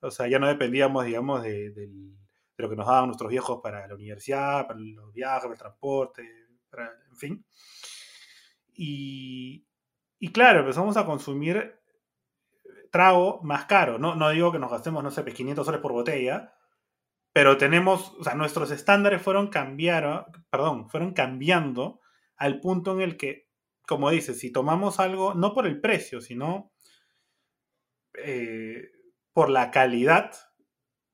O 0.00 0.10
sea, 0.10 0.28
ya 0.28 0.38
no 0.38 0.48
dependíamos, 0.48 1.04
digamos, 1.04 1.42
de, 1.42 1.72
lo 2.56 2.68
que 2.68 2.76
nos 2.76 2.86
daban 2.86 3.06
nuestros 3.06 3.30
viejos 3.30 3.60
para 3.62 3.86
la 3.86 3.94
universidad, 3.94 4.66
para 4.66 4.80
los 4.80 5.12
viajes, 5.12 5.42
para 5.42 5.52
el 5.52 5.58
transporte, 5.58 6.22
en 7.10 7.16
fin. 7.16 7.44
Y, 8.74 9.66
claro, 10.32 10.60
empezamos 10.60 10.96
a 10.96 11.04
consumir 11.04 11.78
trago 12.90 13.40
más 13.42 13.66
caro. 13.66 13.98
No, 13.98 14.14
no 14.16 14.30
digo 14.30 14.52
que 14.52 14.58
nos 14.58 14.70
gastemos, 14.70 15.02
no 15.02 15.10
sé, 15.10 15.24
500 15.24 15.54
pues, 15.54 15.66
soles 15.66 15.80
por 15.80 15.92
botella, 15.92 16.54
pero 17.32 17.56
tenemos, 17.56 18.14
o 18.18 18.24
sea, 18.24 18.34
nuestros 18.34 18.70
estándares 18.70 19.22
fueron 19.22 19.48
cambiar, 19.48 20.26
perdón, 20.50 20.88
fueron 20.88 21.12
cambiando 21.12 22.00
al 22.36 22.60
punto 22.60 22.92
en 22.92 23.02
el 23.02 23.16
que, 23.16 23.49
como 23.90 24.08
dices, 24.08 24.38
si 24.38 24.52
tomamos 24.52 25.00
algo, 25.00 25.34
no 25.34 25.52
por 25.52 25.66
el 25.66 25.80
precio, 25.80 26.20
sino 26.20 26.70
eh, 28.14 28.88
por 29.32 29.50
la 29.50 29.72
calidad, 29.72 30.30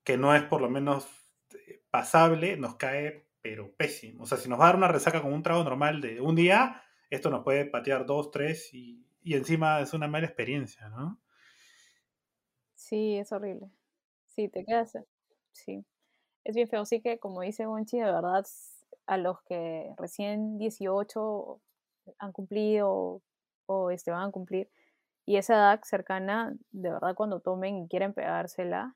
que 0.04 0.18
no 0.18 0.34
es 0.34 0.42
por 0.42 0.60
lo 0.60 0.68
menos 0.68 1.08
eh, 1.54 1.82
pasable, 1.90 2.58
nos 2.58 2.76
cae, 2.76 3.30
pero 3.40 3.74
pésimo. 3.74 4.24
O 4.24 4.26
sea, 4.26 4.36
si 4.36 4.50
nos 4.50 4.60
va 4.60 4.64
a 4.64 4.66
dar 4.66 4.76
una 4.76 4.88
resaca 4.88 5.22
con 5.22 5.32
un 5.32 5.42
trago 5.42 5.64
normal 5.64 6.02
de 6.02 6.20
un 6.20 6.36
día, 6.36 6.82
esto 7.08 7.30
nos 7.30 7.44
puede 7.44 7.64
patear 7.64 8.04
dos, 8.04 8.30
tres 8.30 8.74
y, 8.74 9.06
y 9.22 9.32
encima 9.36 9.80
es 9.80 9.94
una 9.94 10.06
mala 10.06 10.26
experiencia, 10.26 10.90
¿no? 10.90 11.18
Sí, 12.74 13.16
es 13.16 13.32
horrible. 13.32 13.70
Sí, 14.26 14.50
te 14.50 14.66
quedas. 14.66 14.98
Sí, 15.50 15.82
es 16.44 16.54
bien 16.54 16.68
feo. 16.68 16.84
Sí 16.84 17.00
que, 17.00 17.18
como 17.18 17.40
dice 17.40 17.64
Gonchi, 17.64 17.96
de 17.96 18.04
verdad, 18.04 18.44
a 19.06 19.16
los 19.16 19.40
que 19.44 19.94
recién 19.96 20.58
18 20.58 21.62
han 22.18 22.32
cumplido 22.32 23.22
o 23.66 23.90
este, 23.90 24.10
van 24.10 24.28
a 24.28 24.32
cumplir, 24.32 24.70
y 25.26 25.36
esa 25.36 25.54
edad 25.54 25.80
cercana, 25.82 26.54
de 26.70 26.90
verdad, 26.90 27.14
cuando 27.16 27.40
tomen 27.40 27.78
y 27.78 27.88
quieren 27.88 28.14
pegársela, 28.14 28.94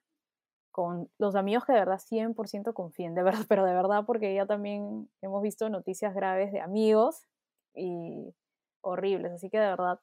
con 0.71 1.11
los 1.19 1.35
amigos 1.35 1.65
que 1.65 1.73
de 1.73 1.81
verdad 1.81 1.99
100% 1.99 2.73
confíen, 2.73 3.15
de 3.15 3.23
verdad, 3.25 3.45
pero 3.49 3.65
de 3.65 3.75
verdad, 3.75 4.05
porque 4.07 4.35
ya 4.35 4.47
también 4.47 5.11
hemos 5.21 5.43
visto 5.43 5.69
noticias 5.69 6.15
graves 6.15 6.53
de 6.53 6.61
amigos 6.61 7.27
y 7.75 8.35
horribles, 8.81 9.33
así 9.33 9.51
que 9.51 9.59
de 9.59 9.67
verdad, 9.67 10.01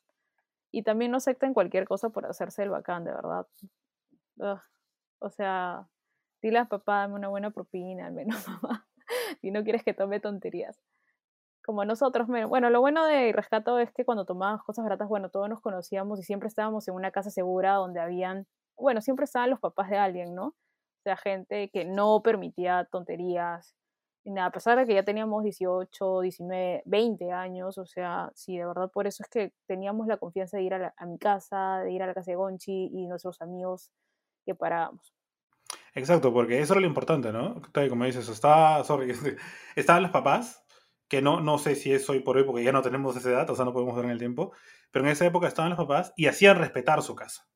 y 0.71 0.83
también 0.83 1.11
no 1.11 1.17
acepten 1.17 1.53
cualquier 1.53 1.87
cosa 1.87 2.09
por 2.09 2.25
hacerse 2.25 2.63
el 2.63 2.69
bacán, 2.69 3.05
de 3.05 3.11
verdad. 3.11 3.47
O 5.19 5.29
sea, 5.29 5.87
dile 6.41 6.59
a 6.59 6.65
papá, 6.65 6.99
dame 6.99 7.15
una 7.15 7.29
buena 7.29 7.51
propina, 7.51 8.07
al 8.07 8.13
menos 8.13 8.45
mamá, 8.61 8.87
si 9.41 9.51
no 9.51 9.63
quieres 9.63 9.83
que 9.83 9.93
tome 9.93 10.19
tonterías. 10.19 10.77
Como 11.67 11.83
nosotros, 11.83 12.27
bueno, 12.47 12.69
lo 12.69 12.79
bueno 12.79 13.05
de 13.05 13.33
Rescato 13.33 13.77
es 13.77 13.91
que 13.91 14.05
cuando 14.05 14.23
tomábamos 14.23 14.63
cosas 14.63 14.85
baratas, 14.85 15.09
bueno, 15.09 15.29
todos 15.29 15.49
nos 15.49 15.59
conocíamos 15.59 16.17
y 16.17 16.23
siempre 16.23 16.47
estábamos 16.47 16.87
en 16.87 16.93
una 16.93 17.11
casa 17.11 17.29
segura 17.29 17.73
donde 17.73 17.99
habían, 17.99 18.47
bueno, 18.77 19.01
siempre 19.01 19.25
estaban 19.25 19.49
los 19.49 19.59
papás 19.59 19.89
de 19.89 19.97
alguien, 19.97 20.33
¿no? 20.33 20.45
O 20.45 21.03
sea, 21.03 21.17
gente 21.17 21.69
que 21.69 21.83
no 21.83 22.21
permitía 22.23 22.87
tonterías, 22.89 23.75
a 24.39 24.49
pesar 24.49 24.77
de 24.77 24.85
que 24.85 24.93
ya 24.93 25.03
teníamos 25.03 25.43
18, 25.43 26.21
19, 26.21 26.83
20 26.85 27.33
años, 27.33 27.77
o 27.77 27.85
sea, 27.85 28.31
sí, 28.33 28.57
de 28.57 28.65
verdad 28.65 28.89
por 28.89 29.05
eso 29.05 29.21
es 29.23 29.29
que 29.29 29.51
teníamos 29.67 30.07
la 30.07 30.15
confianza 30.15 30.55
de 30.55 30.63
ir 30.63 30.73
a, 30.73 30.93
mi 31.05 31.17
casa, 31.17 31.79
de 31.83 31.91
ir 31.91 32.01
a 32.01 32.07
la 32.07 32.13
casa 32.13 32.31
de 32.31 32.37
Gonchi 32.37 32.91
y 32.93 33.07
nuestros 33.07 33.41
amigos 33.41 33.91
que 34.45 34.55
parábamos. 34.55 35.13
Exacto, 35.93 36.31
porque 36.31 36.61
eso 36.61 36.75
era 36.75 36.79
lo 36.79 36.87
importante, 36.87 37.33
¿no? 37.33 37.61
Como 37.89 38.05
dices, 38.05 38.29
está, 38.29 38.85
sorry, 38.85 39.11
estaban 39.75 40.03
los 40.03 40.11
papás, 40.11 40.63
que 41.07 41.21
no, 41.21 41.39
no 41.39 41.57
sé 41.57 41.75
si 41.75 41.93
es 41.93 42.09
hoy 42.09 42.19
por 42.19 42.37
hoy, 42.37 42.43
porque 42.43 42.63
ya 42.63 42.71
no 42.71 42.81
tenemos 42.81 43.15
esa 43.15 43.29
edad, 43.29 43.49
o 43.49 43.55
sea, 43.55 43.65
no 43.65 43.73
podemos 43.73 43.95
ver 43.95 44.05
en 44.05 44.11
el 44.11 44.19
tiempo, 44.19 44.51
pero 44.91 45.05
en 45.05 45.11
esa 45.11 45.25
época 45.25 45.47
estaban 45.47 45.69
los 45.69 45.77
papás 45.77 46.13
y 46.15 46.27
hacían 46.27 46.57
respetar 46.57 47.01
su 47.01 47.15
casa, 47.15 47.47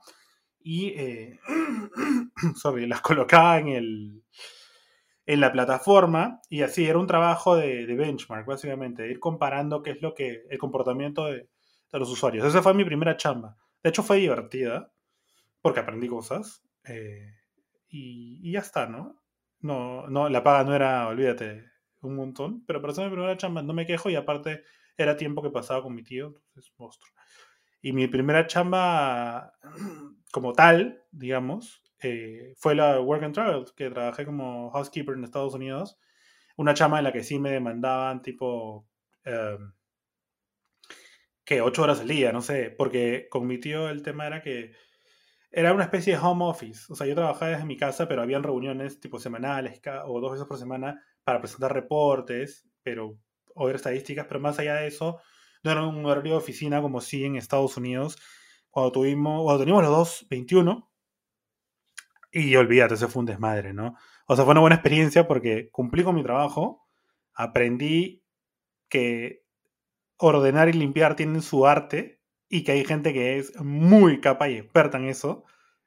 y, 0.59 0.89
eh, 0.89 1.41
sorry, 2.57 2.87
las 2.87 3.01
colocaba 3.01 3.59
en, 3.59 3.69
el, 3.69 4.23
en 5.31 5.39
la 5.39 5.53
plataforma 5.53 6.41
y 6.49 6.62
así 6.62 6.89
era 6.89 6.99
un 6.99 7.07
trabajo 7.07 7.55
de, 7.55 7.87
benchmark, 7.87 8.45
básicamente, 8.47 9.05
de 9.05 9.12
ir 9.12 9.20
comparando 9.20 9.81
qué 9.81 9.93
es 9.93 10.03
lo 10.03 10.12
que, 10.12 10.43
el 10.51 10.59
comportamiento 10.59 11.26
de, 11.26 11.49
los 11.93 12.11
usuarios. 12.11 12.45
Esa 12.45 12.62
fue 12.62 12.74
mi 12.74 12.85
primera 12.85 13.16
chamba. 13.16 13.57
De 13.81 13.91
hecho 13.91 14.03
fue 14.03 14.16
divertida 14.16 14.93
porque 15.61 15.78
aprendí 15.78 16.09
cosas 16.09 16.64
eh, 16.85 17.33
y, 17.87 18.41
y 18.43 18.53
ya 18.53 18.59
está, 18.59 18.87
¿no? 18.87 19.22
No, 19.61 20.09
no, 20.09 20.28
la 20.28 20.43
paga 20.43 20.64
no 20.64 20.74
era, 20.74 21.07
olvídate, 21.07 21.64
un 22.01 22.16
montón, 22.16 22.64
pero 22.66 22.81
para 22.81 22.93
hacer 22.93 23.05
mi 23.05 23.12
primera 23.12 23.37
chamba 23.37 23.62
no 23.62 23.72
me 23.72 23.87
quejo 23.87 24.11
y 24.11 24.16
aparte 24.16 24.64
era 24.97 25.16
tiempo 25.16 25.43
que 25.43 25.51
pasaba 25.51 25.81
con 25.81 25.95
mi 25.95 26.03
tío, 26.03 26.35
entonces 26.49 26.72
monstruo. 26.76 27.12
Y 27.81 27.93
mi 27.93 28.09
primera 28.09 28.49
chamba 28.49 29.53
como 30.33 30.55
tal, 30.55 31.05
digamos, 31.12 31.80
eh, 32.03 32.55
fue 32.57 32.75
la 32.75 33.01
Work 33.01 33.25
and 33.25 33.35
Travel, 33.35 33.65
que 33.77 33.91
trabajé 33.91 34.25
como 34.25 34.71
housekeeper 34.71 35.17
en 35.17 35.25
Estados 35.25 35.55
Unidos. 35.55 35.99
Una 36.57 36.75
chamba 36.75 36.99
en 36.99 37.05
la 37.05 37.13
que 37.13 37.25
sí 37.25 37.39
me 37.39 37.51
demandaban 37.51 38.23
tipo... 38.23 38.87
Em, 39.25 39.73
que 41.45 41.61
ocho 41.63 41.83
horas 41.83 42.01
al 42.01 42.09
día, 42.09 42.33
no 42.33 42.43
sé, 42.43 42.71
porque 42.71 43.27
con 43.29 43.47
mi 43.47 43.59
tío 43.59 43.89
el 43.89 44.03
tema 44.03 44.27
era 44.27 44.41
que 44.41 44.73
era 45.51 45.73
una 45.73 45.85
especie 45.85 46.13
de 46.15 46.21
home 46.21 46.45
office. 46.45 46.93
O 46.93 46.95
sea, 46.95 47.07
yo 47.07 47.15
trabajaba 47.15 47.51
desde 47.51 47.65
mi 47.65 47.77
casa, 47.77 48.07
pero 48.07 48.23
habían 48.23 48.45
reuniones 48.45 49.01
tipo 49.01 49.19
semanales 49.19 49.81
o 50.07 50.21
dos 50.21 50.33
veces 50.33 50.47
por 50.47 50.59
semana 50.59 51.03
para 51.25 51.41
presentar 51.41 51.73
reportes, 51.73 52.69
pero 52.83 53.19
o 53.55 53.67
ver 53.67 53.77
estadísticas, 53.77 54.27
pero 54.29 54.41
más 54.41 54.59
allá 54.59 54.77
de 54.77 54.87
eso, 54.87 55.21
no 55.63 55.73
era 55.73 55.85
un 55.85 56.05
horario 56.07 56.33
de 56.33 56.39
oficina 56.39 56.81
como 56.81 57.01
sí 57.01 57.25
en 57.25 57.37
Estados 57.37 57.77
Unidos, 57.77 58.17
cuando 58.71 58.93
tuvimos, 58.93 59.43
cuando 59.43 59.59
teníamos 59.61 59.83
los 59.83 59.93
dos 59.93 60.27
21, 60.31 60.89
y 62.31 62.55
olvídate, 62.57 62.97
se 62.97 63.09
fue 63.09 63.20
un 63.20 63.26
desmadre, 63.26 63.72
¿no? 63.72 63.97
O 64.26 64.37
sea, 64.37 64.45
fue 64.45 64.53
una 64.53 64.61
buena 64.61 64.76
experiencia 64.76 65.26
porque 65.26 65.70
cumplí 65.70 66.05
con 66.05 66.14
mi 66.14 66.22
trabajo, 66.22 66.87
aprendí 67.35 68.24
que 68.89 69.45
ordenar 70.16 70.68
y 70.68 70.72
limpiar 70.74 71.16
tienen 71.16 71.43
su 71.43 71.66
arte, 71.66 72.20
y 72.53 72.64
que 72.64 72.72
hay 72.72 72.85
gente 72.85 73.12
que 73.12 73.39
es 73.39 73.59
muy 73.61 74.20
capaz 74.20 74.49
y 74.51 74.57
experta 74.57 74.99
en 74.99 75.05
eso, 75.05 75.45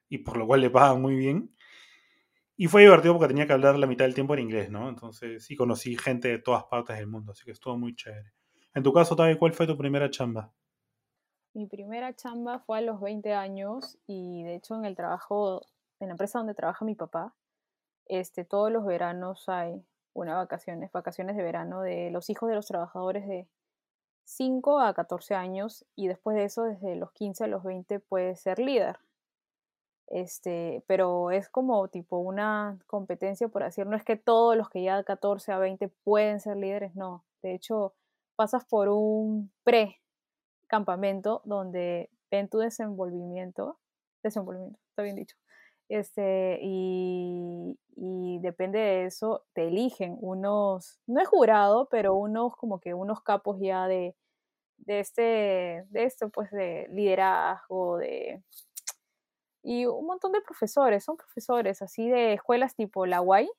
y 0.07 0.19
por 0.19 0.37
lo 0.37 0.47
cual 0.47 0.61
le 0.61 0.69
pagan 0.69 1.01
muy 1.01 1.15
bien. 1.15 1.53
Y 2.55 2.67
fue 2.67 2.83
divertido 2.83 3.13
porque 3.13 3.27
tenía 3.27 3.45
que 3.45 3.53
hablar 3.53 3.77
la 3.77 3.87
mitad 3.87 4.05
del 4.05 4.13
tiempo 4.13 4.33
en 4.33 4.41
inglés, 4.41 4.71
¿no? 4.71 4.87
Entonces 4.87 5.43
sí 5.45 5.55
conocí 5.55 5.97
gente 5.97 6.29
de 6.29 6.39
todas 6.39 6.63
partes 6.65 6.97
del 6.97 7.07
mundo, 7.07 7.33
así 7.33 7.43
que 7.43 7.51
estuvo 7.51 7.77
muy 7.77 7.95
chévere. 7.95 8.31
En 8.73 8.81
tu 8.81 8.93
caso, 8.93 9.15
Tavi, 9.15 9.37
¿cuál 9.37 9.53
fue 9.53 9.67
tu 9.67 9.77
primera 9.77 10.09
chamba? 10.09 10.53
Mi 11.53 11.67
primera 11.67 12.15
chamba 12.15 12.59
fue 12.59 12.77
a 12.77 12.81
los 12.81 13.01
20 13.01 13.33
años 13.33 13.99
y 14.07 14.43
de 14.43 14.55
hecho 14.55 14.75
en 14.75 14.85
el 14.85 14.95
trabajo, 14.95 15.61
en 15.99 16.07
la 16.07 16.13
empresa 16.13 16.39
donde 16.39 16.53
trabaja 16.53 16.85
mi 16.85 16.95
papá, 16.95 17.33
este, 18.05 18.45
todos 18.45 18.71
los 18.71 18.85
veranos 18.85 19.47
hay 19.49 19.85
una 20.13 20.35
vacaciones, 20.35 20.91
vacaciones 20.91 21.35
de 21.37 21.43
verano 21.43 21.81
de 21.81 22.11
los 22.11 22.29
hijos 22.29 22.49
de 22.49 22.55
los 22.55 22.67
trabajadores 22.67 23.27
de, 23.27 23.47
5 24.25 24.79
a 24.79 24.93
14 24.93 25.35
años 25.35 25.85
y 25.95 26.07
después 26.07 26.35
de 26.35 26.45
eso, 26.45 26.63
desde 26.63 26.95
los 26.95 27.11
15 27.11 27.45
a 27.45 27.47
los 27.47 27.63
20, 27.63 27.99
puede 27.99 28.35
ser 28.35 28.59
líder. 28.59 28.99
Este, 30.07 30.83
pero 30.87 31.31
es 31.31 31.49
como 31.49 31.87
tipo 31.87 32.17
una 32.17 32.77
competencia, 32.87 33.47
por 33.47 33.63
decir, 33.63 33.87
no 33.87 33.95
es 33.95 34.03
que 34.03 34.15
todos 34.15 34.55
los 34.55 34.69
que 34.69 34.83
ya 34.83 34.97
de 34.97 35.03
14 35.03 35.51
a 35.51 35.57
20 35.59 35.87
pueden 36.03 36.39
ser 36.39 36.57
líderes, 36.57 36.95
no. 36.95 37.23
De 37.41 37.53
hecho, 37.55 37.93
pasas 38.35 38.65
por 38.65 38.89
un 38.89 39.51
pre-campamento 39.63 41.41
donde 41.45 42.09
ven 42.29 42.49
tu 42.49 42.59
desenvolvimiento, 42.59 43.79
desenvolvimiento, 44.23 44.79
está 44.89 45.03
bien 45.03 45.15
dicho, 45.15 45.37
este, 45.89 46.59
y, 46.61 47.77
y, 47.95 48.39
depende 48.39 48.79
de 48.79 49.05
eso, 49.05 49.45
te 49.53 49.67
eligen 49.67 50.17
unos, 50.21 50.99
no 51.07 51.21
es 51.21 51.27
jurado, 51.27 51.87
pero 51.89 52.15
unos 52.15 52.55
como 52.55 52.79
que 52.79 52.93
unos 52.93 53.21
capos 53.21 53.57
ya 53.59 53.87
de, 53.87 54.15
de 54.77 54.99
este, 54.99 55.21
de 55.89 56.03
esto, 56.03 56.29
pues 56.29 56.51
de 56.51 56.87
liderazgo, 56.91 57.97
de... 57.97 58.43
Y 59.63 59.85
un 59.85 60.05
montón 60.05 60.33
de 60.33 60.41
profesores, 60.41 61.03
son 61.05 61.17
profesores 61.17 61.81
así 61.81 62.09
de 62.09 62.33
escuelas 62.33 62.75
tipo 62.75 63.05
la 63.05 63.21
UAI, 63.21 63.49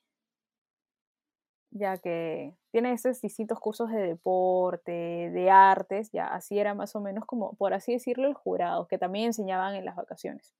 ya 1.70 1.96
que 1.98 2.54
tienen 2.70 2.92
estos 2.92 3.20
distintos 3.20 3.58
cursos 3.58 3.90
de 3.90 4.02
deporte, 4.02 4.92
de 5.32 5.50
artes, 5.50 6.10
ya 6.12 6.26
así 6.28 6.58
era 6.58 6.74
más 6.74 6.94
o 6.94 7.00
menos 7.00 7.24
como, 7.26 7.54
por 7.54 7.74
así 7.74 7.92
decirlo, 7.92 8.28
el 8.28 8.34
jurado, 8.34 8.86
que 8.86 8.98
también 8.98 9.26
enseñaban 9.26 9.74
en 9.76 9.84
las 9.84 9.96
vacaciones 9.96 10.54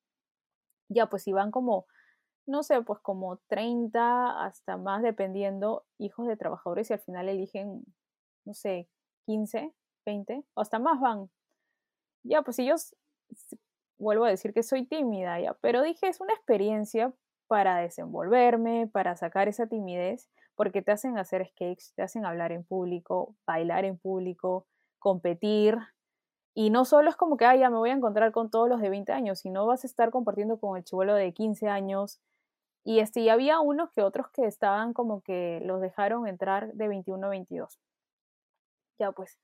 ya 0.89 1.07
pues 1.07 1.27
iban 1.29 1.51
como, 1.51 1.87
no 2.47 2.63
sé, 2.63 2.83
pues 2.83 3.01
como 3.01 3.39
30 3.49 4.45
hasta 4.45 4.77
más 4.77 5.03
dependiendo 5.03 5.85
hijos 5.99 6.27
de 6.29 6.37
trabajadores 6.37 6.91
y 6.91 6.95
al 6.95 7.01
final 7.01 7.29
eligen, 7.29 7.85
no 8.45 8.55
sé, 8.55 8.89
15, 9.27 9.73
20, 10.07 10.45
o 10.55 10.61
hasta 10.61 10.79
más 10.79 11.01
van. 11.01 11.31
Ya, 12.25 12.43
pues 12.43 12.59
ellos, 12.59 12.95
vuelvo 13.99 14.25
a 14.25 14.31
decir 14.31 14.53
que 14.53 14.63
soy 14.63 14.87
tímida 14.87 15.41
ya, 15.41 15.55
pero 15.61 15.83
dije, 15.83 16.09
es 16.09 16.21
una 16.21 16.35
experiencia 16.35 17.13
para 17.49 17.79
desenvolverme, 17.79 18.89
para 18.93 19.17
sacar 19.17 19.49
esa 19.49 19.67
timidez, 19.67 20.31
porque 20.55 20.83
te 20.83 20.93
hacen 20.93 21.19
hacer 21.19 21.47
skates, 21.49 21.93
te 21.95 22.03
hacen 22.03 22.25
hablar 22.25 22.53
en 22.53 22.65
público, 22.65 23.37
bailar 23.47 23.85
en 23.85 23.99
público, 23.99 24.67
competir, 24.99 25.79
y 26.55 26.71
no 26.71 26.85
solo 26.85 27.11
es 27.11 27.17
como 27.17 27.37
que, 27.37 27.45
ah, 27.47 27.57
ya 27.57 27.69
me 27.69 27.79
voy 27.79 27.91
a 27.91 27.95
encontrar 27.95 28.31
con 28.33 28.49
todos 28.49 28.69
los 28.69 28.81
de 28.81 28.89
20 28.89 29.13
años, 29.13 29.41
sino 29.41 29.67
vas 29.67 29.85
a 29.85 29.89
estar 29.89 30.11
compartiendo 30.11 30.59
con 30.59 30.77
el 30.77 30.85
chivolo 30.85 31.15
de 31.15 31.33
15 31.35 31.69
años. 31.69 32.21
Y, 32.85 33.01
este, 33.01 33.29
había 33.31 33.61
unos 33.61 33.91
que 33.93 34.03
otros 34.03 34.29
que 34.31 34.47
estaban 34.47 34.93
como 34.95 35.23
que 35.23 35.61
los 35.65 35.81
dejaron 35.81 36.29
entrar 36.29 36.73
de 36.75 36.89
21 36.89 37.27
a 37.27 37.31
22. 37.31 37.81
Ya 38.99 39.13
pues. 39.13 39.39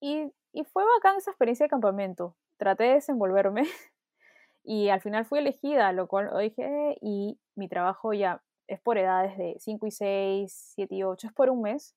Y, 0.00 0.32
y 0.52 0.64
fue 0.64 0.84
bacán 0.84 1.16
esa 1.18 1.30
experiencia 1.32 1.64
de 1.66 1.70
campamento. 1.70 2.36
Traté 2.58 2.84
de 2.84 2.94
desenvolverme 2.94 3.64
y 4.64 4.88
al 4.90 5.00
final 5.02 5.26
fui 5.26 5.40
elegida, 5.40 5.92
lo 5.92 6.08
cual 6.08 6.30
dije, 6.40 6.96
y 7.02 7.38
mi 7.56 7.68
trabajo 7.68 8.12
ya 8.14 8.42
es 8.68 8.80
por 8.80 8.98
edades 8.98 9.36
de 9.38 9.56
5 9.60 9.86
y 9.86 9.90
6, 9.90 10.72
7 10.76 10.94
y 10.94 11.02
8, 11.04 11.28
es 11.28 11.32
por 11.34 11.50
un 11.50 11.62
mes. 11.62 11.94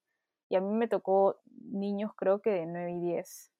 Y 0.49 0.55
a 0.57 0.61
mí 0.61 0.73
me 0.73 0.87
tocó 0.89 1.39
niños 1.71 2.11
creo 2.15 2.41
que 2.41 2.51
de 2.51 2.65
9 2.65 2.91
y 2.93 2.99
10 2.99 3.50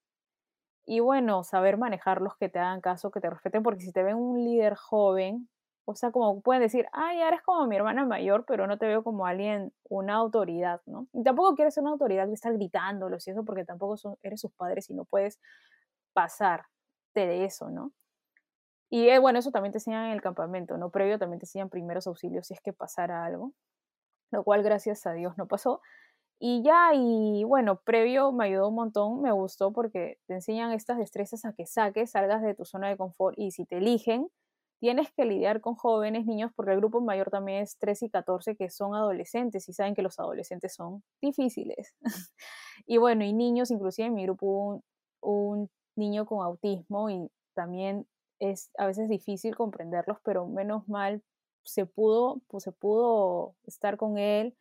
Y 0.86 1.00
bueno, 1.00 1.44
saber 1.44 1.78
manejarlos, 1.78 2.36
que 2.38 2.50
te 2.50 2.60
hagan 2.60 2.82
caso, 2.82 3.12
que 3.12 3.22
te 3.22 3.30
respeten, 3.30 3.64
porque 3.64 3.82
si 3.82 3.92
te 3.92 4.04
ven 4.04 4.16
un 4.18 4.44
líder 4.44 4.76
joven, 4.76 5.50
o 5.86 5.96
sea, 5.96 6.12
como 6.12 6.42
pueden 6.42 6.62
decir, 6.62 6.88
ay, 6.94 7.22
eres 7.22 7.42
como 7.42 7.68
mi 7.68 7.76
hermana 7.76 8.06
mayor, 8.06 8.46
pero 8.46 8.68
no 8.68 8.78
te 8.78 8.88
veo 8.88 9.04
como 9.04 9.26
alguien, 9.26 9.74
una 9.90 10.16
autoridad, 10.16 10.82
¿no? 10.86 11.08
Y 11.14 11.24
tampoco 11.24 11.56
quieres 11.56 11.74
ser 11.74 11.84
una 11.84 11.92
autoridad 11.92 12.28
que 12.28 12.34
estar 12.34 12.54
gritándolos 12.54 13.28
y 13.28 13.32
eso, 13.32 13.44
porque 13.46 13.66
tampoco 13.66 13.98
son, 13.98 14.18
eres 14.24 14.42
sus 14.42 14.52
padres 14.54 14.90
y 14.90 14.94
no 14.94 15.06
puedes 15.06 15.40
pasarte 16.14 16.68
de 17.16 17.46
eso, 17.46 17.70
¿no? 17.70 17.92
Y 18.90 19.08
eh, 19.10 19.20
bueno, 19.20 19.40
eso 19.40 19.52
también 19.52 19.72
te 19.72 19.78
enseñan 19.78 20.06
en 20.08 20.12
el 20.12 20.22
campamento, 20.22 20.78
¿no? 20.78 20.92
Previo 20.92 21.18
también 21.18 21.40
te 21.40 21.46
enseñan 21.46 21.70
primeros 21.70 22.08
auxilios 22.08 22.48
si 22.48 22.54
es 22.54 22.62
que 22.62 22.74
pasara 22.74 23.26
algo, 23.26 23.54
lo 24.32 24.44
cual 24.44 24.64
gracias 24.64 25.06
a 25.08 25.14
Dios 25.14 25.38
no 25.38 25.48
pasó. 25.48 25.82
Y 26.44 26.64
ya, 26.64 26.92
y 26.96 27.44
bueno, 27.44 27.82
previo 27.82 28.32
me 28.32 28.46
ayudó 28.46 28.70
un 28.70 28.74
montón, 28.74 29.22
me 29.22 29.32
gustó 29.32 29.72
porque 29.72 30.18
te 30.26 30.34
enseñan 30.34 30.72
estas 30.72 30.98
destrezas 30.98 31.46
a 31.46 31.54
que 31.54 31.68
saques, 31.68 32.10
salgas 32.10 32.42
de 32.42 32.56
tu 32.56 32.66
zona 32.66 32.90
de 32.90 32.98
confort 32.98 33.38
y 33.38 33.52
si 33.52 33.64
te 33.64 33.78
eligen, 33.78 34.28
tienes 34.80 35.12
que 35.12 35.26
lidiar 35.26 35.62
con 35.62 35.76
jóvenes, 35.76 36.26
niños, 36.26 36.52
porque 36.56 36.72
el 36.72 36.78
grupo 36.78 37.00
mayor 37.00 37.30
también 37.30 37.62
es 37.62 37.78
13 37.78 38.08
y 38.08 38.10
14, 38.10 38.56
que 38.56 38.72
son 38.72 38.96
adolescentes 38.96 39.70
y 39.70 39.74
saben 39.74 39.94
que 39.94 40.02
los 40.02 40.20
adolescentes 40.20 40.74
son 40.74 41.04
difíciles. 41.22 41.94
y 42.88 42.98
bueno, 42.98 43.24
y 43.24 43.34
niños, 43.34 43.70
inclusive 43.70 44.08
en 44.08 44.16
mi 44.16 44.24
grupo 44.24 44.82
hubo 45.22 45.46
un, 45.52 45.70
niño 45.96 46.26
con 46.26 46.44
autismo 46.44 47.12
y 47.12 47.30
también 47.54 48.08
es 48.40 48.72
a 48.80 48.88
veces 48.88 49.10
difícil 49.10 49.56
comprenderlos, 49.56 50.18
pero 50.24 50.48
menos 50.48 50.88
mal 50.88 51.22
se 51.64 51.86
pudo, 51.86 52.42
pues 52.48 52.64
se 52.64 52.72
pudo 52.72 53.54
estar 53.68 53.98
con 53.98 54.18
él, 54.18 54.56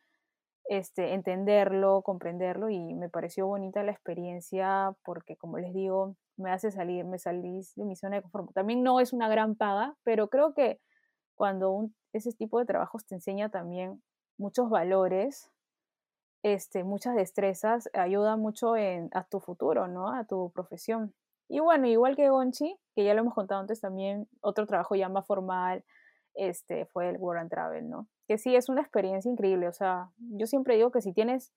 este, 0.71 1.13
entenderlo, 1.13 2.01
comprenderlo 2.01 2.69
y 2.69 2.95
me 2.95 3.09
pareció 3.09 3.45
bonita 3.45 3.83
la 3.83 3.91
experiencia 3.91 4.95
porque 5.03 5.35
como 5.35 5.57
les 5.57 5.73
digo, 5.73 6.15
me 6.37 6.49
hace 6.49 6.71
salir, 6.71 7.03
me 7.03 7.19
salís 7.19 7.75
de 7.75 7.83
mi 7.83 7.97
zona 7.97 8.15
de 8.15 8.21
confort. 8.21 8.53
También 8.53 8.81
no 8.81 9.01
es 9.01 9.11
una 9.11 9.27
gran 9.27 9.55
paga, 9.55 9.97
pero 10.03 10.29
creo 10.29 10.53
que 10.53 10.79
cuando 11.35 11.89
ese 12.13 12.31
tipo 12.31 12.57
de 12.57 12.65
trabajos 12.65 13.05
te 13.05 13.15
enseña 13.15 13.49
también 13.49 14.01
muchos 14.37 14.69
valores, 14.69 15.51
este, 16.41 16.85
muchas 16.85 17.15
destrezas, 17.15 17.89
ayuda 17.93 18.37
mucho 18.37 18.77
en, 18.77 19.09
a 19.11 19.25
tu 19.25 19.41
futuro, 19.41 19.89
¿no? 19.89 20.15
A 20.15 20.23
tu 20.23 20.51
profesión. 20.51 21.13
Y 21.49 21.59
bueno, 21.59 21.85
igual 21.87 22.15
que 22.15 22.29
Gonchi, 22.29 22.79
que 22.95 23.03
ya 23.03 23.13
lo 23.13 23.19
hemos 23.19 23.33
contado 23.33 23.59
antes 23.59 23.81
también, 23.81 24.25
otro 24.39 24.65
trabajo 24.65 24.95
ya 24.95 25.09
más 25.09 25.27
formal, 25.27 25.83
este, 26.35 26.85
fue 26.85 27.09
el 27.09 27.17
World 27.17 27.41
and 27.41 27.49
Travel, 27.49 27.89
¿no? 27.89 28.07
Que 28.27 28.37
sí 28.37 28.55
es 28.55 28.69
una 28.69 28.81
experiencia 28.81 29.29
increíble, 29.31 29.67
o 29.67 29.73
sea, 29.73 30.11
yo 30.17 30.47
siempre 30.47 30.75
digo 30.75 30.91
que 30.91 31.01
si 31.01 31.13
tienes, 31.13 31.51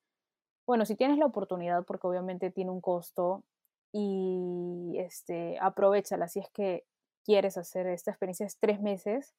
bueno, 0.67 0.87
si 0.87 0.97
tienes 0.97 1.19
la 1.19 1.27
oportunidad, 1.27 1.85
porque 1.85 2.07
obviamente 2.07 2.51
tiene 2.51 2.71
un 2.71 2.81
costo, 2.81 3.45
y 3.93 4.97
este, 4.99 5.57
aprovechala 5.61 6.27
si 6.27 6.41
es 6.41 6.51
que 6.51 6.85
quieres 7.25 7.57
hacer 7.57 7.87
esta 7.87 8.11
experiencia, 8.11 8.45
es 8.45 8.59
tres 8.59 8.81
meses, 8.81 9.35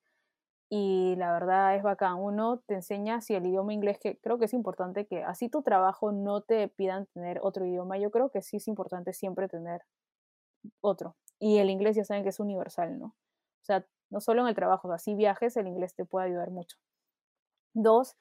y 0.69 1.15
la 1.17 1.31
verdad 1.33 1.75
es 1.75 1.83
bacán. 1.83 2.15
Uno 2.15 2.59
te 2.65 2.75
enseña 2.75 3.21
si 3.21 3.35
el 3.35 3.45
idioma 3.45 3.73
inglés, 3.73 3.99
que 3.99 4.17
creo 4.17 4.39
que 4.39 4.45
es 4.45 4.53
importante 4.53 5.05
que 5.05 5.23
así 5.23 5.49
tu 5.49 5.61
trabajo 5.61 6.11
no 6.11 6.41
te 6.41 6.67
pidan 6.69 7.05
tener 7.07 7.39
otro 7.41 7.65
idioma, 7.65 7.97
yo 7.97 8.11
creo 8.11 8.29
que 8.29 8.41
sí 8.41 8.57
es 8.57 8.67
importante 8.67 9.13
siempre 9.13 9.47
tener 9.47 9.81
otro. 10.81 11.15
Y 11.39 11.57
el 11.57 11.69
inglés 11.69 11.95
ya 11.95 12.05
saben 12.05 12.23
que 12.23 12.29
es 12.29 12.39
universal, 12.39 12.97
¿no? 12.97 13.07
O 13.07 13.65
sea, 13.65 13.85
no 14.09 14.21
solo 14.21 14.41
en 14.41 14.47
el 14.47 14.55
trabajo, 14.55 14.91
así 14.91 15.15
viajes, 15.15 15.57
el 15.57 15.67
inglés 15.67 15.95
te 15.95 16.05
puede 16.05 16.27
ayudar 16.27 16.51
mucho. 16.51 16.77
Dos, 17.73 18.15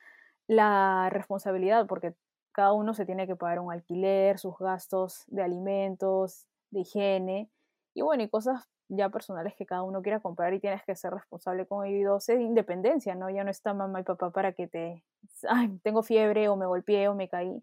la 0.46 1.08
responsabilidad, 1.10 1.86
porque 1.86 2.14
cada 2.52 2.72
uno 2.72 2.94
se 2.94 3.06
tiene 3.06 3.26
que 3.26 3.36
pagar 3.36 3.60
un 3.60 3.72
alquiler, 3.72 4.38
sus 4.38 4.56
gastos 4.58 5.24
de 5.28 5.42
alimentos, 5.42 6.46
de 6.70 6.80
higiene, 6.80 7.50
y 7.94 8.02
bueno, 8.02 8.22
y 8.24 8.28
cosas 8.28 8.68
ya 8.88 9.08
personales 9.08 9.54
que 9.56 9.66
cada 9.66 9.82
uno 9.82 10.02
quiera 10.02 10.20
comprar 10.20 10.52
y 10.54 10.60
tienes 10.60 10.82
que 10.84 10.94
ser 10.96 11.12
responsable 11.14 11.66
con 11.66 11.86
ello. 11.86 11.96
Y 11.96 12.02
dos, 12.02 12.28
es 12.28 12.40
independencia, 12.40 13.14
¿no? 13.14 13.30
Ya 13.30 13.44
no 13.44 13.50
está 13.50 13.74
mamá 13.74 14.00
y 14.00 14.04
papá 14.04 14.30
para 14.30 14.52
que 14.52 14.66
te, 14.66 15.04
ay, 15.48 15.78
tengo 15.82 16.02
fiebre 16.02 16.48
o 16.48 16.56
me 16.56 16.66
golpeé 16.66 17.08
o 17.08 17.14
me 17.14 17.28
caí. 17.28 17.62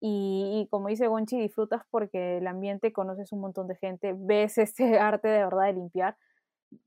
Y, 0.00 0.68
como 0.70 0.88
dice 0.88 1.06
Gonchi, 1.06 1.40
disfrutas 1.40 1.82
porque 1.90 2.38
el 2.38 2.46
ambiente, 2.46 2.92
conoces 2.92 3.32
un 3.32 3.40
montón 3.40 3.68
de 3.68 3.76
gente, 3.76 4.14
ves 4.16 4.58
este 4.58 4.98
arte 4.98 5.28
de 5.28 5.44
verdad 5.44 5.64
de 5.66 5.72
limpiar. 5.74 6.16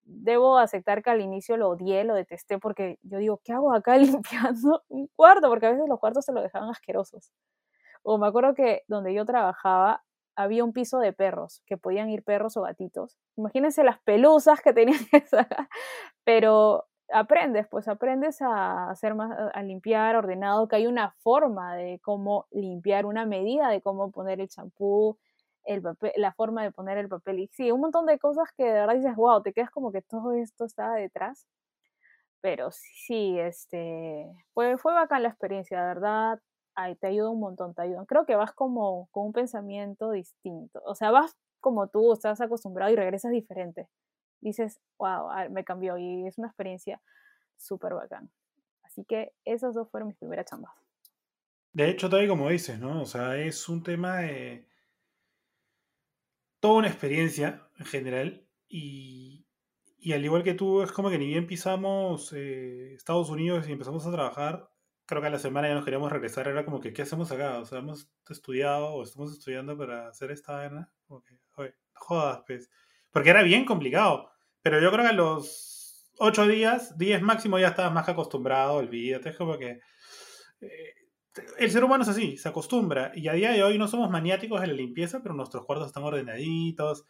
Debo 0.04 0.58
aceptar 0.58 1.04
que 1.04 1.10
al 1.10 1.22
inicio 1.22 1.58
lo 1.58 1.70
odié, 1.70 2.04
lo 2.04 2.16
detesté 2.16 2.58
porque 2.60 3.00
yo 3.04 3.20
digo, 3.20 3.42
¿qué 3.44 3.54
hago 3.54 3.74
acá 3.74 3.98
limpiando 3.98 4.84
un 4.90 5.08
cuarto? 5.16 5.50
Porque 5.50 5.68
a 5.68 5.72
veces 5.72 5.88
los 5.88 6.00
cuartos 6.00 6.26
se 6.26 6.34
lo 6.34 6.42
dejaban 6.42 6.70
asquerosos. 6.70 7.32
O 8.04 8.18
me 8.18 8.28
acuerdo 8.28 8.54
que 8.54 8.84
donde 8.88 9.14
yo 9.14 9.26
trabajaba 9.26 10.04
había 10.36 10.64
un 10.64 10.72
piso 10.72 11.00
de 11.00 11.14
perros, 11.14 11.64
que 11.66 11.78
podían 11.78 12.10
ir 12.10 12.24
perros 12.24 12.58
o 12.58 12.62
gatitos. 12.62 13.18
Imagínense 13.38 13.84
las 13.84 14.00
pelusas 14.02 14.62
que 14.62 14.72
tenían 14.72 15.00
sacar. 15.30 15.68
Pero 16.24 16.86
aprendes, 17.12 17.68
pues 17.68 17.88
aprendes 17.88 18.42
a 18.42 18.90
hacer 18.90 19.16
más, 19.16 19.32
a 19.54 19.64
limpiar 19.64 20.16
ordenado, 20.16 20.68
que 20.68 20.76
hay 20.78 20.88
una 20.88 21.12
forma 21.20 21.76
de 21.76 22.00
cómo 22.04 22.48
limpiar, 22.52 23.06
una 23.06 23.26
medida 23.26 23.70
de 23.70 23.82
cómo 23.82 24.12
poner 24.12 24.40
el 24.40 24.50
champú, 24.50 25.18
el 25.68 25.82
papel, 25.82 26.11
la 26.18 26.34
forma 26.34 26.63
de 26.63 26.72
poner 26.72 26.97
el 26.97 27.09
papel. 27.09 27.39
Y 27.39 27.47
sí, 27.53 27.72
un 27.72 27.82
montón 27.82 28.05
de 28.07 28.20
cosas 28.20 28.49
que 28.57 28.65
de 28.65 28.74
verdad 28.74 28.95
dices, 28.95 29.15
wow, 29.15 29.41
te 29.43 29.53
quedas 29.53 29.72
como 29.72 29.91
que 29.91 30.01
todo 30.01 30.34
esto 30.34 30.65
estaba 30.65 30.95
detrás. 30.95 31.47
Pero 32.41 32.70
sí, 32.72 33.39
este, 33.39 34.28
fue, 34.53 34.78
fue 34.78 34.93
bacán 34.93 35.24
la 35.24 35.30
experiencia, 35.30 35.80
de 35.82 35.88
verdad, 35.88 36.39
ay, 36.76 36.95
te 36.95 37.07
ayuda 37.07 37.30
un 37.30 37.39
montón, 37.39 37.74
te 37.74 37.84
ayudan. 37.84 38.05
Creo 38.05 38.26
que 38.26 38.36
vas 38.36 38.53
como 38.53 39.07
con 39.11 39.28
un 39.28 39.34
pensamiento 39.34 40.11
distinto. 40.11 40.82
O 40.86 40.95
sea, 40.95 41.11
vas 41.11 41.36
como 41.59 41.88
tú, 41.88 42.13
estás 42.13 42.41
acostumbrado 42.41 42.91
y 42.91 42.95
regresas 42.95 43.32
diferente 43.32 43.89
dices, 44.41 44.80
wow, 44.97 45.30
ah, 45.30 45.47
me 45.49 45.63
cambió 45.63 45.97
y 45.97 46.28
es 46.28 46.38
una 46.38 46.47
experiencia 46.47 47.01
súper 47.57 47.93
bacán. 47.93 48.30
Así 48.84 49.03
que 49.05 49.34
esas 49.45 49.74
dos 49.74 49.89
fueron 49.89 50.09
mis 50.09 50.18
primeras 50.18 50.45
chambas. 50.45 50.72
De 51.74 51.89
hecho, 51.89 52.09
tal 52.09 52.28
como 52.28 52.49
dices, 52.49 52.80
¿no? 52.80 53.01
O 53.01 53.05
sea, 53.05 53.38
es 53.38 53.70
un 53.70 53.84
tema 53.84 54.18
de 54.18 54.65
toda 56.68 56.80
una 56.80 56.89
experiencia 56.89 57.65
en 57.80 57.86
general 57.86 58.45
y, 58.68 59.47
y 59.97 60.11
al 60.11 60.26
igual 60.26 60.43
que 60.43 60.53
tú, 60.53 60.82
es 60.82 60.91
como 60.91 61.09
que 61.09 61.18
ni 61.18 61.26
bien 61.26 61.47
pisamos 61.47 62.34
eh, 62.34 62.93
Estados 62.93 63.30
Unidos 63.30 63.70
y 63.70 63.72
empezamos 63.72 64.05
a 64.05 64.11
trabajar, 64.11 64.70
creo 65.05 65.22
que 65.22 65.30
a 65.30 65.32
la 65.32 65.39
semana 65.39 65.70
ya 65.70 65.76
nos 65.76 65.86
queríamos 65.86 66.11
regresar, 66.11 66.45
era 66.49 66.65
como 66.65 66.82
que, 66.82 66.91
¿qué 66.91 67.03
hacemos 67.03 67.32
acá? 67.32 67.59
O 67.59 67.65
sea, 67.65 67.80
hemos 67.80 68.11
estudiado 68.30 68.88
o 68.88 69.03
estamos 69.03 69.32
estudiando 69.32 69.78
para 69.78 70.09
hacer 70.09 70.30
esta 70.30 70.57
vaina. 70.57 70.91
Como 71.07 71.24
que, 71.24 71.39
jodas, 71.93 72.43
pues 72.45 72.70
porque 73.11 73.30
era 73.30 73.43
bien 73.43 73.63
complicado. 73.63 74.30
Pero 74.61 74.82
yo 74.82 74.91
creo 74.91 75.05
que 75.05 75.11
a 75.11 75.13
los 75.13 76.11
8 76.18 76.47
días, 76.47 76.97
10 76.97 77.22
máximo, 77.22 77.59
ya 77.59 77.70
estabas 77.70 77.93
más 77.93 78.09
acostumbrado, 78.09 78.74
olvídate. 78.74 79.30
Es 79.30 79.38
como 79.38 79.57
que. 79.57 79.80
Eh, 80.59 80.93
el 81.58 81.72
ser 81.72 81.84
humano 81.84 82.04
es 82.04 82.10
así, 82.10 82.38
se 82.38 82.50
acostumbra. 82.50 83.12
Y 83.16 83.28
a 83.28 83.34
día 83.34 83.52
de 83.52 83.64
hoy 83.64 83.78
no 83.78 83.88
somos 83.88 84.10
maniáticos 84.10 84.62
de 84.62 84.68
la 84.68 84.74
limpieza, 84.74 85.22
pero 85.22 85.36
nuestros 85.36 85.66
cuartos 85.66 85.88
están 85.88 86.04
ordenaditos. 86.04 87.06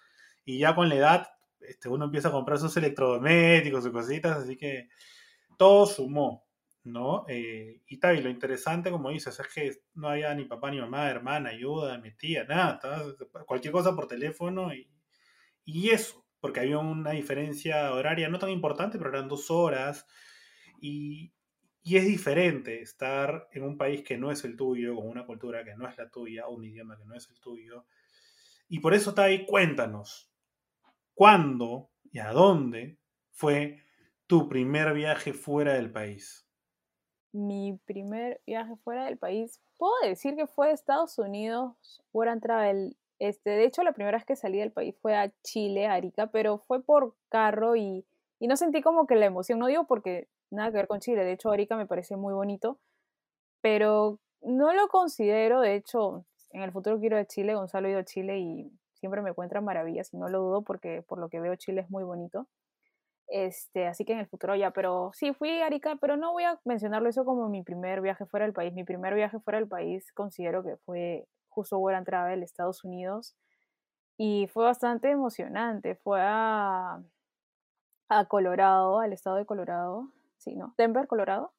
Y 0.45 0.59
ya 0.59 0.75
con 0.75 0.89
la 0.89 0.95
edad, 0.95 1.27
este, 1.59 1.89
uno 1.89 2.05
empieza 2.05 2.29
a 2.29 2.31
comprar 2.31 2.59
sus 2.59 2.75
electrodomésticos 2.77 3.85
y 3.85 3.91
cositas, 3.91 4.37
así 4.37 4.57
que 4.57 4.89
todo 5.57 5.85
sumó, 5.85 6.45
¿no? 6.83 7.25
Eh, 7.27 7.81
y 7.87 7.99
tal, 7.99 8.23
lo 8.23 8.29
interesante, 8.29 8.91
como 8.91 9.09
dices, 9.09 9.39
es 9.39 9.47
que 9.53 9.71
no 9.95 10.09
había 10.09 10.33
ni 10.35 10.45
papá, 10.45 10.71
ni 10.71 10.79
mamá, 10.79 11.09
hermana, 11.09 11.49
ayuda, 11.49 11.97
mi 11.97 12.15
tía, 12.15 12.45
nada. 12.45 12.79
cualquier 13.45 13.73
cosa 13.73 13.95
por 13.95 14.07
teléfono 14.07 14.73
y 14.73 14.89
y 15.67 15.89
eso, 15.89 16.25
porque 16.39 16.61
había 16.61 16.77
una 16.77 17.11
diferencia 17.11 17.91
horaria 17.93 18.29
no 18.29 18.39
tan 18.39 18.49
importante, 18.51 18.97
pero 18.97 19.09
eran 19.09 19.27
dos 19.27 19.51
horas. 19.51 20.07
Y, 20.79 21.33
es 21.95 22.05
diferente 22.05 22.81
estar 22.81 23.47
en 23.53 23.63
un 23.63 23.77
país 23.77 24.03
que 24.03 24.17
no 24.17 24.31
es 24.31 24.43
el 24.43 24.57
tuyo, 24.57 24.95
con 24.95 25.07
una 25.07 25.25
cultura 25.25 25.63
que 25.63 25.75
no 25.75 25.87
es 25.87 25.97
la 25.97 26.09
tuya, 26.09 26.47
un 26.47 26.65
idioma 26.65 26.97
que 26.97 27.05
no 27.05 27.15
es 27.15 27.29
el 27.29 27.39
tuyo. 27.39 27.85
Y 28.67 28.79
por 28.79 28.93
eso, 28.93 29.13
Tai, 29.13 29.45
cuéntanos, 29.45 30.29
¿cuándo 31.13 31.89
y 32.11 32.19
a 32.19 32.31
dónde 32.31 32.97
fue 33.31 33.83
tu 34.25 34.49
primer 34.49 34.93
viaje 34.93 35.31
fuera 35.31 35.75
del 35.75 35.91
país? 35.91 36.45
Mi 37.31 37.79
primer 37.85 38.41
viaje 38.45 38.75
fuera 38.83 39.05
del 39.05 39.17
país, 39.17 39.61
puedo 39.77 39.93
decir 40.03 40.35
que 40.35 40.47
fue 40.47 40.71
a 40.71 40.73
Estados 40.73 41.17
Unidos, 41.17 42.01
World 42.11 42.41
Travel 42.41 42.97
este, 43.19 43.49
de 43.51 43.65
hecho, 43.65 43.83
la 43.83 43.93
primera 43.93 44.17
vez 44.17 44.25
que 44.25 44.35
salí 44.35 44.59
del 44.59 44.71
país 44.71 44.95
fue 45.01 45.15
a 45.15 45.31
Chile, 45.43 45.87
a 45.87 45.93
Arica, 45.93 46.27
pero 46.27 46.59
fue 46.59 46.83
por 46.83 47.15
carro 47.29 47.75
y, 47.75 48.05
no 48.39 48.55
sentí 48.55 48.81
como 48.81 49.07
que 49.07 49.15
la 49.15 49.25
emoción, 49.25 49.59
no 49.59 49.67
digo 49.67 49.87
porque 49.87 50.27
nada 50.51 50.71
que 50.71 50.77
ver 50.77 50.87
con 50.87 50.99
Chile, 50.99 51.23
de 51.23 51.33
hecho 51.33 51.51
Arica 51.51 51.75
me 51.77 51.85
parece 51.87 52.15
muy 52.17 52.33
bonito, 52.33 52.79
pero 53.61 54.19
no 54.41 54.73
lo 54.73 54.87
considero, 54.89 55.61
de 55.61 55.75
hecho, 55.75 56.25
en 56.51 56.61
el 56.63 56.71
futuro 56.71 56.99
quiero 56.99 57.17
ir 57.17 57.21
a 57.23 57.25
Chile, 57.25 57.55
Gonzalo 57.55 57.87
ha 57.87 57.91
ido 57.91 57.99
a 57.99 58.05
Chile 58.05 58.39
y 58.39 58.71
siempre 58.93 59.21
me 59.21 59.31
encuentra 59.31 59.61
maravillas 59.61 60.13
y 60.13 60.17
no 60.17 60.29
lo 60.29 60.39
dudo 60.41 60.61
porque 60.63 61.03
por 61.03 61.19
lo 61.19 61.29
que 61.29 61.39
veo 61.39 61.55
Chile 61.55 61.81
es 61.81 61.89
muy 61.89 62.03
bonito. 62.03 62.47
Este, 63.29 63.87
así 63.87 64.05
que 64.05 64.13
en 64.13 64.19
el 64.19 64.27
futuro 64.27 64.55
ya, 64.55 64.71
pero 64.71 65.11
sí 65.13 65.33
fui 65.33 65.49
a 65.61 65.65
Arica, 65.65 65.97
pero 65.99 66.15
no 66.17 66.31
voy 66.31 66.43
a 66.45 66.59
mencionarlo 66.65 67.09
eso 67.09 67.25
como 67.25 67.49
mi 67.49 67.61
primer 67.63 68.01
viaje 68.01 68.25
fuera 68.25 68.45
del 68.45 68.53
país. 68.53 68.73
Mi 68.73 68.85
primer 68.85 69.15
viaje 69.15 69.39
fuera 69.39 69.59
del 69.59 69.67
país 69.67 70.11
considero 70.13 70.63
que 70.63 70.77
fue 70.77 71.27
justo 71.49 71.77
World 71.79 72.05
Travel, 72.05 72.43
Estados 72.43 72.83
Unidos. 72.83 73.35
y 74.17 74.47
fue 74.47 74.63
bastante 74.65 75.09
emocionante. 75.11 75.95
Fue 75.95 76.19
a, 76.21 77.01
a 78.09 78.25
Colorado, 78.25 78.99
al 78.99 79.13
estado 79.13 79.37
de 79.37 79.45
Colorado, 79.45 80.11
¿no? 80.55 80.73
Denver, 80.77 81.07
Colorado. 81.07 81.53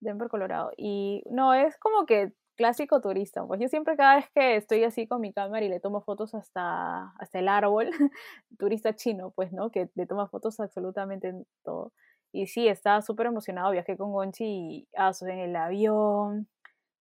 Denver, 0.00 0.28
Colorado. 0.28 0.72
Y 0.76 1.22
no, 1.30 1.54
es 1.54 1.76
como 1.78 2.06
que 2.06 2.32
clásico 2.56 3.00
turista. 3.00 3.44
Pues 3.46 3.60
yo 3.60 3.68
siempre 3.68 3.96
cada 3.96 4.16
vez 4.16 4.26
que 4.34 4.56
estoy 4.56 4.84
así 4.84 5.06
con 5.06 5.20
mi 5.20 5.32
cámara 5.32 5.64
y 5.64 5.68
le 5.68 5.80
tomo 5.80 6.02
fotos 6.02 6.34
hasta, 6.34 7.12
hasta 7.18 7.38
el 7.38 7.48
árbol, 7.48 7.90
turista 8.58 8.94
chino, 8.94 9.30
pues, 9.32 9.52
¿no? 9.52 9.70
Que 9.70 9.90
le 9.94 10.06
toma 10.06 10.28
fotos 10.28 10.60
absolutamente 10.60 11.28
en 11.28 11.46
todo. 11.64 11.92
Y 12.32 12.46
sí, 12.46 12.68
estaba 12.68 13.02
súper 13.02 13.26
emocionado, 13.26 13.70
viajé 13.72 13.96
con 13.96 14.12
Gonchi 14.12 14.44
y 14.44 14.88
ah, 14.96 15.12
en 15.22 15.38
el 15.38 15.56
avión, 15.56 16.48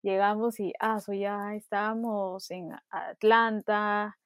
llegamos 0.03 0.59
y 0.59 0.73
ah, 0.79 0.99
ya 1.07 1.55
estábamos 1.55 2.51
en 2.51 2.71
Atlanta, 2.89 4.17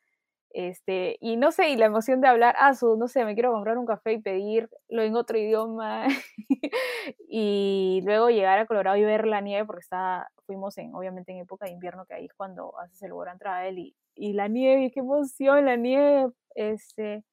este, 0.56 1.18
y 1.20 1.36
no 1.36 1.52
sé, 1.52 1.68
y 1.70 1.76
la 1.76 1.88
emoción 1.88 2.22
de 2.22 2.30
hablar, 2.30 2.56
ah, 2.58 2.72
no 2.98 3.10
sé, 3.10 3.26
me 3.26 3.34
quiero 3.34 3.52
comprar 3.52 3.78
un 3.78 3.86
café 3.86 4.14
y 4.14 4.22
pedirlo 4.22 4.70
en 4.90 5.16
otro 5.18 5.38
idioma, 5.38 6.08
y 7.28 8.02
luego 8.06 8.30
llegar 8.30 8.60
a 8.60 8.66
Colorado 8.66 8.96
y 8.96 9.04
ver 9.04 9.28
la 9.28 9.42
nieve, 9.42 9.66
porque 9.66 9.82
está, 9.82 10.30
fuimos 10.46 10.78
en, 10.78 10.96
obviamente 10.96 11.34
en 11.34 11.40
época 11.40 11.66
de 11.66 11.74
invierno, 11.74 12.06
que 12.06 12.14
ahí 12.14 12.26
es 12.28 12.34
cuando 12.36 12.80
haces 12.80 13.02
el 13.04 13.14
Grand 13.14 13.38
Travel, 13.38 13.78
y, 13.80 13.96
y 14.16 14.32
la 14.32 14.48
nieve, 14.48 14.92
qué 14.94 15.02
emoción, 15.02 15.66
la 15.66 15.76
nieve, 15.76 16.32
este, 16.56 17.26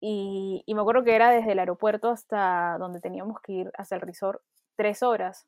y, 0.00 0.62
y, 0.64 0.74
me 0.74 0.80
acuerdo 0.80 1.04
que 1.04 1.14
era 1.14 1.30
desde 1.30 1.52
el 1.52 1.58
aeropuerto 1.58 2.08
hasta 2.08 2.78
donde 2.78 3.00
teníamos 3.00 3.40
que 3.42 3.52
ir, 3.52 3.70
hasta 3.76 3.94
el 3.96 4.00
resort, 4.00 4.40
tres 4.76 5.02
horas, 5.02 5.46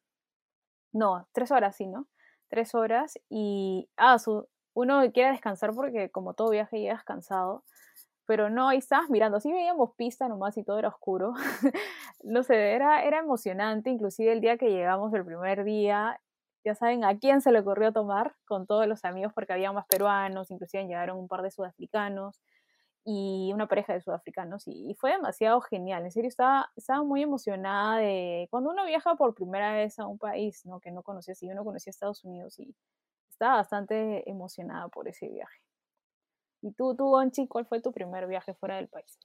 no, 0.93 1.27
tres 1.33 1.51
horas, 1.51 1.77
sí, 1.77 1.87
¿no? 1.87 2.07
Tres 2.49 2.75
horas, 2.75 3.19
y, 3.31 3.89
ah, 3.97 4.19
su, 4.19 4.47
uno 4.79 5.01
quiere 5.13 5.33
descansar 5.33 5.75
porque 5.75 6.09
como 6.11 6.35
todo 6.35 6.51
viaje 6.51 6.79
llegas 6.79 7.03
cansado, 7.03 7.65
pero 8.27 8.49
no, 8.49 8.69
ahí 8.69 8.79
estabas 8.79 9.11
mirando, 9.11 9.39
así 9.39 9.51
veíamos 9.51 9.91
pista 9.97 10.29
nomás 10.29 10.57
y 10.57 10.63
todo 10.63 10.79
era 10.79 10.89
oscuro. 10.89 11.33
no 12.23 12.45
sé, 12.45 12.75
era, 12.75 13.03
era 13.03 13.19
emocionante, 13.19 13.91
inclusive 13.91 14.33
el 14.33 14.41
día 14.41 14.57
que 14.57 14.71
llegamos, 14.71 15.13
el 15.15 15.25
primer 15.25 15.65
día, 15.65 16.21
ya 16.65 16.77
saben 16.77 17.05
a 17.05 17.19
quién 17.19 17.41
se 17.41 17.51
le 17.51 17.59
ocurrió 17.61 17.93
tomar 17.93 18.37
con 18.47 18.67
todos 18.69 18.87
los 18.87 19.05
amigos 19.05 19.33
porque 19.35 19.53
había 19.53 19.73
más 19.73 19.87
peruanos, 19.87 20.51
inclusive 20.53 20.85
llegaron 20.85 21.19
un 21.19 21.27
par 21.27 21.43
de 21.43 21.51
sudafricanos 21.51 22.41
y 23.05 23.51
una 23.55 23.67
pareja 23.67 23.95
de 23.95 24.01
sudafricanos 24.01 24.69
y, 24.69 24.95
fue 25.01 25.11
demasiado 25.13 25.61
genial, 25.61 26.05
en 26.05 26.13
serio 26.13 26.29
estaba, 26.29 26.71
estaba 26.77 27.03
muy 27.03 27.23
emocionada 27.23 27.99
de 27.99 28.47
cuando 28.51 28.71
uno 28.71 28.85
viaja 28.87 29.17
por 29.17 29.35
primera 29.35 29.73
vez 29.73 29.99
a 29.99 30.07
un 30.07 30.19
país 30.19 30.65
¿no? 30.67 30.79
que 30.79 30.93
no 30.93 31.03
conocía, 31.03 31.35
si 31.35 31.49
yo 31.49 31.55
no 31.55 31.65
conocía 31.65 31.91
Estados 31.91 32.23
Unidos 32.25 32.61
y 32.61 32.77
estaba 33.39 33.59
bastante 33.59 34.29
emocionada 34.29 34.89
por 34.89 35.07
ese 35.07 35.29
viaje. 35.29 35.63
¿Y 36.61 36.73
tú, 36.73 36.97
tú, 36.97 37.05
Gonchi, 37.05 37.47
cuál 37.47 37.67
fue 37.67 37.81
tu 37.81 37.93
primer 37.93 38.27
viaje 38.27 38.53
fuera 38.53 38.77
del 38.77 38.89
país? 38.89 39.17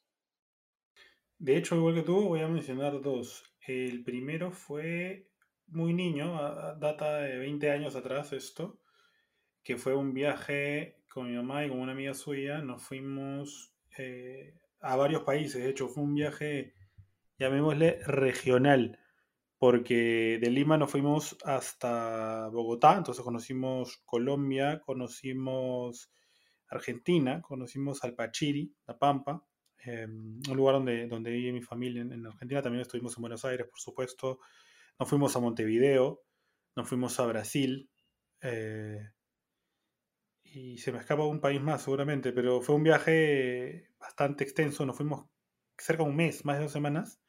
De 1.39 1.57
hecho, 1.57 1.76
igual 1.76 1.95
que 1.95 2.03
tú, 2.03 2.28
voy 2.28 2.41
a 2.41 2.47
mencionar 2.47 3.01
dos. 3.01 3.43
El 3.66 4.03
primero 4.03 4.51
fue 4.51 5.32
muy 5.66 5.95
niño, 5.95 6.32
data 6.78 7.22
de 7.22 7.39
20 7.39 7.72
años 7.72 7.95
atrás 7.95 8.34
esto, 8.34 8.80
que 9.64 9.78
fue 9.78 9.95
un 9.95 10.14
viaje 10.14 11.03
con 11.11 11.28
mi 11.28 11.36
mamá 11.36 11.66
y 11.66 11.70
con 11.70 11.80
una 11.80 11.93
amiga 11.93 12.14
suya. 12.14 12.59
Nos 12.59 12.84
fuimos 12.84 13.76
eh, 13.97 14.59
a 14.82 14.95
varios 14.95 15.24
países, 15.24 15.64
de 15.64 15.72
hecho 15.72 15.88
fue 15.88 16.03
un 16.03 16.14
viaje, 16.14 16.76
llamémosle, 17.39 17.97
regional 18.05 19.02
porque 19.64 20.39
de 20.41 20.49
Lima 20.49 20.78
nos 20.78 20.91
fuimos 20.91 21.38
hasta 21.45 22.49
Bogotá, 22.49 22.97
entonces 22.97 23.24
conocimos 23.24 24.01
Colombia, 24.03 24.82
conocimos 24.86 26.11
Argentina, 26.68 27.41
conocimos 27.41 28.03
Alpachiri, 28.03 28.76
La 28.86 28.99
Pampa, 28.99 29.41
em, 29.78 30.41
un 30.49 30.57
lugar 30.57 30.76
donde, 30.76 31.07
donde 31.07 31.32
vive 31.32 31.53
mi 31.53 31.61
familia 31.61 32.01
en, 32.01 32.26
Argentina, 32.26 32.61
también 32.61 32.82
estuvimos 32.82 33.16
en 33.16 33.22
Buenos 33.22 33.45
Aires, 33.45 33.66
por 33.66 33.80
supuesto, 33.80 34.41
nos 34.99 35.07
fuimos 35.07 35.34
a 35.38 35.39
Montevideo, 35.39 36.24
nos 36.76 36.89
fuimos 36.89 37.18
a 37.22 37.26
Brasil, 37.26 37.89
eh, 38.41 39.11
y 40.43 40.78
se 40.78 40.91
me 40.91 40.99
escapa 40.99 41.24
un 41.24 41.39
país 41.39 41.61
más 41.61 41.84
seguramente, 41.84 42.34
pero 42.34 42.59
fue 42.59 42.76
un 42.76 42.84
viaje 42.84 43.91
bastante 43.97 44.43
extenso, 44.43 44.86
nos 44.86 44.97
fuimos 44.97 45.26
cerca 45.78 46.03
de 46.03 46.09
un 46.09 46.18
mes, 46.18 46.43
más 46.43 46.57
de 46.57 46.64
dos 46.64 46.74
semanas, 46.74 47.22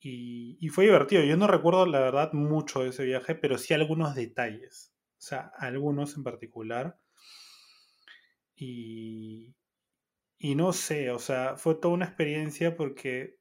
y, 0.00 0.68
fue 0.68 0.84
divertido. 0.84 1.22
Yo 1.24 1.36
no 1.36 1.46
recuerdo, 1.46 1.86
la 1.86 2.00
verdad, 2.00 2.32
mucho 2.32 2.82
de 2.82 2.90
ese 2.90 3.04
viaje, 3.04 3.34
pero 3.34 3.58
sí 3.58 3.74
algunos 3.74 4.14
detalles. 4.14 4.94
O 5.18 5.20
sea, 5.20 5.52
algunos 5.58 6.16
en 6.16 6.22
particular. 6.22 6.98
Y, 8.54 9.54
y 10.38 10.54
no 10.54 10.72
sé, 10.72 11.10
o 11.10 11.18
sea, 11.18 11.56
fue 11.56 11.76
toda 11.76 11.94
una 11.94 12.06
experiencia 12.06 12.76
porque 12.76 13.38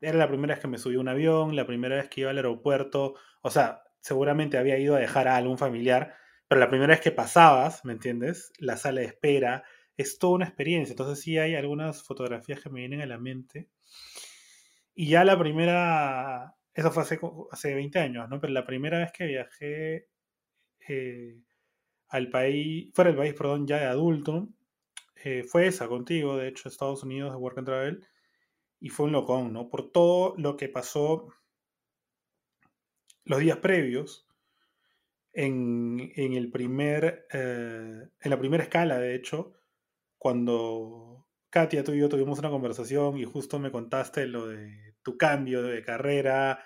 era 0.00 0.18
la 0.18 0.28
primera 0.28 0.54
vez 0.54 0.60
que 0.60 0.68
me 0.68 0.78
subí 0.78 0.96
a 0.96 1.00
un 1.00 1.08
avión, 1.08 1.56
la 1.56 1.66
primera 1.66 1.96
vez 1.96 2.08
que 2.08 2.22
iba 2.22 2.30
al 2.30 2.36
aeropuerto. 2.36 3.14
O 3.42 3.50
sea, 3.50 3.82
seguramente 4.00 4.58
había 4.58 4.78
ido 4.78 4.96
a 4.96 5.00
dejar 5.00 5.28
a 5.28 5.36
algún 5.36 5.58
familiar, 5.58 6.14
pero 6.48 6.60
la 6.60 6.68
primera 6.68 6.92
vez 6.92 7.00
que 7.00 7.10
pasabas, 7.10 7.84
¿me 7.84 7.94
entiendes? 7.94 8.52
La 8.58 8.76
sala 8.76 9.00
de 9.00 9.06
espera, 9.06 9.64
es 9.96 10.18
toda 10.18 10.34
una 10.34 10.44
experiencia. 10.46 10.92
Entonces 10.92 11.20
sí 11.22 11.38
hay 11.38 11.54
algunas 11.54 12.02
fotografías 12.02 12.60
que 12.60 12.70
me 12.70 12.80
vienen 12.80 13.00
a 13.00 13.06
la 13.06 13.18
mente. 13.18 13.70
Y 14.94 15.08
ya 15.08 15.24
la 15.24 15.38
primera, 15.38 16.56
eso 16.72 16.90
fue 16.92 17.02
hace, 17.02 17.18
hace 17.50 17.74
20 17.74 17.98
años, 17.98 18.28
¿no? 18.28 18.40
Pero 18.40 18.52
la 18.52 18.66
primera 18.66 18.98
vez 18.98 19.12
que 19.12 19.26
viajé 19.26 20.08
eh, 20.88 21.40
al 22.08 22.30
país, 22.30 22.90
fuera 22.94 23.10
del 23.10 23.18
país, 23.18 23.34
perdón, 23.34 23.66
ya 23.66 23.78
de 23.78 23.86
adulto, 23.86 24.48
eh, 25.24 25.44
fue 25.44 25.66
esa 25.66 25.88
contigo, 25.88 26.36
de 26.36 26.48
hecho, 26.48 26.68
Estados 26.68 27.02
Unidos 27.04 27.32
de 27.32 27.38
Work 27.38 27.58
and 27.58 27.66
Travel, 27.66 28.06
y 28.80 28.90
fue 28.90 29.06
un 29.06 29.12
locón, 29.12 29.52
¿no? 29.52 29.68
Por 29.70 29.90
todo 29.92 30.34
lo 30.38 30.56
que 30.56 30.68
pasó 30.68 31.28
los 33.24 33.40
días 33.40 33.58
previos, 33.58 34.26
en, 35.32 36.12
en 36.14 36.32
el 36.34 36.50
primer, 36.50 37.26
eh, 37.32 38.08
en 38.20 38.30
la 38.30 38.38
primera 38.38 38.62
escala, 38.62 38.98
de 38.98 39.14
hecho, 39.14 39.52
cuando 40.16 41.23
Katia, 41.54 41.84
tú 41.84 41.92
y 41.92 42.00
yo 42.00 42.08
tuvimos 42.08 42.40
una 42.40 42.50
conversación 42.50 43.16
y 43.16 43.22
justo 43.24 43.60
me 43.60 43.70
contaste 43.70 44.26
lo 44.26 44.48
de 44.48 44.96
tu 45.04 45.16
cambio 45.16 45.62
de 45.62 45.84
carrera. 45.84 46.64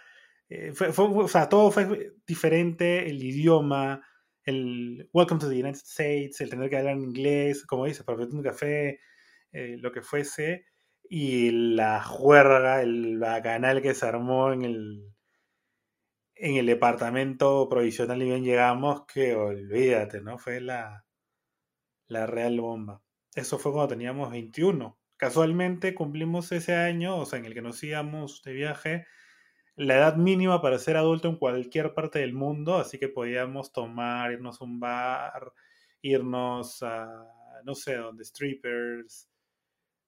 Eh, 0.48 0.72
o 0.96 1.28
sea, 1.28 1.46
todo 1.50 1.70
fue 1.70 2.14
diferente, 2.26 3.06
el 3.10 3.22
idioma, 3.22 4.02
el 4.44 5.10
Welcome 5.12 5.40
to 5.40 5.50
the 5.50 5.60
United 5.60 5.82
States, 5.84 6.40
el 6.40 6.48
tener 6.48 6.70
que 6.70 6.78
hablar 6.78 6.94
en 6.94 7.02
inglés, 7.02 7.66
como 7.66 7.84
dices, 7.84 8.02
para 8.02 8.16
un 8.24 8.42
café, 8.42 9.00
eh, 9.52 9.76
lo 9.78 9.92
que 9.92 10.00
fuese, 10.00 10.64
y 11.06 11.50
la 11.50 12.02
juerga, 12.02 12.80
el 12.80 13.18
bacanal 13.18 13.82
que 13.82 13.92
se 13.94 14.06
armó 14.06 14.54
en 14.54 14.62
el, 14.62 15.12
en 16.36 16.56
el 16.56 16.64
departamento 16.64 17.68
provisional 17.68 18.22
y 18.22 18.24
bien 18.24 18.42
llegamos, 18.42 19.04
que 19.04 19.34
olvídate, 19.34 20.22
¿no? 20.22 20.38
Fue 20.38 20.62
la, 20.62 21.04
la 22.08 22.26
real 22.26 22.58
bomba. 22.60 23.02
Eso 23.38 23.56
fue 23.56 23.70
cuando 23.70 23.90
teníamos 23.90 24.32
21. 24.32 24.98
Casualmente 25.16 25.94
cumplimos 25.94 26.50
ese 26.50 26.74
año, 26.74 27.18
o 27.18 27.24
sea, 27.24 27.38
en 27.38 27.44
el 27.44 27.54
que 27.54 27.62
nos 27.62 27.80
íbamos 27.84 28.42
de 28.42 28.52
viaje, 28.52 29.06
la 29.76 29.94
edad 29.94 30.16
mínima 30.16 30.60
para 30.60 30.76
ser 30.80 30.96
adulto 30.96 31.28
en 31.28 31.36
cualquier 31.36 31.94
parte 31.94 32.18
del 32.18 32.32
mundo, 32.32 32.78
así 32.78 32.98
que 32.98 33.08
podíamos 33.08 33.72
tomar, 33.72 34.32
irnos 34.32 34.60
a 34.60 34.64
un 34.64 34.80
bar, 34.80 35.52
irnos 36.02 36.82
a, 36.82 37.06
no 37.64 37.76
sé, 37.76 37.94
donde 37.94 38.24
strippers, 38.24 39.30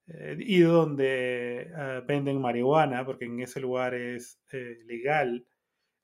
eh, 0.07 0.35
ir 0.39 0.67
donde 0.67 1.71
eh, 1.73 2.01
venden 2.05 2.41
marihuana, 2.41 3.05
porque 3.05 3.25
en 3.25 3.39
ese 3.39 3.61
lugar 3.61 3.93
es 3.93 4.41
eh, 4.51 4.75
legal 4.85 5.47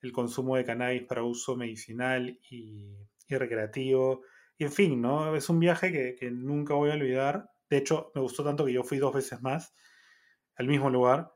el 0.01 0.11
consumo 0.13 0.55
de 0.55 0.63
cannabis 0.63 1.03
para 1.03 1.23
uso 1.23 1.57
medicinal 1.57 2.39
y 2.49 2.95
recreativo 3.27 4.21
y 4.57 4.63
en 4.63 4.71
fin, 4.71 5.01
¿no? 5.01 5.35
Es 5.35 5.49
un 5.49 5.59
viaje 5.59 5.91
que, 5.91 6.31
nunca 6.31 6.73
voy 6.73 6.89
a 6.89 6.95
olvidar. 6.95 7.51
De 7.69 7.77
hecho, 7.77 8.11
me 8.15 8.21
gustó 8.21 8.43
tanto 8.43 8.65
que 8.65 8.73
yo 8.73 8.83
fui 8.83 8.97
dos 8.97 9.13
veces 9.13 9.41
más 9.41 9.73
al 10.55 10.67
mismo 10.67 10.89
lugar, 10.89 11.31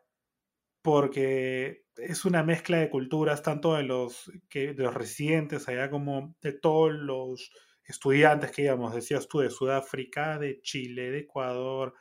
porque 0.82 1.86
es 1.98 2.26
una 2.26 2.44
mezcla 2.44 2.78
de 2.78 2.90
culturas, 2.90 3.44
tanto 3.44 3.76
de 3.76 3.84
los, 3.84 4.32
que, 4.50 4.74
de 4.74 4.84
los 4.84 4.96
residentes 4.96 5.68
allá 5.68 5.92
como 5.92 6.36
de 6.42 6.54
todos 6.54 6.92
los 6.92 7.52
estudiantes 7.84 8.52
que 8.52 8.64
íbamos, 8.64 8.96
decías 8.96 9.28
tú, 9.28 9.40
de 9.40 9.52
Sudáfrica, 9.52 10.40
de 10.40 10.60
Chile, 10.62 11.12
de 11.12 11.20
Ecuador, 11.20 11.94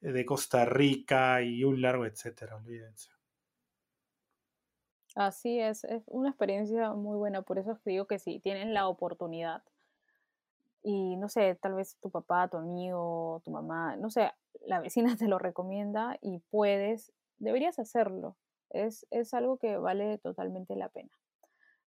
de 0.00 0.24
Costa 0.24 0.64
Rica 0.64 1.42
y 1.42 1.64
un 1.64 1.82
largo 1.82 2.06
etcétera, 2.06 2.56
olvídense. 2.56 3.10
Así 5.14 5.58
es, 5.58 5.84
es 5.84 6.04
una 6.08 6.28
experiencia 6.28 6.92
muy 6.92 7.16
buena, 7.16 7.42
por 7.42 7.58
eso 7.58 7.72
es 7.72 7.78
que 7.80 7.90
digo 7.90 8.06
que 8.06 8.18
si 8.18 8.38
tienen 8.38 8.72
la 8.72 8.86
oportunidad 8.86 9.62
y 10.88 11.16
no 11.16 11.28
sé, 11.28 11.56
tal 11.60 11.74
vez 11.74 11.96
tu 12.00 12.10
papá, 12.10 12.48
tu 12.48 12.58
amigo, 12.58 13.42
tu 13.44 13.50
mamá, 13.50 13.96
no 13.96 14.08
sé, 14.10 14.30
la 14.66 14.80
vecina 14.80 15.16
te 15.18 15.28
lo 15.28 15.38
recomienda 15.40 16.16
y 16.22 16.38
puedes, 16.50 17.12
deberías 17.38 17.78
hacerlo. 17.80 18.36
Es, 18.70 19.06
es 19.10 19.34
algo 19.34 19.58
que 19.58 19.78
vale 19.78 20.18
totalmente 20.18 20.76
la 20.76 20.88
pena. 20.88 21.10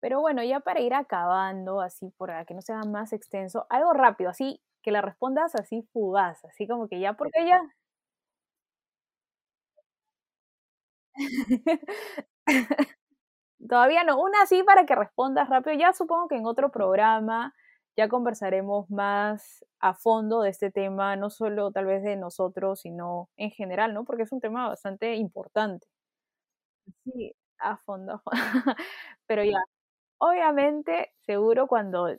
Pero 0.02 0.22
bueno, 0.22 0.44
ya 0.44 0.62
para 0.62 0.82
ir 0.82 0.94
acabando, 0.96 1.82
así 1.82 2.12
para 2.18 2.46
que 2.46 2.54
no 2.56 2.62
sea 2.62 2.84
más 2.84 3.14
extenso, 3.14 3.68
algo 3.70 3.94
rápido, 3.94 4.30
así 4.32 4.62
que 4.84 4.92
la 4.92 5.02
respondas 5.02 5.56
así 5.56 5.84
fugaz, 5.94 6.46
así 6.46 6.68
como 6.68 6.88
que 6.90 7.00
ya, 7.00 7.14
porque 7.14 7.46
ya... 7.48 7.62
Todavía 13.68 14.04
no, 14.04 14.20
una 14.22 14.42
así 14.44 14.64
para 14.64 14.86
que 14.86 14.96
respondas 14.96 15.50
rápido. 15.50 15.76
Ya 15.78 15.94
supongo 15.94 16.28
que 16.28 16.36
en 16.38 16.46
otro 16.46 16.72
programa 16.72 17.54
ya 17.98 18.08
conversaremos 18.10 18.90
más 18.90 19.66
a 19.80 19.94
fondo 19.94 20.42
de 20.42 20.50
este 20.52 20.72
tema, 20.72 21.16
no 21.16 21.30
solo 21.30 21.72
tal 21.72 21.86
vez 21.86 22.04
de 22.04 22.16
nosotros, 22.18 22.82
sino 22.82 23.30
en 23.38 23.52
general, 23.52 23.94
¿no? 23.94 24.06
Porque 24.06 24.24
es 24.24 24.32
un 24.32 24.42
tema 24.42 24.68
bastante 24.70 25.16
importante. 25.16 25.88
Sí, 27.06 27.34
a 27.60 27.78
fondo. 27.78 28.22
Pero 29.28 29.44
ya, 29.44 29.58
obviamente, 30.20 31.12
seguro 31.26 31.68
cuando 31.68 32.10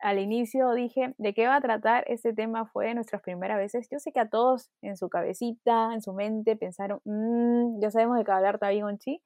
al 0.00 0.18
inicio 0.20 0.72
dije 0.72 1.14
de 1.18 1.34
qué 1.34 1.46
va 1.48 1.56
a 1.56 1.60
tratar 1.62 2.04
este 2.08 2.34
tema 2.34 2.66
fue 2.66 2.88
de 2.88 2.94
nuestras 2.94 3.22
primeras 3.22 3.58
veces. 3.58 3.88
Yo 3.90 3.98
sé 4.00 4.12
que 4.12 4.20
a 4.20 4.28
todos 4.30 4.70
en 4.82 4.96
su 4.96 5.08
cabecita, 5.10 5.94
en 5.94 6.02
su 6.02 6.12
mente, 6.14 6.56
pensaron, 6.56 7.00
mmm, 7.04 7.80
ya 7.80 7.90
sabemos 7.92 8.18
de 8.18 8.24
qué 8.24 8.32
hablar 8.32 8.58
Tabi 8.58 8.82
Gonchi. 8.82 9.22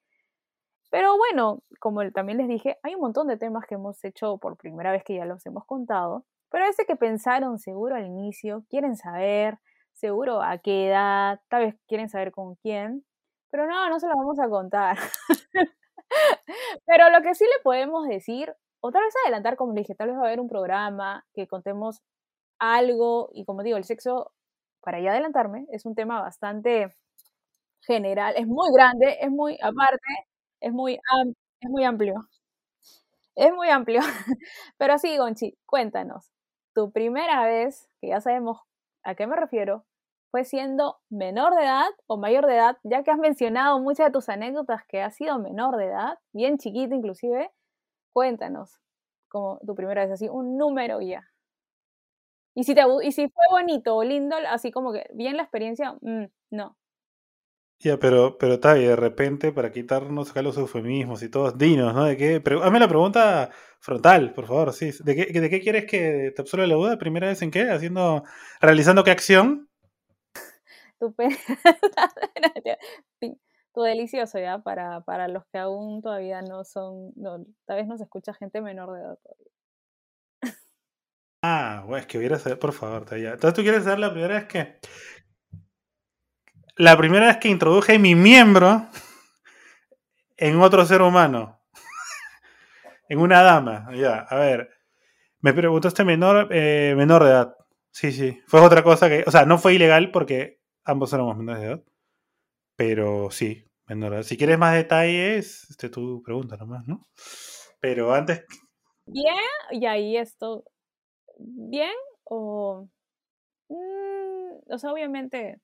Pero 0.91 1.17
bueno, 1.17 1.63
como 1.81 2.11
también 2.13 2.39
les 2.39 2.49
dije, 2.49 2.79
hay 2.83 2.95
un 2.95 3.01
montón 3.03 3.29
de 3.29 3.37
temas 3.37 3.67
que 3.67 3.77
hemos 3.77 4.03
hecho 4.05 4.39
por 4.39 4.57
primera 4.57 4.93
vez 4.93 5.05
que 5.05 5.15
ya 5.17 5.25
los 5.25 5.45
hemos 5.47 5.65
contado. 5.67 6.25
Pero 6.51 6.67
ese 6.67 6.85
que 6.87 6.97
pensaron 6.97 7.59
seguro 7.59 7.95
al 7.97 8.07
inicio, 8.07 8.65
quieren 8.69 8.97
saber, 8.97 9.59
seguro 9.93 10.43
a 10.43 10.59
qué 10.59 10.89
edad, 10.89 11.41
tal 11.49 11.65
vez 11.67 11.77
quieren 11.89 12.09
saber 12.09 12.33
con 12.33 12.57
quién. 12.57 13.05
Pero 13.51 13.67
no, 13.67 13.89
no 13.89 14.01
se 14.01 14.09
lo 14.09 14.17
vamos 14.17 14.39
a 14.41 14.49
contar. 14.49 14.99
pero 16.87 17.11
lo 17.11 17.23
que 17.23 17.35
sí 17.35 17.45
le 17.45 17.63
podemos 17.63 18.07
decir 18.09 18.55
o 18.81 18.91
tal 18.93 19.03
vez 19.05 19.15
adelantar, 19.25 19.57
como 19.57 19.75
dije, 19.75 19.95
tal 19.95 20.09
vez 20.09 20.17
va 20.17 20.23
a 20.23 20.27
haber 20.27 20.41
un 20.41 20.49
programa 20.49 21.25
que 21.35 21.47
contemos 21.47 22.01
algo, 22.59 23.31
y 23.35 23.45
como 23.45 23.63
digo, 23.63 23.77
el 23.79 23.85
sexo, 23.85 24.33
para 24.83 25.01
ya 25.01 25.13
adelantarme, 25.13 25.67
es 25.73 25.87
un 25.87 25.95
tema 25.95 26.21
bastante 26.23 26.89
general, 27.83 28.35
es 28.37 28.47
muy 28.47 28.71
grande, 28.73 29.19
es 29.21 29.31
muy, 29.31 29.59
aparte, 29.63 30.01
es 30.61 30.73
muy, 30.73 30.95
es 31.61 31.71
muy 31.71 31.85
amplio. 31.85 32.29
Es 33.37 33.53
muy 33.55 33.69
amplio. 33.69 34.01
Pero 34.79 34.99
sí, 34.99 35.17
Gonchi, 35.17 35.57
cuéntanos, 35.67 36.31
tu 36.75 36.91
primera 36.93 37.45
vez, 37.47 37.89
que 38.01 38.09
ya 38.09 38.21
sabemos 38.21 38.59
a 39.03 39.15
qué 39.15 39.27
me 39.27 39.37
refiero, 39.37 39.85
fue 40.31 40.45
siendo 40.45 40.99
menor 41.11 41.55
de 41.57 41.63
edad 41.65 41.89
o 42.07 42.17
mayor 42.19 42.47
de 42.47 42.55
edad, 42.57 42.79
ya 42.85 43.03
que 43.03 43.11
has 43.11 43.19
mencionado 43.19 43.81
muchas 43.81 44.07
de 44.09 44.13
tus 44.13 44.29
anécdotas 44.29 44.85
que 44.87 45.03
has 45.03 45.17
sido 45.17 45.39
menor 45.39 45.77
de 45.77 45.87
edad, 45.87 46.19
bien 46.33 46.59
chiquita 46.59 46.95
inclusive, 46.95 47.51
Cuéntanos, 48.15 48.81
como 49.29 49.59
tu 49.67 49.75
primera 49.75 50.03
vez, 50.05 50.13
así, 50.13 50.29
un 50.29 50.59
número 50.59 51.01
ya. 51.03 51.29
Y 52.55 52.65
si, 52.65 52.75
te, 52.75 52.83
y 53.03 53.13
si 53.13 53.29
fue 53.29 53.45
bonito 53.51 53.97
o 53.97 54.05
lindo, 54.05 54.37
así 54.49 54.71
como 54.73 54.93
que 54.93 55.07
bien 55.15 55.37
la 55.37 55.43
experiencia, 55.43 55.93
mm, 56.01 56.25
no. 56.51 56.77
Ya, 57.83 57.99
pero, 57.99 58.37
pero 58.37 58.55
está 58.55 58.75
de 58.75 58.95
repente, 58.95 59.53
para 59.53 59.73
quitarnos 59.73 60.31
acá 60.31 60.43
los 60.43 60.59
eufemismos 60.59 61.23
y 61.23 61.31
todos, 61.31 61.57
dinos, 61.57 61.95
¿no? 61.95 62.05
¿De 62.05 62.17
qué? 62.17 62.43
hazme 62.63 62.79
la 62.79 62.89
pregunta 62.89 63.51
frontal, 63.81 64.35
por 64.35 64.47
favor, 64.47 64.75
sí. 64.75 64.91
¿De 65.03 65.17
qué, 65.17 65.41
¿De 65.41 65.49
qué 65.49 65.61
quieres 65.61 65.87
que 65.87 66.31
te 66.37 66.43
absorba 66.43 66.67
la 66.67 66.75
duda? 66.75 66.99
¿Primera 66.99 67.29
vez 67.29 67.41
en 67.41 67.51
qué? 67.51 67.71
¿Haciendo, 67.71 68.23
realizando 68.61 69.03
qué 69.03 69.13
acción? 69.13 69.71
Tu 73.21 73.39
tu 73.73 73.83
delicioso 73.83 74.39
ya 74.39 74.59
para, 74.59 75.01
para 75.03 75.29
los 75.29 75.45
que 75.47 75.59
aún 75.59 76.03
todavía 76.03 76.43
no 76.43 76.65
son, 76.65 77.13
no, 77.17 77.45
tal 77.67 77.77
vez 77.77 77.87
nos 77.87 78.01
escucha 78.01 78.35
gente 78.35 78.61
menor 78.61 78.93
de 78.93 79.01
edad 79.01 79.19
todavía. 79.23 79.47
Ah, 81.43 81.85
bueno, 81.87 81.99
es 81.99 82.07
que 82.07 82.19
hubiera 82.19 82.39
saber, 82.39 82.59
por 82.59 82.73
favor, 82.73 83.05
todavía. 83.05 83.33
Entonces 83.33 83.55
tú 83.55 83.63
quieres 83.63 83.85
saber 83.85 83.99
la 83.99 84.13
primera 84.13 84.35
vez 84.35 84.45
que. 84.45 84.79
La 86.81 86.97
primera 86.97 87.27
vez 87.27 87.37
que 87.37 87.49
introduje 87.49 87.99
mi 87.99 88.15
miembro 88.15 88.87
en 90.39 90.63
otro 90.63 90.87
ser 90.87 91.03
humano. 91.03 91.61
en 93.11 93.19
una 93.19 93.43
dama. 93.43 93.91
Ya, 93.95 94.21
a 94.21 94.37
ver. 94.37 94.71
Me 95.41 95.53
preguntaste 95.53 96.05
menor, 96.05 96.49
eh, 96.51 96.95
menor 96.97 97.25
de 97.25 97.31
edad. 97.33 97.55
Sí, 97.91 98.13
sí. 98.13 98.41
Fue 98.47 98.63
otra 98.63 98.83
cosa 98.83 99.11
que. 99.11 99.25
O 99.27 99.31
sea, 99.31 99.45
no 99.45 99.59
fue 99.59 99.75
ilegal 99.75 100.11
porque 100.11 100.59
ambos 100.83 101.13
éramos 101.13 101.37
menores 101.37 101.61
de 101.61 101.69
edad. 101.69 101.83
Pero 102.77 103.31
sí, 103.31 103.63
menor. 103.87 104.25
Si 104.25 104.39
quieres 104.39 104.59
más 104.59 104.75
detalles, 104.75 105.69
este, 105.69 105.91
tú 105.91 106.23
pregunta 106.25 106.57
nomás, 106.57 106.87
¿no? 106.87 107.07
Pero 107.79 108.15
antes. 108.15 108.47
Bien, 109.05 109.37
y 109.71 109.85
ahí 109.85 110.17
esto. 110.17 110.65
¿Bien? 111.37 111.93
O. 112.25 112.89
Mm, 113.69 114.73
o 114.73 114.79
sea, 114.79 114.93
obviamente. 114.95 115.61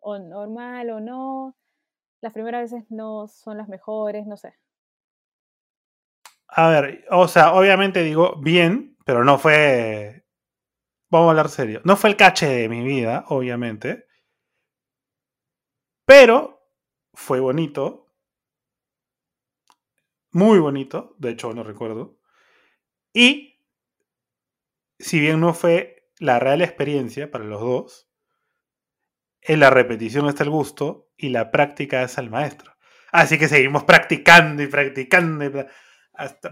O 0.00 0.18
normal 0.18 0.90
o 0.90 1.00
no. 1.00 1.56
Las 2.20 2.32
primeras 2.32 2.70
veces 2.70 2.90
no 2.90 3.28
son 3.28 3.58
las 3.58 3.68
mejores, 3.68 4.26
no 4.26 4.36
sé. 4.36 4.54
A 6.48 6.68
ver, 6.68 7.04
o 7.10 7.28
sea, 7.28 7.52
obviamente 7.54 8.02
digo 8.02 8.36
bien, 8.36 8.96
pero 9.04 9.24
no 9.24 9.38
fue. 9.38 10.24
Vamos 11.10 11.28
a 11.28 11.30
hablar 11.30 11.48
serio. 11.48 11.80
No 11.84 11.96
fue 11.96 12.10
el 12.10 12.16
cache 12.16 12.46
de 12.46 12.68
mi 12.68 12.82
vida, 12.84 13.24
obviamente. 13.28 14.06
Pero 16.04 16.58
fue 17.14 17.40
bonito. 17.40 18.06
Muy 20.32 20.58
bonito, 20.58 21.14
de 21.18 21.30
hecho 21.30 21.52
no 21.52 21.62
recuerdo. 21.62 22.18
Y, 23.12 23.60
si 24.98 25.20
bien 25.20 25.40
no 25.40 25.54
fue 25.54 26.10
la 26.18 26.38
real 26.38 26.62
experiencia 26.62 27.30
para 27.30 27.44
los 27.44 27.60
dos, 27.60 28.07
en 29.42 29.60
la 29.60 29.70
repetición 29.70 30.28
está 30.28 30.44
el 30.44 30.50
gusto 30.50 31.08
y 31.16 31.30
la 31.30 31.50
práctica 31.50 32.02
es 32.02 32.18
el 32.18 32.30
maestro. 32.30 32.72
Así 33.12 33.38
que 33.38 33.48
seguimos 33.48 33.84
practicando 33.84 34.62
y 34.62 34.66
practicando. 34.66 35.66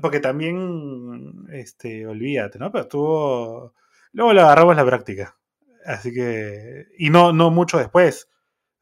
porque 0.00 0.20
también, 0.20 1.46
este, 1.52 2.06
olvídate, 2.06 2.58
¿no? 2.58 2.70
Pero 2.72 2.82
estuvo... 2.82 3.74
Luego 4.12 4.32
le 4.32 4.40
agarramos 4.40 4.76
la 4.76 4.84
práctica. 4.86 5.36
Así 5.84 6.12
que... 6.12 6.86
Y 6.98 7.10
no, 7.10 7.32
no 7.32 7.50
mucho 7.50 7.78
después 7.78 8.28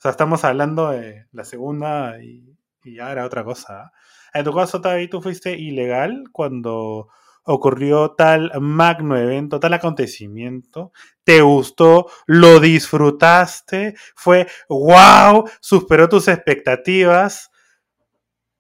sea, 0.04 0.10
estamos 0.10 0.44
hablando 0.44 0.90
de 0.90 1.26
la 1.32 1.44
segunda 1.44 2.22
y, 2.22 2.58
ya 2.84 3.10
era 3.10 3.24
otra 3.24 3.42
cosa. 3.42 3.90
En 4.34 4.44
tu 4.44 4.52
caso, 4.52 4.82
Tavi, 4.82 5.08
tú 5.08 5.22
fuiste 5.22 5.56
ilegal 5.56 6.24
cuando 6.30 7.08
ocurrió 7.44 8.12
tal 8.12 8.50
magno 8.60 9.16
evento, 9.16 9.60
tal 9.60 9.74
acontecimiento, 9.74 10.92
te 11.24 11.40
gustó, 11.40 12.08
lo 12.26 12.60
disfrutaste, 12.60 13.94
fue 14.14 14.46
wow, 14.68 15.48
superó 15.60 16.08
tus 16.08 16.28
expectativas. 16.28 17.50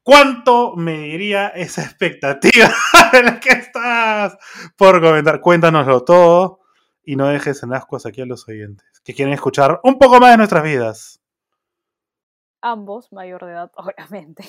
¿Cuánto 0.02 0.76
me 0.76 0.98
diría 0.98 1.48
esa 1.48 1.82
expectativa 1.82 2.70
de 3.12 3.22
la 3.22 3.40
que 3.40 3.50
estás 3.50 4.36
por 4.76 5.00
comentar? 5.00 5.40
Cuéntanoslo 5.40 6.04
todo 6.04 6.60
y 7.02 7.16
no 7.16 7.28
dejes 7.28 7.62
en 7.62 7.72
ascuas 7.72 8.04
aquí 8.06 8.20
a 8.20 8.26
los 8.26 8.46
oyentes 8.48 8.86
que 9.02 9.14
quieren 9.14 9.34
escuchar 9.34 9.80
un 9.82 9.98
poco 9.98 10.20
más 10.20 10.32
de 10.32 10.36
nuestras 10.36 10.62
vidas 10.62 11.24
ambos 12.64 13.12
mayor 13.12 13.44
de 13.44 13.52
edad, 13.52 13.70
obviamente. 13.76 14.44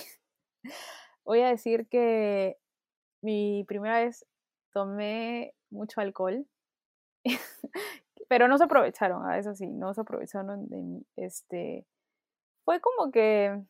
Voy 1.23 1.41
a 1.41 1.49
decir 1.49 1.87
que 1.87 2.57
mi 3.25 3.65
primera 3.67 3.99
vez 3.99 4.25
tomé 4.71 5.53
mucho 5.69 5.99
alcohol, 5.99 6.45
pero 8.29 8.47
no 8.47 8.57
se 8.57 8.63
aprovecharon, 8.65 9.25
a 9.25 9.37
eso 9.37 9.55
sí, 9.55 9.67
no 9.67 9.93
se 9.93 10.01
aprovecharon 10.01 10.69
de 10.69 10.77
mí. 10.77 11.05
Este, 11.15 11.85
fue 12.63 12.79
como 12.79 13.11
que 13.11 13.61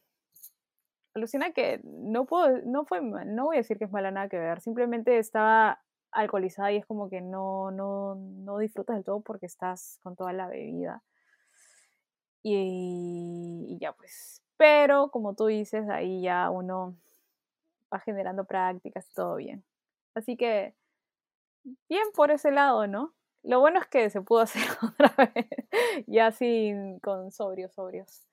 alucina 1.15 1.51
que 1.51 1.81
no 1.83 2.25
puedo, 2.25 2.59
no 2.65 2.85
fue, 2.85 3.01
no 3.01 3.45
voy 3.45 3.55
a 3.55 3.59
decir 3.59 3.77
que 3.77 3.85
es 3.85 3.91
mala 3.91 4.11
nada 4.11 4.29
que 4.29 4.37
ver, 4.37 4.59
simplemente 4.61 5.17
estaba 5.17 5.81
alcoholizada 6.11 6.71
y 6.71 6.77
es 6.77 6.85
como 6.85 7.09
que 7.09 7.21
no, 7.21 7.71
no, 7.71 8.15
no 8.15 8.57
disfrutas 8.57 8.95
del 8.97 9.05
todo 9.05 9.21
porque 9.21 9.45
estás 9.45 9.99
con 10.03 10.15
toda 10.15 10.33
la 10.33 10.47
bebida. 10.47 11.03
Y, 12.43 13.77
ya 13.81 13.93
pues. 13.93 14.43
Pero 14.57 15.09
como 15.09 15.33
tú 15.33 15.47
dices, 15.47 15.89
ahí 15.89 16.21
ya 16.21 16.49
uno 16.49 16.95
va 17.93 17.99
generando 17.99 18.45
prácticas, 18.45 19.07
todo 19.13 19.35
bien. 19.37 19.63
Así 20.15 20.37
que, 20.37 20.75
bien 21.89 22.03
por 22.15 22.31
ese 22.31 22.51
lado, 22.51 22.87
¿no? 22.87 23.13
Lo 23.43 23.59
bueno 23.59 23.79
es 23.79 23.87
que 23.87 24.09
se 24.09 24.21
pudo 24.21 24.39
hacer 24.41 24.63
otra 24.81 25.13
vez, 25.33 25.47
ya 26.07 26.31
sin, 26.31 26.99
con 26.99 27.31
sobrios, 27.31 27.73
sobrios. 27.73 28.25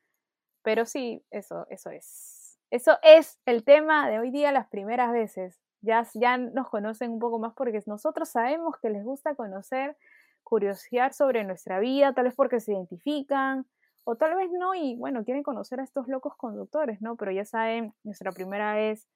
Pero 0.63 0.87
sí, 0.87 1.25
eso, 1.31 1.67
eso 1.71 1.91
es. 1.91 2.59
Eso 2.71 2.99
es 3.03 3.39
el 3.45 3.65
tema 3.65 4.09
de 4.09 4.19
hoy 4.19 4.31
día, 4.31 4.53
las 4.53 4.69
primeras 4.69 5.13
veces. 5.13 5.59
Ya, 5.83 6.07
ya 6.15 6.39
nos 6.39 6.69
conocen 6.71 7.11
un 7.13 7.19
poco 7.19 7.39
más 7.39 7.53
porque 7.55 7.83
nosotros 7.87 8.29
sabemos 8.29 8.77
que 8.81 8.89
les 8.89 9.05
gusta 9.05 9.35
conocer, 9.35 9.97
curiosear 10.45 11.13
sobre 11.13 11.45
nuestra 11.45 11.81
vida, 11.81 12.15
tal 12.15 12.25
vez 12.25 12.35
porque 12.35 12.61
se 12.61 12.73
identifican, 12.73 13.67
o 14.05 14.17
tal 14.17 14.35
vez 14.37 14.51
no, 14.53 14.75
y 14.75 14.97
bueno, 14.97 15.25
quieren 15.25 15.43
conocer 15.43 15.81
a 15.81 15.85
estos 15.85 16.09
locos 16.09 16.37
conductores, 16.37 17.01
¿no? 17.03 17.17
Pero 17.17 17.33
ya 17.33 17.45
saben, 17.45 17.95
nuestra 18.05 18.33
primera 18.33 18.75
vez 18.75 19.09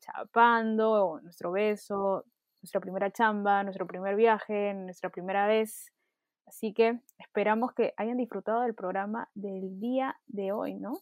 chapando, 0.00 1.20
nuestro 1.22 1.52
beso, 1.52 2.24
nuestra 2.62 2.80
primera 2.80 3.10
chamba, 3.10 3.62
nuestro 3.64 3.86
primer 3.86 4.16
viaje, 4.16 4.74
nuestra 4.74 5.10
primera 5.10 5.46
vez 5.46 5.92
Así 6.48 6.72
que 6.72 6.98
esperamos 7.18 7.74
que 7.74 7.92
hayan 7.98 8.16
disfrutado 8.16 8.62
del 8.62 8.74
programa 8.74 9.28
del 9.34 9.78
día 9.80 10.16
de 10.26 10.50
hoy, 10.52 10.74
¿no? 10.76 10.98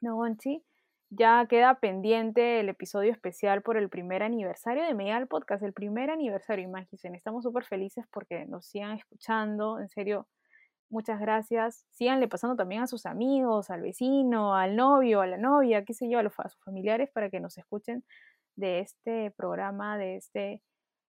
No, 0.00 0.16
Gonchi. 0.16 0.64
Ya 1.10 1.46
queda 1.48 1.80
pendiente 1.80 2.60
el 2.60 2.68
episodio 2.68 3.12
especial 3.12 3.62
por 3.62 3.76
el 3.76 3.88
primer 3.88 4.22
aniversario 4.22 4.84
de 4.84 4.94
Medial 4.94 5.26
Podcast, 5.26 5.62
el 5.62 5.72
primer 5.72 6.10
aniversario, 6.10 6.64
imagínense. 6.64 7.08
Estamos 7.14 7.44
súper 7.44 7.64
felices 7.64 8.06
porque 8.10 8.46
nos 8.46 8.66
sigan 8.66 8.92
escuchando, 8.92 9.80
en 9.80 9.88
serio, 9.88 10.26
muchas 10.90 11.20
gracias. 11.20 11.86
Síganle 11.90 12.28
pasando 12.28 12.56
también 12.56 12.82
a 12.82 12.86
sus 12.86 13.06
amigos, 13.06 13.70
al 13.70 13.82
vecino, 13.82 14.54
al 14.54 14.76
novio, 14.76 15.20
a 15.20 15.26
la 15.26 15.36
novia, 15.36 15.84
qué 15.84 15.94
sé 15.94 16.08
yo, 16.10 16.18
a, 16.18 16.22
los, 16.22 16.38
a 16.38 16.48
sus 16.48 16.62
familiares 16.62 17.10
para 17.12 17.30
que 17.30 17.40
nos 17.40 17.58
escuchen 17.58 18.04
de 18.56 18.80
este 18.80 19.30
programa, 19.30 19.98
de 19.98 20.16
este 20.16 20.62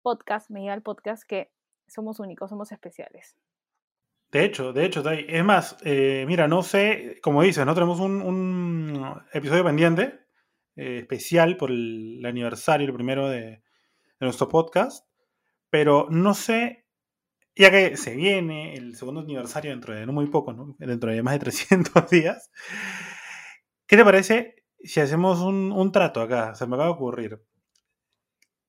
podcast, 0.01 0.49
Medial 0.49 0.81
Podcast, 0.81 1.23
que 1.23 1.51
somos 1.87 2.19
únicos, 2.19 2.49
somos 2.49 2.71
especiales. 2.71 3.35
De 4.31 4.45
hecho, 4.45 4.71
de 4.71 4.85
hecho, 4.85 5.03
es 5.09 5.43
más, 5.43 5.75
eh, 5.83 6.23
mira, 6.25 6.47
no 6.47 6.63
sé, 6.63 7.19
como 7.21 7.43
dices, 7.43 7.65
¿no? 7.65 7.73
Tenemos 7.73 7.99
un, 7.99 9.21
episodio 9.33 9.65
pendiente, 9.65 10.21
eh, 10.77 10.99
especial 10.99 11.57
por 11.57 11.69
el, 11.69 12.23
aniversario, 12.25 12.87
el 12.87 12.93
primero 12.93 13.27
de, 13.27 13.61
nuestro 14.21 14.47
podcast, 14.47 15.05
pero 15.71 16.07
no 16.11 16.35
sé, 16.35 16.80
ya 17.55 17.71
que 17.71 17.97
se 17.97 18.15
viene 18.15 18.75
el 18.75 18.95
segundo 18.95 19.21
aniversario 19.21 19.71
dentro 19.71 19.93
de 19.93 20.05
no 20.05 20.13
muy 20.13 20.27
poco, 20.27 20.53
¿no? 20.53 20.75
Dentro 20.79 21.11
de 21.11 21.23
más 21.23 21.33
de 21.33 21.39
300 21.39 22.09
días, 22.09 22.51
¿qué 23.87 23.97
te 23.97 24.05
parece 24.05 24.63
si 24.83 24.99
hacemos 24.99 25.39
un, 25.41 25.71
un 25.71 25.91
trato 25.91 26.21
acá? 26.21 26.55
Se 26.55 26.65
me 26.65 26.75
acaba 26.75 26.89
de 26.89 26.95
ocurrir. 26.95 27.41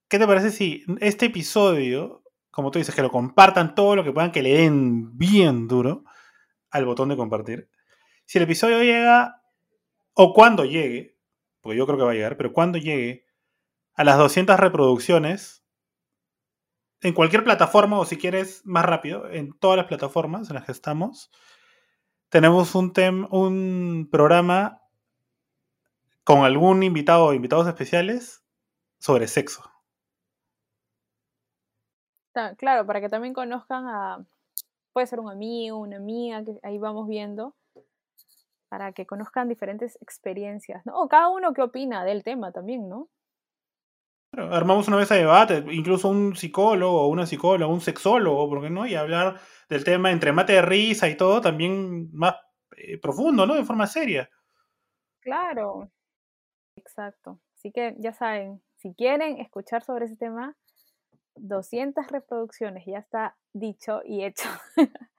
¿Qué 0.09 0.19
te 0.19 0.27
parece 0.27 0.51
si 0.51 0.85
este 1.01 1.27
episodio 1.27 2.23
como 2.53 2.71
tú 2.71 2.79
dices, 2.79 2.95
que 2.95 3.03
lo 3.03 3.11
compartan 3.11 3.75
todo 3.75 3.97
lo 3.97 4.05
que 4.05 4.13
puedan, 4.13 4.31
que 4.31 4.43
le 4.43 4.53
den 4.53 5.17
bien 5.17 5.67
duro 5.67 6.05
al 6.71 6.85
botón 6.85 7.09
de 7.09 7.17
compartir. 7.17 7.71
Si 8.27 8.39
el 8.39 8.45
episodio 8.45 8.83
llega, 8.83 9.43
o 10.13 10.35
cuando 10.35 10.67
llegue, 10.67 11.17
porque 11.63 11.79
yo 11.79 11.87
creo 11.87 11.99
que 11.99 12.05
va 12.05 12.11
a 12.13 12.15
llegar, 12.15 12.37
pero 12.37 12.53
cuando 12.53 12.79
llegue 12.79 13.25
a 13.95 14.05
las 14.05 14.19
200 14.19 14.61
reproducciones, 14.61 15.62
en 17.03 17.15
cualquier 17.15 17.45
plataforma, 17.45 17.99
o 17.99 18.05
si 18.05 18.17
quieres 18.17 18.65
más 18.65 18.85
rápido, 18.85 19.29
en 19.29 19.53
todas 19.53 19.77
las 19.77 19.87
plataformas 19.87 20.49
en 20.49 20.55
las 20.55 20.65
que 20.65 20.73
estamos, 20.73 21.31
tenemos 22.29 22.75
un, 22.75 22.93
tem, 22.93 23.27
un 23.31 24.09
programa 24.11 24.81
con 26.25 26.45
algún 26.45 26.83
invitado 26.83 27.27
o 27.27 27.35
invitados 27.35 27.67
especiales 27.67 28.45
sobre 28.99 29.27
sexo. 29.27 29.63
Claro, 32.57 32.87
para 32.87 33.01
que 33.01 33.11
también 33.11 33.35
conozcan 33.35 33.87
a, 33.87 34.25
puede 34.93 35.07
ser 35.07 35.21
un 35.21 35.31
amigo, 35.31 35.79
una 35.79 35.97
amiga, 35.97 36.43
que 36.45 36.59
ahí 36.63 36.79
vamos 36.79 37.07
viendo, 37.09 37.55
para 38.69 38.93
que 38.93 39.05
conozcan 39.05 39.49
diferentes 39.49 39.99
experiencias, 40.01 40.87
¿no? 40.87 40.99
O 40.99 41.09
cada 41.09 41.29
uno 41.29 41.53
qué 41.53 41.61
opina 41.61 42.05
del 42.05 42.23
tema 42.23 42.53
también, 42.53 42.89
¿no? 42.89 43.09
Armamos 44.33 44.89
una 44.89 44.97
mesa 44.97 45.15
de 45.15 45.21
debate, 45.21 45.65
incluso 45.71 46.09
un 46.09 46.35
psicólogo, 46.35 47.09
una 47.09 47.27
psicóloga, 47.27 47.73
un 47.73 47.81
sexólogo, 47.81 48.49
¿por 48.49 48.63
qué 48.63 48.71
no? 48.71 48.87
Y 48.87 48.95
hablar 48.95 49.39
del 49.69 49.85
tema 49.85 50.11
entre 50.11 50.33
mate 50.33 50.55
de 50.55 50.63
risa 50.63 51.09
y 51.09 51.17
todo, 51.17 51.41
también 51.41 52.11
más 52.13 52.37
eh, 52.77 52.99
profundo, 52.99 53.47
¿no? 53.47 53.55
De 53.55 53.65
forma 53.65 53.87
seria. 53.87 54.31
Claro, 55.21 55.91
exacto. 56.77 57.41
Así 57.55 57.71
que 57.73 57.95
ya 57.99 58.13
saben, 58.13 58.63
si 58.79 58.95
quieren 58.95 59.39
escuchar 59.39 59.85
sobre 59.85 60.07
ese 60.07 60.17
tema, 60.17 60.57
200 61.37 62.07
reproducciones, 62.09 62.85
ya 62.87 62.99
está 62.99 63.37
dicho 63.53 64.01
y 64.05 64.25
hecho. 64.25 64.49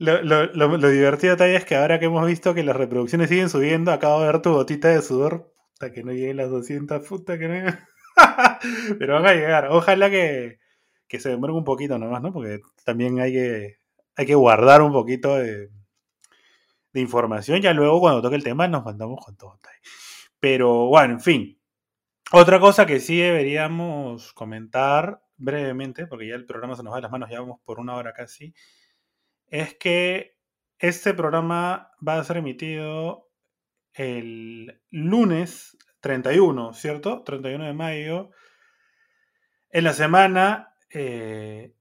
Lo, 0.00 0.22
lo, 0.22 0.46
lo, 0.54 0.88
divertido 0.88 1.36
todavía 1.36 1.58
es 1.58 1.66
que 1.66 1.76
ahora 1.76 1.98
que 1.98 2.06
hemos 2.06 2.26
visto 2.26 2.54
que 2.54 2.62
las 2.62 2.74
reproducciones 2.74 3.28
siguen 3.28 3.50
subiendo, 3.50 3.92
acabo 3.92 4.20
de 4.20 4.28
ver 4.28 4.40
tu 4.40 4.50
gotita 4.50 4.88
de 4.88 5.02
sudor. 5.02 5.52
Hasta 5.74 5.92
que 5.92 6.02
no 6.02 6.12
lleguen 6.12 6.38
las 6.38 6.48
200, 6.48 7.06
puta 7.06 7.38
que 7.38 7.48
no 7.48 7.78
Pero 8.98 9.14
van 9.14 9.26
a 9.26 9.34
llegar. 9.34 9.68
Ojalá 9.68 10.08
que, 10.08 10.58
que 11.06 11.20
se 11.20 11.28
demore 11.28 11.52
un 11.52 11.64
poquito 11.64 11.98
nomás, 11.98 12.22
¿no? 12.22 12.32
Porque 12.32 12.60
también 12.82 13.20
hay 13.20 13.32
que, 13.32 13.76
hay 14.16 14.24
que 14.24 14.34
guardar 14.34 14.80
un 14.80 14.92
poquito 14.92 15.36
de, 15.36 15.68
de 16.94 17.00
información. 17.00 17.60
Ya 17.60 17.74
luego, 17.74 18.00
cuando 18.00 18.22
toque 18.22 18.36
el 18.36 18.42
tema, 18.42 18.68
nos 18.68 18.82
mandamos 18.82 19.22
con 19.22 19.36
todo. 19.36 19.60
Pero 20.40 20.86
bueno, 20.86 21.12
en 21.14 21.20
fin. 21.20 21.60
Otra 22.32 22.58
cosa 22.58 22.86
que 22.86 23.00
sí 23.00 23.18
deberíamos 23.18 24.32
comentar 24.32 25.20
brevemente, 25.36 26.06
porque 26.06 26.28
ya 26.28 26.36
el 26.36 26.46
programa 26.46 26.74
se 26.74 26.82
nos 26.82 26.92
va 26.94 26.96
de 26.96 27.02
las 27.02 27.10
manos, 27.10 27.28
ya 27.28 27.40
vamos 27.40 27.60
por 27.66 27.80
una 27.80 27.96
hora 27.96 28.14
casi, 28.14 28.54
es 29.50 29.74
que 29.74 30.38
este 30.78 31.12
programa 31.12 31.92
va 32.06 32.18
a 32.18 32.24
ser 32.24 32.38
emitido 32.38 33.30
el 33.92 34.80
lunes 34.90 35.76
31, 36.00 36.72
¿cierto? 36.72 37.22
31 37.22 37.66
de 37.66 37.74
mayo, 37.74 38.30
en 39.70 39.84
la 39.84 39.92
semana 39.92 40.74
eh, 40.90 41.74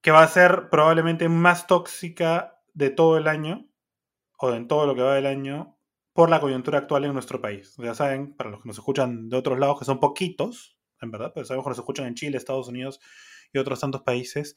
que 0.00 0.10
va 0.10 0.22
a 0.22 0.28
ser 0.28 0.68
probablemente 0.70 1.28
más 1.28 1.66
tóxica 1.66 2.60
de 2.74 2.90
todo 2.90 3.16
el 3.16 3.28
año, 3.28 3.68
o 4.38 4.52
en 4.52 4.66
todo 4.66 4.86
lo 4.86 4.94
que 4.94 5.02
va 5.02 5.14
del 5.14 5.26
año, 5.26 5.76
por 6.12 6.30
la 6.30 6.40
coyuntura 6.40 6.78
actual 6.78 7.04
en 7.04 7.12
nuestro 7.12 7.40
país. 7.40 7.74
Ya 7.78 7.94
saben, 7.94 8.34
para 8.34 8.50
los 8.50 8.62
que 8.62 8.68
nos 8.68 8.78
escuchan 8.78 9.28
de 9.28 9.36
otros 9.36 9.58
lados, 9.58 9.78
que 9.78 9.84
son 9.84 10.00
poquitos, 10.00 10.78
en 11.00 11.10
verdad, 11.10 11.32
pero 11.34 11.46
sabemos 11.46 11.64
que 11.64 11.70
nos 11.70 11.78
escuchan 11.78 12.06
en 12.06 12.14
Chile, 12.14 12.36
Estados 12.36 12.68
Unidos 12.68 13.00
y 13.52 13.58
otros 13.58 13.80
tantos 13.80 14.02
países. 14.02 14.56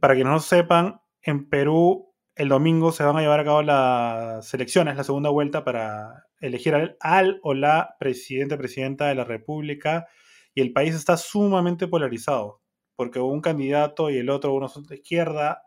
Para 0.00 0.14
que 0.14 0.24
no 0.24 0.40
sepan, 0.40 1.00
en 1.28 1.48
Perú 1.48 2.14
el 2.34 2.48
domingo 2.48 2.92
se 2.92 3.02
van 3.02 3.16
a 3.16 3.20
llevar 3.20 3.40
a 3.40 3.44
cabo 3.44 3.62
las 3.62 4.54
elecciones, 4.54 4.96
la 4.96 5.04
segunda 5.04 5.28
vuelta 5.28 5.64
para 5.64 6.26
elegir 6.40 6.96
al, 7.00 7.40
o 7.42 7.52
la 7.52 7.96
presidente, 7.98 8.56
presidenta 8.56 9.08
de 9.08 9.16
la 9.16 9.24
República, 9.24 10.06
y 10.54 10.60
el 10.60 10.72
país 10.72 10.94
está 10.94 11.16
sumamente 11.16 11.88
polarizado, 11.88 12.62
porque 12.94 13.18
un 13.18 13.40
candidato 13.40 14.08
y 14.08 14.18
el 14.18 14.30
otro, 14.30 14.54
uno 14.54 14.68
son 14.68 14.84
de 14.84 14.96
izquierda, 14.96 15.64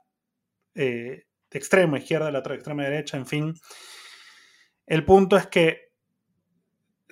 eh, 0.74 1.26
de 1.52 1.60
extrema 1.60 1.98
izquierda, 2.00 2.30
el 2.30 2.38
otro 2.38 2.54
de 2.54 2.58
extrema 2.58 2.84
derecha, 2.84 3.18
en 3.18 3.28
fin. 3.28 3.54
El 4.88 5.04
punto 5.04 5.36
es 5.36 5.46
que 5.48 5.92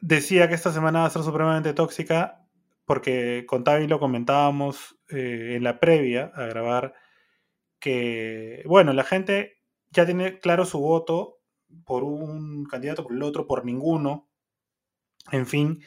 decía 0.02 0.48
que 0.48 0.56
esta 0.56 0.72
semana 0.72 1.02
va 1.02 1.06
a 1.06 1.10
ser 1.10 1.24
supremamente 1.24 1.74
tóxica 1.74 2.46
porque 2.86 3.44
con 3.46 3.64
Tavi 3.64 3.88
lo 3.88 4.00
comentábamos 4.00 4.98
eh, 5.10 5.54
en 5.56 5.64
la 5.64 5.80
previa 5.80 6.32
a 6.34 6.46
grabar 6.46 6.96
que, 7.80 8.64
bueno, 8.66 8.94
la 8.94 9.04
gente 9.04 9.58
ya 9.90 10.06
tiene 10.06 10.40
claro 10.40 10.66
su 10.66 10.80
voto 10.80 11.38
por 11.86 12.04
un 12.04 12.66
candidato, 12.66 13.04
por 13.04 13.14
el 13.14 13.24
otro, 13.24 13.48
por 13.48 13.66
ninguno, 13.66 14.30
en 15.32 15.46
fin, 15.46 15.82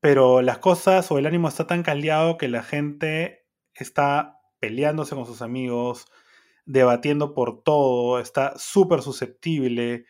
pero 0.00 0.42
las 0.42 0.58
cosas 0.58 1.10
o 1.10 1.18
el 1.18 1.26
ánimo 1.26 1.48
está 1.48 1.66
tan 1.66 1.82
caldeado 1.82 2.38
que 2.38 2.48
la 2.48 2.62
gente 2.62 3.46
está 3.74 4.38
peleándose 4.58 5.14
con 5.14 5.26
sus 5.26 5.42
amigos, 5.42 6.06
debatiendo 6.66 7.34
por 7.34 7.62
todo, 7.62 8.20
está 8.20 8.54
súper 8.58 9.02
susceptible, 9.02 10.06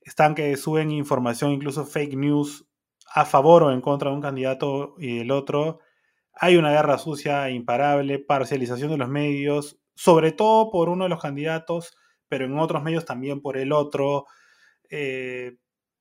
están 0.00 0.34
que 0.34 0.56
suben 0.56 0.90
información, 0.90 1.52
incluso 1.52 1.84
fake 1.84 2.14
news, 2.14 2.66
a 3.14 3.24
favor 3.24 3.62
o 3.62 3.72
en 3.72 3.80
contra 3.80 4.10
de 4.10 4.16
un 4.16 4.22
candidato 4.22 4.94
y 4.98 5.18
del 5.18 5.30
otro. 5.30 5.80
Hay 6.32 6.56
una 6.56 6.70
guerra 6.70 6.98
sucia 6.98 7.50
imparable, 7.50 8.18
parcialización 8.18 8.90
de 8.90 8.98
los 8.98 9.08
medios, 9.08 9.80
sobre 9.98 10.30
todo 10.30 10.70
por 10.70 10.88
uno 10.88 11.04
de 11.04 11.10
los 11.10 11.20
candidatos, 11.20 11.96
pero 12.28 12.44
en 12.44 12.56
otros 12.56 12.84
medios 12.84 13.04
también 13.04 13.40
por 13.42 13.56
el 13.56 13.72
otro. 13.72 14.26
Eh, 14.88 15.56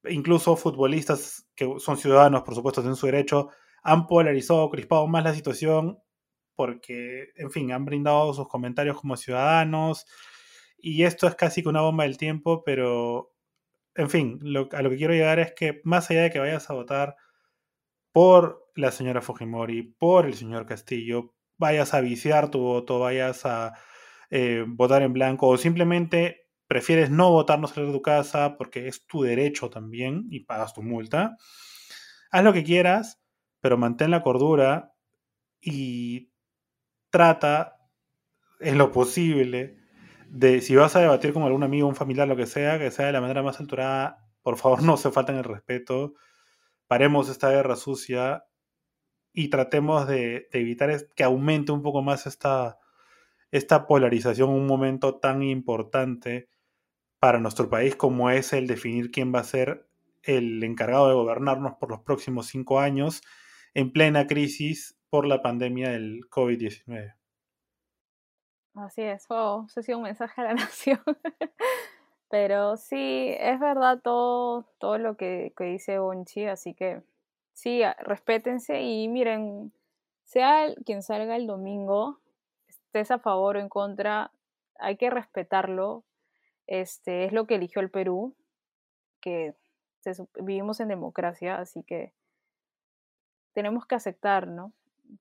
incluso 0.08 0.56
futbolistas 0.56 1.48
que 1.56 1.68
son 1.80 1.98
ciudadanos, 1.98 2.44
por 2.44 2.54
supuesto, 2.54 2.82
tienen 2.82 2.96
su 2.96 3.08
derecho, 3.08 3.50
han 3.82 4.06
polarizado, 4.06 4.70
crispado 4.70 5.08
más 5.08 5.24
la 5.24 5.34
situación 5.34 5.98
porque, 6.54 7.30
en 7.38 7.50
fin, 7.50 7.72
han 7.72 7.86
brindado 7.86 8.34
sus 8.36 8.48
comentarios 8.48 9.02
como 9.02 9.18
ciudadanos. 9.18 10.06
Y 10.78 11.02
esto 11.04 11.28
es 11.28 11.34
casi 11.34 11.64
que 11.64 11.70
una 11.70 11.82
bomba 11.82 12.04
del 12.04 12.18
tiempo, 12.18 12.64
pero 12.64 13.34
en 13.96 14.12
fin, 14.12 14.40
a 14.74 14.82
lo 14.84 14.90
que 14.92 14.98
quiero 14.98 15.14
llegar 15.14 15.40
es 15.40 15.54
que 15.56 15.82
más 15.84 16.12
allá 16.12 16.22
de 16.24 16.30
que 16.30 16.40
vayas 16.40 16.70
a 16.70 16.76
votar 16.76 17.16
por 18.12 18.70
la 18.76 18.92
señora 18.92 19.24
Fujimori, 19.24 19.82
por 19.98 20.28
el 20.28 20.36
señor 20.36 20.68
Castillo, 20.68 21.34
vayas 21.58 21.94
a 21.94 22.02
viciar 22.02 22.50
tu 22.50 22.60
voto, 22.60 23.00
vayas 23.00 23.46
a 23.46 23.74
eh, 24.30 24.66
votar 24.68 25.02
en 25.02 25.14
blanco 25.14 25.48
o 25.48 25.58
simplemente 25.58 26.48
prefieres 26.68 27.10
no 27.10 27.32
votar, 27.32 27.60
no 27.60 27.68
salir 27.68 27.88
de 27.88 27.94
tu 27.94 28.02
casa 28.02 28.58
porque 28.58 28.88
es 28.88 29.06
tu 29.08 29.24
derecho 29.24 29.70
también 29.70 30.26
y 30.30 30.42
pagas 30.42 30.74
tu 30.74 30.84
multa, 30.84 31.38
haz 32.32 32.44
lo 32.44 32.54
que 32.54 32.64
quieras, 32.64 33.22
pero 33.62 33.78
mantén 33.78 34.12
la 34.12 34.22
cordura 34.22 34.94
y 35.62 36.32
trata 37.10 37.78
en 38.60 38.78
lo 38.78 38.92
posible 38.92 39.78
de 40.30 40.62
si 40.62 40.76
vas 40.76 40.96
a 40.96 41.02
debatir 41.02 41.34
con 41.34 41.44
algún 41.44 41.64
amigo, 41.64 41.88
un 41.88 41.96
familiar, 41.96 42.28
lo 42.28 42.36
que 42.36 42.46
sea, 42.48 42.80
que 42.80 42.92
sea 42.92 43.08
de 43.08 43.14
la 43.14 43.22
manera 43.22 43.44
más 43.44 43.60
alturada, 43.60 44.28
por 44.42 44.58
favor 44.58 44.84
no 44.84 44.98
se 44.98 45.12
falten 45.12 45.38
el 45.38 45.44
respeto, 45.44 46.14
paremos 46.88 47.30
esta 47.30 47.50
guerra 47.50 47.76
sucia 47.76 48.44
y 49.38 49.50
tratemos 49.50 50.08
de, 50.08 50.50
evitar 50.52 50.90
que 51.14 51.24
aumente 51.24 51.72
un 51.72 51.84
poco 51.84 52.02
más 52.02 52.26
esta, 52.26 52.80
esta 53.52 53.86
polarización 53.86 54.50
en 54.50 54.56
un 54.56 54.66
momento 54.66 55.20
tan 55.20 55.44
importante 55.44 56.50
para 57.20 57.38
nuestro 57.38 57.70
país 57.70 57.96
como 57.96 58.32
es 58.32 58.52
el 58.52 58.66
definir 58.66 59.12
quién 59.12 59.32
va 59.32 59.42
a 59.42 59.44
ser 59.44 59.88
el 60.24 60.64
encargado 60.64 61.10
de 61.10 61.14
gobernarnos 61.14 61.76
por 61.76 61.92
los 61.92 62.00
próximos 62.00 62.48
cinco 62.48 62.80
años 62.80 63.22
en 63.76 63.94
plena 63.94 64.26
crisis 64.26 64.98
por 65.08 65.28
la 65.28 65.44
pandemia 65.44 65.92
del 65.92 66.22
COVID-19. 66.32 67.14
Así 68.74 69.04
es, 69.04 69.26
eso 69.26 69.68
ha 69.68 69.84
sido 69.84 70.00
un 70.00 70.06
mensaje 70.06 70.42
a 70.42 70.46
la 70.46 70.54
nación. 70.56 71.00
Pero 72.32 72.76
sí, 72.76 73.36
es 73.40 73.60
verdad 73.60 74.02
todo, 74.04 74.68
todo 74.80 74.98
lo 74.98 75.16
que, 75.16 75.54
que 75.56 75.66
dice 75.66 76.00
Bonchi, 76.00 76.46
así 76.46 76.74
que 76.74 77.04
sí, 77.58 77.82
respétense 78.00 78.82
y 78.82 79.08
miren, 79.08 79.74
sea 80.26 80.68
quien 80.86 81.02
salga 81.02 81.36
el 81.36 81.48
domingo, 81.48 82.20
estés 82.68 83.10
a 83.10 83.18
favor 83.18 83.58
o 83.58 83.60
en 83.60 83.68
contra, 83.68 84.32
hay 84.76 84.96
que 84.96 85.10
respetarlo. 85.10 86.04
Este 86.68 87.26
es 87.26 87.34
lo 87.34 87.48
que 87.48 87.56
eligió 87.56 87.82
el 87.82 87.90
Perú, 87.90 88.36
que 89.22 89.56
vivimos 90.40 90.80
en 90.82 90.90
democracia, 90.90 91.58
así 91.58 91.82
que 91.82 92.14
tenemos 93.54 93.88
que 93.88 93.96
aceptar, 93.96 94.48
¿no? 94.48 94.72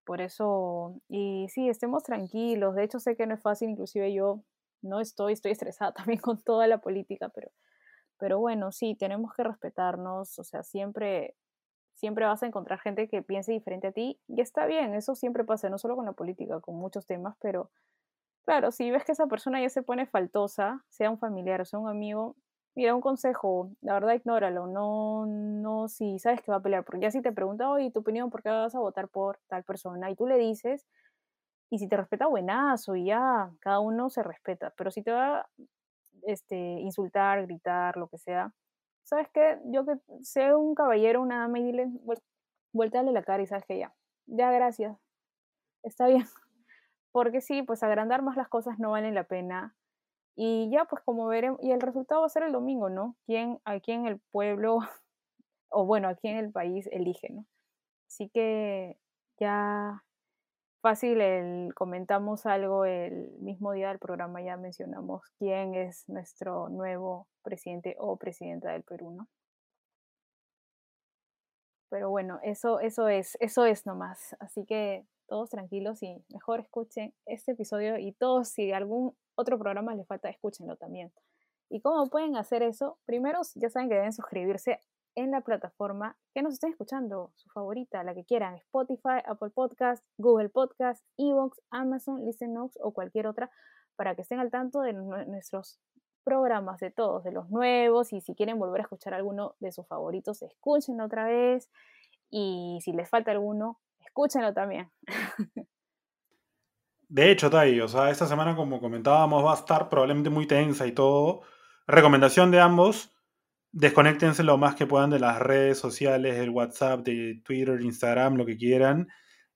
Por 0.05 0.21
eso, 0.21 1.01
y 1.09 1.49
sí, 1.49 1.71
estemos 1.71 2.03
tranquilos. 2.03 2.75
De 2.75 2.85
hecho, 2.85 3.01
sé 3.01 3.17
que 3.17 3.27
no 3.27 3.35
es 3.35 3.41
fácil, 3.41 3.71
inclusive 3.71 4.13
yo 4.13 4.43
no 4.83 5.01
estoy, 5.01 5.33
estoy 5.33 5.53
estresada 5.53 5.93
también 5.95 6.21
con 6.21 6.43
toda 6.43 6.67
la 6.67 6.79
política, 6.79 7.31
pero, 7.31 7.51
pero 8.19 8.39
bueno, 8.39 8.73
sí, 8.73 8.95
tenemos 8.95 9.33
que 9.35 9.43
respetarnos, 9.43 10.39
o 10.39 10.45
sea, 10.45 10.63
siempre, 10.63 11.35
siempre 11.97 12.27
vas 12.27 12.43
a 12.43 12.47
encontrar 12.47 12.79
gente 12.81 13.09
que 13.09 13.23
piense 13.23 13.53
diferente 13.53 13.89
a 13.89 13.93
ti 13.93 14.21
y 14.29 14.41
está 14.41 14.67
bien, 14.67 14.95
eso 14.95 15.15
siempre 15.17 15.45
pasa, 15.45 15.71
no 15.71 15.79
solo 15.79 15.97
con 15.97 16.07
la 16.07 16.13
política, 16.13 16.61
con 16.61 16.77
muchos 16.77 17.07
temas, 17.07 17.37
pero 17.41 17.71
claro, 18.45 18.73
si 18.73 18.91
ves 18.91 19.05
que 19.05 19.13
esa 19.13 19.27
persona 19.27 19.61
ya 19.61 19.71
se 19.71 19.83
pone 19.83 20.07
faltosa, 20.07 20.85
sea 20.89 21.11
un 21.11 21.19
familiar 21.19 21.61
o 21.63 21.65
sea 21.65 21.81
un 21.81 21.89
amigo, 21.89 22.37
mira, 22.77 22.95
un 22.95 23.01
consejo, 23.01 23.71
la 23.81 23.95
verdad 23.95 24.15
ignóralo, 24.15 24.67
no, 24.69 25.27
no, 25.27 25.89
si 25.89 26.19
sabes 26.19 26.43
que 26.43 26.53
va 26.53 26.59
a 26.59 26.63
pelear, 26.63 26.85
porque 26.85 27.03
ya 27.03 27.11
si 27.11 27.23
te 27.23 27.33
pregunta, 27.33 27.71
oye, 27.71 27.91
tu 27.91 28.01
opinión, 28.01 28.31
¿por 28.31 28.43
qué 28.43 28.51
vas 28.51 28.75
a 28.75 28.81
votar 28.81 29.09
por 29.09 29.41
tal 29.49 29.65
persona? 29.65 30.11
Y 30.11 30.17
tú 30.17 30.27
le 30.27 30.39
dices, 30.39 30.87
y 31.71 31.79
si 31.79 31.89
te 31.89 31.97
respeta, 31.97 32.27
buenazo, 32.27 32.97
y 32.97 33.07
ya, 33.07 33.51
cada 33.61 33.81
uno 33.81 34.11
se 34.11 34.23
respeta. 34.23 34.73
Pero 34.77 34.91
si 34.91 35.03
te 35.03 35.13
va 35.13 35.49
este, 36.23 36.57
insultar, 36.57 37.43
gritar, 37.47 37.97
lo 37.97 38.09
que 38.09 38.19
sea, 38.19 38.53
¿sabes 39.07 39.29
qué? 39.33 39.59
Yo 39.67 39.87
que 39.87 39.95
sé 40.23 40.55
un 40.55 40.75
caballero, 40.75 41.23
una 41.23 41.39
dama, 41.39 41.59
y 41.61 41.63
dile, 41.63 41.89
vuéltale 42.73 43.13
la 43.13 43.23
cara 43.23 43.43
y 43.43 43.47
sabes 43.47 43.65
que 43.65 43.79
ya, 43.79 43.95
ya, 44.27 44.51
gracias, 44.51 44.99
está 45.83 46.09
bien. 46.09 46.25
Porque 47.13 47.41
sí, 47.41 47.63
pues 47.63 47.83
agrandar 47.83 48.23
más 48.23 48.37
las 48.37 48.49
cosas 48.49 48.79
no 48.79 48.91
valen 48.91 49.15
la 49.15 49.25
pena. 49.25 49.75
Y 50.37 50.69
ya, 50.71 50.85
pues 50.85 51.03
como 51.03 51.27
veremos, 51.27 51.61
y 51.63 51.71
el 51.73 51.81
resultado 51.81 52.21
va 52.21 52.27
a 52.27 52.31
ser 52.31 52.43
el 52.43 52.53
domingo, 52.53 52.91
¿no? 52.91 53.17
¿Quién, 53.27 53.59
a 53.65 53.81
quién 53.81 54.07
el 54.07 54.21
pueblo, 54.33 54.81
o 55.71 55.87
bueno, 55.87 56.09
a 56.09 56.17
quién 56.17 56.37
el 56.37 56.53
país 56.53 56.89
elige, 56.93 57.31
¿no? 57.31 57.47
Así 58.09 58.29
que 58.29 58.99
ya 59.39 60.05
fácil, 60.87 61.21
el, 61.21 61.75
comentamos 61.75 62.47
algo 62.47 62.85
el 62.85 63.33
mismo 63.41 63.73
día 63.73 63.89
del 63.89 63.99
programa, 63.99 64.41
ya 64.41 64.57
mencionamos 64.57 65.23
quién 65.37 65.75
es 65.75 66.09
nuestro 66.09 66.69
nuevo 66.69 67.27
presidente 67.43 67.97
o 67.99 68.17
presidenta 68.17 68.71
del 68.71 68.85
Perú, 68.85 69.11
¿no? 69.11 69.29
Pero 71.91 72.09
bueno, 72.11 72.39
eso, 72.45 72.79
eso 72.79 73.09
es, 73.09 73.37
eso 73.41 73.65
es 73.67 73.85
nomás. 73.85 74.37
Así 74.39 74.65
que 74.65 75.05
todos 75.27 75.51
tranquilos 75.51 76.05
y 76.05 76.25
mejor 76.29 76.61
escuchen 76.61 77.13
este 77.25 77.51
episodio 77.51 77.99
y 77.99 78.13
todos, 78.13 78.51
si 78.51 78.71
algún 78.71 79.17
otro 79.35 79.59
programa 79.59 79.93
les 79.97 80.07
falta, 80.07 80.29
escúchenlo 80.29 80.77
también. 80.77 81.13
¿Y 81.69 81.81
cómo 81.81 82.07
pueden 82.07 82.37
hacer 82.37 82.63
eso? 82.63 82.97
Primero, 83.07 83.41
ya 83.57 83.71
saben 83.71 83.89
que 83.89 83.97
deben 83.97 84.13
suscribirse 84.13 84.81
en 85.17 85.31
la 85.33 85.41
plataforma 85.41 86.17
que 86.35 86.43
nos 86.43 86.53
estén 86.53 86.71
escuchando, 86.71 87.33
su 87.35 87.49
favorita, 87.51 88.05
la 88.05 88.15
que 88.15 88.25
quieran, 88.25 88.55
Spotify, 88.57 89.19
Apple 89.25 89.51
Podcast, 89.51 90.05
Google 90.19 90.51
Podcast, 90.51 91.05
Evox, 91.17 91.61
Amazon, 91.71 92.25
Listen 92.25 92.53
Notes 92.53 92.79
o 92.81 92.93
cualquier 92.93 93.27
otra, 93.27 93.51
para 93.97 94.15
que 94.15 94.23
estén 94.23 94.39
al 94.39 94.51
tanto 94.51 94.83
de 94.83 94.93
nuestros 94.93 95.81
programas, 96.23 96.81
de 96.81 96.91
todos, 96.91 97.25
de 97.25 97.33
los 97.33 97.51
nuevos, 97.51 98.13
y 98.13 98.21
si 98.21 98.35
quieren 98.35 98.59
volver 98.59 98.81
a 98.81 98.85
escuchar 98.85 99.15
alguno 99.15 99.55
de 99.59 99.73
sus 99.73 99.87
favoritos, 99.87 100.43
escúchenlo 100.43 101.05
otra 101.05 101.25
vez, 101.25 101.71
y 102.31 102.79
si 102.83 102.93
les 102.93 103.09
falta 103.09 103.31
alguno, 103.31 103.81
escúchenlo 104.01 104.53
también. 104.53 104.91
De 107.09 107.31
hecho, 107.31 107.49
Tai, 107.51 107.81
o 107.81 107.89
sea, 107.89 108.11
esta 108.11 108.27
semana, 108.27 108.57
como 108.57 108.81
comentábamos, 108.81 109.45
va 109.45 109.53
a 109.53 109.55
estar 109.55 109.89
probablemente 109.89 110.29
muy 110.29 110.47
tensa 110.47 110.87
y 110.87 110.93
todo. 110.93 111.43
Recomendación 111.87 112.51
de 112.51 112.61
ambos, 112.61 113.16
desconéctense 113.77 114.43
lo 114.43 114.57
más 114.57 114.75
que 114.75 114.87
puedan 114.87 115.11
de 115.11 115.19
las 115.19 115.39
redes 115.39 115.79
sociales, 115.79 116.39
del 116.39 116.49
WhatsApp, 116.49 117.05
de 117.05 117.43
Twitter, 117.45 117.79
Instagram, 117.83 118.37
lo 118.37 118.47
que 118.47 118.57
quieran. 118.57 119.09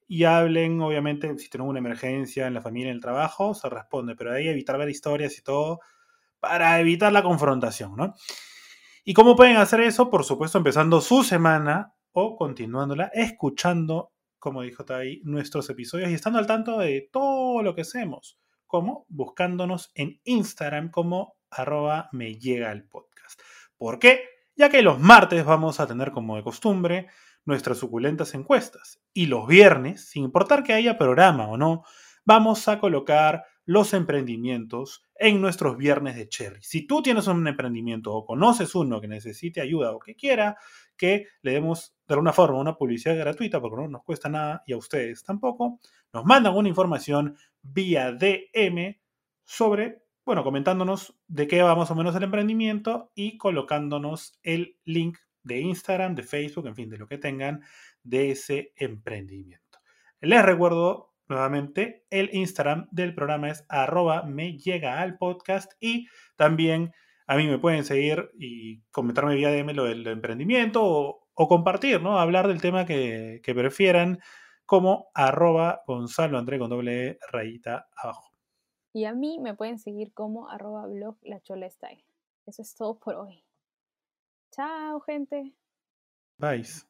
Y 0.07 0.25
hablen, 0.25 0.83
obviamente, 0.83 1.39
si 1.39 1.49
tienen 1.49 1.69
una 1.69 1.79
emergencia 1.79 2.47
en 2.47 2.53
la 2.53 2.61
familia, 2.61 2.91
en 2.91 2.97
el 2.97 3.01
trabajo, 3.01 3.55
se 3.55 3.71
responde. 3.71 4.15
Pero 4.17 4.33
ahí 4.33 4.47
evitar 4.47 4.77
ver 4.77 4.91
historias 4.91 5.39
y 5.39 5.43
todo 5.43 5.81
para 6.39 6.79
evitar 6.81 7.13
la 7.13 7.23
confrontación, 7.23 7.97
¿no? 7.97 8.15
¿Y 9.05 9.15
cómo 9.15 9.37
pueden 9.37 9.57
hacer 9.57 9.81
eso? 9.81 10.11
Por 10.11 10.25
supuesto, 10.25 10.59
empezando 10.59 11.01
su 11.01 11.25
semana 11.25 11.95
o 12.13 12.37
continuándola, 12.37 13.11
escuchando, 13.15 14.13
como 14.39 14.61
dijo 14.63 14.85
Tai, 14.85 15.23
nuestros 15.25 15.71
episodios 15.71 16.11
y 16.11 16.15
estando 16.15 16.39
al 16.39 16.47
tanto 16.47 16.79
de 16.79 17.09
todo 17.11 17.63
lo 17.63 17.75
que 17.75 17.83
hacemos, 17.83 18.39
como 18.67 19.07
buscándonos 19.09 19.91
en 19.95 20.21
Instagram 20.25 20.91
como 20.91 21.37
arroba 21.51 22.11
me 22.13 22.35
llega 22.35 22.71
el 22.71 22.85
podcast. 22.85 23.10
¿Por 23.81 23.99
qué? 23.99 24.25
Ya 24.57 24.69
que 24.69 24.83
los 24.83 25.01
martes 25.01 25.43
vamos 25.43 25.81
a 25.81 25.87
tener 25.87 26.11
como 26.11 26.37
de 26.37 26.43
costumbre 26.43 27.07
nuestras 27.47 27.79
suculentas 27.79 28.35
encuestas 28.35 29.01
y 29.15 29.25
los 29.25 29.47
viernes, 29.47 30.07
sin 30.11 30.25
importar 30.25 30.63
que 30.63 30.75
haya 30.75 30.99
programa 30.99 31.49
o 31.49 31.57
no, 31.57 31.85
vamos 32.27 32.69
a 32.69 32.79
colocar 32.79 33.43
los 33.65 33.95
emprendimientos 33.95 35.09
en 35.15 35.41
nuestros 35.41 35.79
viernes 35.79 36.15
de 36.17 36.29
Cherry. 36.29 36.63
Si 36.63 36.87
tú 36.87 37.01
tienes 37.01 37.27
un 37.27 37.49
emprendimiento 37.49 38.13
o 38.13 38.27
conoces 38.27 38.75
uno 38.75 39.01
que 39.01 39.09
necesite 39.09 39.63
ayuda 39.63 39.93
o 39.93 39.99
que 39.99 40.15
quiera 40.15 40.59
que 40.95 41.29
le 41.41 41.53
demos 41.53 41.97
de 42.07 42.13
alguna 42.13 42.35
forma 42.35 42.59
una 42.59 42.77
publicidad 42.77 43.17
gratuita, 43.17 43.63
porque 43.63 43.81
no 43.81 43.89
nos 43.89 44.05
cuesta 44.05 44.29
nada 44.29 44.63
y 44.67 44.75
a 44.75 44.77
ustedes 44.77 45.25
tampoco, 45.25 45.81
nos 46.13 46.27
mandan 46.27 46.55
una 46.55 46.69
información 46.69 47.35
vía 47.63 48.13
DM 48.13 49.01
sobre 49.43 50.03
bueno, 50.31 50.45
comentándonos 50.45 51.19
de 51.27 51.49
qué 51.49 51.61
va 51.61 51.75
más 51.75 51.91
o 51.91 51.97
menos 51.97 52.15
el 52.15 52.23
emprendimiento 52.23 53.11
y 53.17 53.37
colocándonos 53.37 54.39
el 54.45 54.77
link 54.85 55.19
de 55.43 55.59
Instagram, 55.59 56.15
de 56.15 56.23
Facebook, 56.23 56.69
en 56.69 56.77
fin, 56.77 56.89
de 56.89 56.99
lo 56.99 57.09
que 57.09 57.19
tengan 57.19 57.65
de 58.05 58.31
ese 58.31 58.73
emprendimiento. 58.77 59.81
Les 60.21 60.41
recuerdo 60.45 61.17
nuevamente, 61.27 62.07
el 62.11 62.31
Instagram 62.33 62.87
del 62.93 63.13
programa 63.13 63.51
es 63.51 63.67
arroba 63.69 64.23
me 64.23 64.57
llega 64.57 65.01
al 65.01 65.19
podcast 65.19 65.73
y 65.81 66.07
también 66.37 66.93
a 67.27 67.35
mí 67.35 67.49
me 67.49 67.59
pueden 67.59 67.85
seguir 67.85 68.31
y 68.39 68.83
comentarme 68.93 69.35
vía 69.35 69.51
DM 69.51 69.75
lo 69.75 69.83
del 69.83 70.07
emprendimiento 70.07 70.81
o, 70.85 71.49
compartir, 71.49 72.03
¿no? 72.03 72.21
Hablar 72.21 72.47
del 72.47 72.61
tema 72.61 72.87
que, 72.87 73.41
que 73.43 73.53
prefieran 73.53 74.21
como 74.65 75.11
arroba 75.13 75.81
Gonzalo 75.89 76.39
André 76.39 76.61
con 76.61 76.71
doble 76.71 77.09
e, 77.09 77.19
rayita 77.33 77.89
abajo. 77.97 78.30
Y 78.93 79.05
a 79.05 79.15
mí 79.15 79.39
me 79.39 79.55
pueden 79.55 79.79
seguir 79.79 80.13
como 80.13 80.49
arroba 80.49 80.87
blog 80.87 81.17
la 81.23 81.41
chola 81.41 81.71
style. 81.71 82.05
Eso 82.47 82.63
es 82.63 82.75
todo 82.75 82.99
por 82.99 83.15
hoy. 83.15 83.45
Chao, 84.51 85.01
gente. 85.01 85.55
Bye. 86.39 86.90